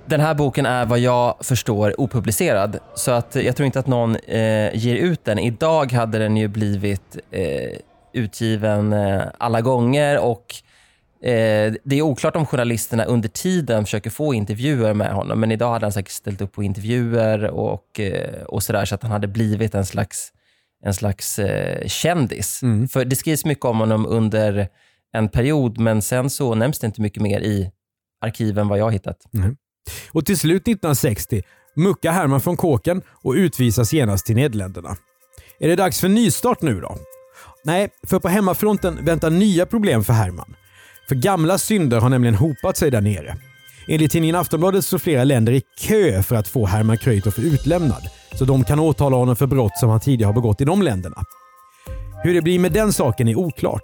Den 0.06 0.20
här 0.20 0.34
boken 0.34 0.66
är 0.66 0.86
vad 0.86 1.00
jag 1.00 1.36
förstår 1.40 2.02
opublicerad. 2.02 2.80
Så 2.96 3.12
att 3.12 3.36
jag 3.36 3.56
tror 3.56 3.66
inte 3.66 3.80
att 3.80 3.88
någon 3.88 4.16
eh, 4.16 4.76
ger 4.76 4.96
ut 4.96 5.26
den. 5.26 5.40
Idag 5.40 5.92
hade 5.92 6.20
den 6.20 6.38
ju 6.38 6.48
blivit 6.48 7.18
eh, 7.32 7.80
utgiven 8.14 8.94
eh, 8.94 9.22
alla 9.38 9.62
gånger 9.62 10.20
och 10.20 10.56
eh, 11.28 11.74
det 11.84 11.96
är 11.96 12.02
oklart 12.02 12.36
om 12.36 12.46
journalisterna 12.46 13.04
under 13.04 13.30
tiden 13.30 13.86
försöker 13.86 14.10
få 14.10 14.34
intervjuer 14.34 14.94
med 14.94 15.14
honom. 15.14 15.40
Men 15.40 15.52
idag 15.52 15.72
hade 15.72 15.86
han 15.86 15.94
säkert 15.94 16.12
ställt 16.12 16.42
upp 16.42 16.52
på 16.52 16.64
intervjuer 16.64 17.44
och, 17.44 18.00
eh, 18.00 18.44
och 18.44 18.64
sådär 18.64 18.86
så 18.86 18.96
att 18.96 19.04
han 19.04 19.12
hade 19.12 19.28
blivit 19.28 19.76
en 19.76 19.86
slags, 19.86 20.34
en 20.84 20.94
slags 20.94 21.40
eh, 21.40 21.88
kändis. 21.88 22.60
För 22.92 23.06
det 23.06 23.16
skrivs 23.16 23.46
mycket 23.46 23.66
om 23.66 23.80
honom 23.80 24.06
under 24.06 24.68
en 25.14 25.30
period 25.30 25.80
men 25.80 26.02
sen 26.02 26.30
så 26.30 26.56
nämns 26.56 26.80
det 26.80 26.88
inte 26.88 27.02
mycket 27.02 27.24
mer 27.24 27.40
i 27.40 27.72
arkiven 28.22 28.68
vad 28.68 28.80
jag 28.80 28.84
har 28.84 28.92
hittat. 28.92 29.18
Och 30.12 30.26
till 30.26 30.38
slut 30.38 30.62
1960 30.62 31.42
muckar 31.76 32.12
Herman 32.12 32.42
från 32.42 32.58
kåken 32.58 33.02
och 33.08 33.34
utvisas 33.34 33.94
genast 33.94 34.26
till 34.26 34.36
Nederländerna. 34.36 34.96
Är 35.60 35.68
det 35.68 35.76
dags 35.76 36.02
för 36.02 36.10
nystart 36.10 36.62
nu 36.62 36.82
då? 36.82 36.98
Nej, 37.64 37.90
för 38.04 38.20
på 38.20 38.28
hemmafronten 38.28 39.06
väntar 39.06 39.30
nya 39.30 39.66
problem 39.66 40.04
för 40.04 40.14
Herman. 40.14 40.56
För 41.08 41.16
gamla 41.16 41.58
synder 41.58 42.00
har 42.00 42.10
nämligen 42.10 42.36
hopat 42.36 42.78
sig 42.78 42.92
där 42.92 43.02
nere. 43.02 43.38
Enligt 43.88 44.12
tidningen 44.12 44.36
Aftonbladet 44.36 44.86
står 44.86 44.98
flera 44.98 45.24
länder 45.24 45.54
i 45.54 45.62
kö 45.80 46.24
för 46.24 46.36
att 46.36 46.48
få 46.48 46.66
Herman 46.66 46.98
Kreutoff 46.98 47.40
utlämnad, 47.40 48.10
så 48.42 48.46
de 48.46 48.64
kan 48.64 48.80
åtala 48.80 49.18
honom 49.18 49.36
för 49.36 49.48
brott 49.48 49.78
som 49.78 49.90
han 49.90 50.00
tidigare 50.00 50.28
har 50.28 50.34
begått 50.34 50.62
i 50.62 50.66
de 50.66 50.82
länderna. 50.82 51.24
Hur 52.24 52.34
det 52.34 52.42
blir 52.42 52.60
med 52.60 52.72
den 52.72 52.94
saken 52.94 53.28
är 53.28 53.36
oklart. 53.36 53.84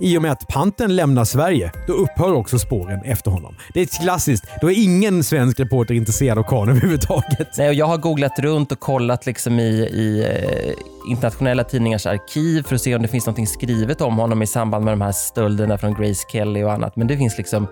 I 0.00 0.18
och 0.18 0.22
med 0.22 0.32
att 0.32 0.48
panten 0.48 0.96
lämnar 0.96 1.24
Sverige, 1.24 1.72
då 1.86 1.92
upphör 1.92 2.32
också 2.32 2.58
spåren 2.58 3.00
efter 3.04 3.30
honom. 3.30 3.54
Det 3.74 3.80
är 3.80 3.86
klassiskt. 3.86 4.44
Då 4.60 4.70
är 4.70 4.84
ingen 4.84 5.24
svensk 5.24 5.60
reporter 5.60 5.94
intresserad 5.94 6.38
av 6.38 6.42
karln 6.42 6.70
överhuvudtaget. 6.70 7.48
Nej, 7.58 7.68
och 7.68 7.74
jag 7.74 7.86
har 7.86 7.98
googlat 7.98 8.38
runt 8.38 8.72
och 8.72 8.80
kollat 8.80 9.26
liksom 9.26 9.58
i, 9.60 9.72
i 9.72 10.24
eh, 10.24 11.10
internationella 11.10 11.64
tidningars 11.64 12.06
arkiv 12.06 12.62
för 12.62 12.74
att 12.74 12.82
se 12.82 12.94
om 12.96 13.02
det 13.02 13.08
finns 13.08 13.26
något 13.26 13.48
skrivet 13.48 14.00
om 14.00 14.16
honom 14.16 14.42
i 14.42 14.46
samband 14.46 14.84
med 14.84 14.92
de 14.92 15.00
här 15.00 15.12
stölderna 15.12 15.78
från 15.78 15.94
Grace 15.94 16.24
Kelly 16.32 16.62
och 16.62 16.72
annat. 16.72 16.96
Men 16.96 17.06
det 17.06 17.16
finns 17.16 17.38
liksom 17.38 17.66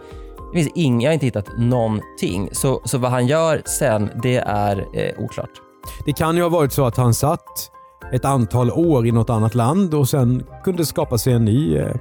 det 0.52 0.62
finns 0.62 0.72
ing, 0.74 1.00
jag 1.00 1.08
har 1.10 1.14
inte 1.14 1.26
hittat 1.26 1.58
någonting. 1.58 2.48
Så, 2.52 2.82
så 2.84 2.98
vad 2.98 3.10
han 3.10 3.26
gör 3.26 3.62
sen, 3.64 4.10
det 4.22 4.36
är 4.36 4.86
eh, 4.94 5.18
oklart. 5.18 5.69
Det 6.04 6.12
kan 6.12 6.36
ju 6.36 6.42
ha 6.42 6.48
varit 6.48 6.72
så 6.72 6.86
att 6.86 6.96
han 6.96 7.14
satt 7.14 7.70
ett 8.12 8.24
antal 8.24 8.70
år 8.70 9.06
i 9.06 9.12
något 9.12 9.30
annat 9.30 9.54
land 9.54 9.94
och 9.94 10.08
sen 10.08 10.46
kunde 10.64 10.86
skapa 10.86 11.18
sig 11.18 11.32
en 11.32 11.44
ny 11.44 11.76
eh, 11.76 11.94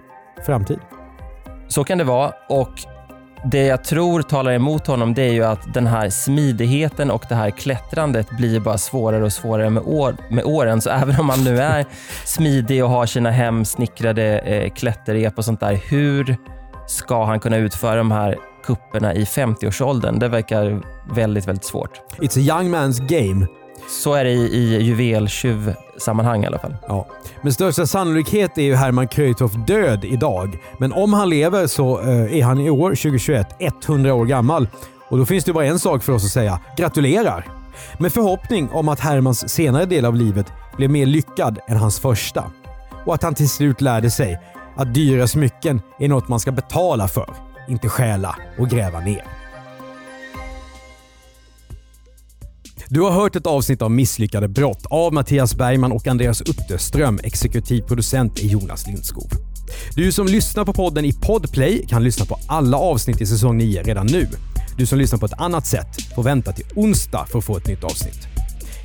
framtid. 0.46 0.80
Så 1.68 1.84
kan 1.84 1.98
det 1.98 2.04
vara 2.04 2.34
och 2.50 2.72
det 3.44 3.66
jag 3.66 3.84
tror 3.84 4.22
talar 4.22 4.52
emot 4.52 4.88
honom 4.88 5.14
det 5.14 5.22
är 5.22 5.32
ju 5.32 5.44
att 5.44 5.74
den 5.74 5.88
här 5.88 6.10
smidigheten 6.10 7.12
och 7.12 7.26
det 7.30 7.36
här 7.36 7.50
klättrandet 7.50 8.30
blir 8.30 8.60
bara 8.60 8.78
svårare 8.78 9.24
och 9.24 9.34
svårare 9.34 9.70
med, 9.70 9.84
år, 9.86 10.16
med 10.30 10.44
åren. 10.44 10.82
Så 10.82 10.90
även 10.90 11.20
om 11.20 11.30
han 11.30 11.44
nu 11.44 11.60
är 11.60 11.86
smidig 12.26 12.84
och 12.84 12.90
har 12.90 13.06
sina 13.06 13.32
hemsnickrade 13.32 14.40
eh, 14.40 14.70
klätterrep 14.70 15.38
och 15.38 15.46
sånt 15.46 15.60
där, 15.60 15.80
hur 15.90 16.38
ska 16.88 17.26
han 17.26 17.40
kunna 17.40 17.58
utföra 17.58 17.96
de 17.96 18.12
här 18.12 18.38
kupperna 18.64 19.14
i 19.14 19.24
50-årsåldern? 19.24 20.20
Det 20.20 20.28
verkar 20.28 20.82
väldigt, 21.14 21.48
väldigt 21.48 21.66
svårt. 21.66 22.02
It's 22.18 22.38
a 22.38 22.60
young 22.60 22.76
man's 22.76 23.08
game. 23.08 23.48
Så 23.90 24.14
är 24.14 24.24
det 24.24 24.32
i, 24.32 24.56
i 24.56 24.82
juveltjuv-sammanhang 24.82 26.44
i 26.44 26.48
alla 26.48 26.60
fall. 26.60 26.76
Ja. 26.88 27.08
Med 27.42 27.54
största 27.54 27.88
sannolikhet 27.88 28.58
är 28.58 28.62
ju 28.62 28.76
Herman 28.76 29.08
Kreutoff 29.08 29.52
död 29.68 30.06
idag. 30.06 30.58
Men 30.78 30.94
om 30.94 31.14
han 31.14 31.30
lever 31.30 31.68
så 31.68 32.00
eh, 32.02 32.38
är 32.38 32.44
han 32.44 32.60
i 32.60 32.70
år, 32.70 32.90
2021, 32.90 33.48
100 33.60 34.14
år 34.14 34.26
gammal. 34.26 34.68
Och 35.10 35.18
då 35.18 35.26
finns 35.26 35.44
det 35.44 35.54
bara 35.54 35.66
en 35.66 35.80
sak 35.80 36.04
för 36.04 36.14
oss 36.14 36.26
att 36.26 36.32
säga. 36.32 36.60
Gratulerar! 36.78 37.46
Med 37.98 38.14
förhoppning 38.14 38.70
om 38.70 38.90
att 38.90 39.00
Hermans 39.00 39.50
senare 39.50 39.86
del 39.86 40.06
av 40.06 40.16
livet 40.16 40.54
blev 40.78 40.90
mer 40.90 41.06
lyckad 41.06 41.60
än 41.68 41.78
hans 41.78 42.00
första. 42.00 42.44
Och 43.06 43.14
att 43.14 43.24
han 43.24 43.36
till 43.36 43.50
slut 43.50 43.82
lärde 43.82 44.12
sig 44.12 44.40
att 44.76 44.94
dyra 44.94 45.28
smycken 45.28 45.82
är 46.00 46.08
något 46.08 46.28
man 46.28 46.40
ska 46.40 46.52
betala 46.52 47.08
för, 47.08 47.30
inte 47.68 47.90
stjäla 47.90 48.36
och 48.58 48.70
gräva 48.70 49.00
ner. 49.00 49.39
Du 52.92 53.02
har 53.02 53.12
hört 53.12 53.36
ett 53.36 53.48
avsnitt 53.48 53.82
av 53.82 53.92
Misslyckade 53.92 54.48
brott 54.48 54.86
av 54.90 55.14
Mattias 55.14 55.56
Bergman 55.56 55.92
och 55.92 56.08
Andreas 56.08 56.42
Utterström. 56.42 57.20
Exekutiv 57.24 57.82
producent 57.82 58.40
är 58.40 58.48
Jonas 58.48 58.88
Lindskov. 58.88 59.30
Du 59.96 60.12
som 60.12 60.28
lyssnar 60.28 60.66
på 60.66 60.74
podden 60.74 61.06
i 61.06 61.14
Podplay 61.14 61.86
kan 61.88 62.04
lyssna 62.04 62.26
på 62.26 62.40
alla 62.48 62.78
avsnitt 62.78 63.22
i 63.22 63.26
säsong 63.26 63.58
9 63.58 63.84
redan 63.84 64.06
nu. 64.06 64.28
Du 64.78 64.86
som 64.86 64.98
lyssnar 64.98 65.20
på 65.20 65.26
ett 65.26 65.42
annat 65.42 65.68
sätt 65.68 65.88
får 66.16 66.24
vänta 66.24 66.52
till 66.52 66.66
onsdag 66.76 67.26
för 67.32 67.40
att 67.40 67.46
få 67.46 67.58
ett 67.58 67.68
nytt 67.68 67.84
avsnitt. 67.84 68.28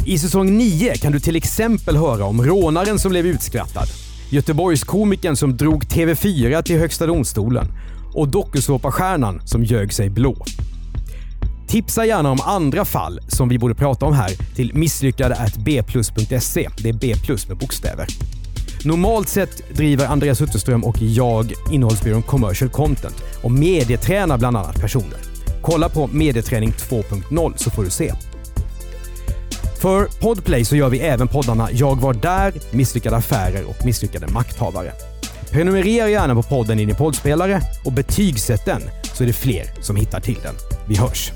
I 0.06 0.18
säsong 0.18 0.58
9 0.58 0.94
kan 0.96 1.12
du 1.12 1.20
till 1.20 1.36
exempel 1.36 1.96
höra 1.96 2.24
om 2.24 2.42
rånaren 2.42 2.98
som 2.98 3.10
blev 3.10 3.26
utskrattad, 3.26 3.88
Göteborgskomikern 4.30 5.36
som 5.36 5.56
drog 5.56 5.84
TV4 5.84 6.62
till 6.62 6.78
Högsta 6.78 7.06
domstolen 7.06 7.66
och 8.14 8.28
dokusåpastjärnan 8.28 9.46
som 9.46 9.64
ljög 9.64 9.92
sig 9.92 10.10
blå. 10.10 10.36
Tipsa 11.74 12.06
gärna 12.06 12.30
om 12.30 12.38
andra 12.40 12.84
fall 12.84 13.20
som 13.28 13.48
vi 13.48 13.58
borde 13.58 13.74
prata 13.74 14.06
om 14.06 14.14
här 14.14 14.30
till 14.54 14.74
misslyckade.bplus.se. 14.74 16.68
Det 16.78 16.88
är 16.88 16.92
B 16.92 17.14
plus 17.24 17.48
med 17.48 17.56
bokstäver. 17.56 18.06
Normalt 18.84 19.28
sett 19.28 19.76
driver 19.76 20.06
Andreas 20.06 20.42
Utterström 20.42 20.84
och 20.84 20.96
jag 20.98 21.52
innehållsbyrån 21.72 22.22
Commercial 22.22 22.70
Content 22.70 23.22
och 23.42 23.50
medietränar 23.50 24.38
bland 24.38 24.56
annat 24.56 24.80
personer. 24.80 25.18
Kolla 25.62 25.88
på 25.88 26.06
Medieträning 26.06 26.70
2.0 26.70 27.52
så 27.56 27.70
får 27.70 27.84
du 27.84 27.90
se. 27.90 28.12
För 29.80 30.20
Podplay 30.20 30.64
så 30.64 30.76
gör 30.76 30.88
vi 30.88 30.98
även 30.98 31.28
poddarna 31.28 31.68
Jag 31.72 32.00
var 32.00 32.14
där, 32.14 32.52
Misslyckade 32.70 33.16
affärer 33.16 33.64
och 33.64 33.86
Misslyckade 33.86 34.26
makthavare. 34.26 34.92
Prenumerera 35.50 36.08
gärna 36.08 36.34
på 36.34 36.42
podden 36.42 36.80
i 36.80 36.84
din 36.84 36.96
poddspelare 36.96 37.60
och 37.84 37.92
betygsätt 37.92 38.64
den 38.64 38.82
så 39.14 39.22
är 39.22 39.26
det 39.26 39.32
fler 39.32 39.64
som 39.80 39.96
hittar 39.96 40.20
till 40.20 40.38
den. 40.42 40.54
Vi 40.88 40.96
hörs! 40.96 41.32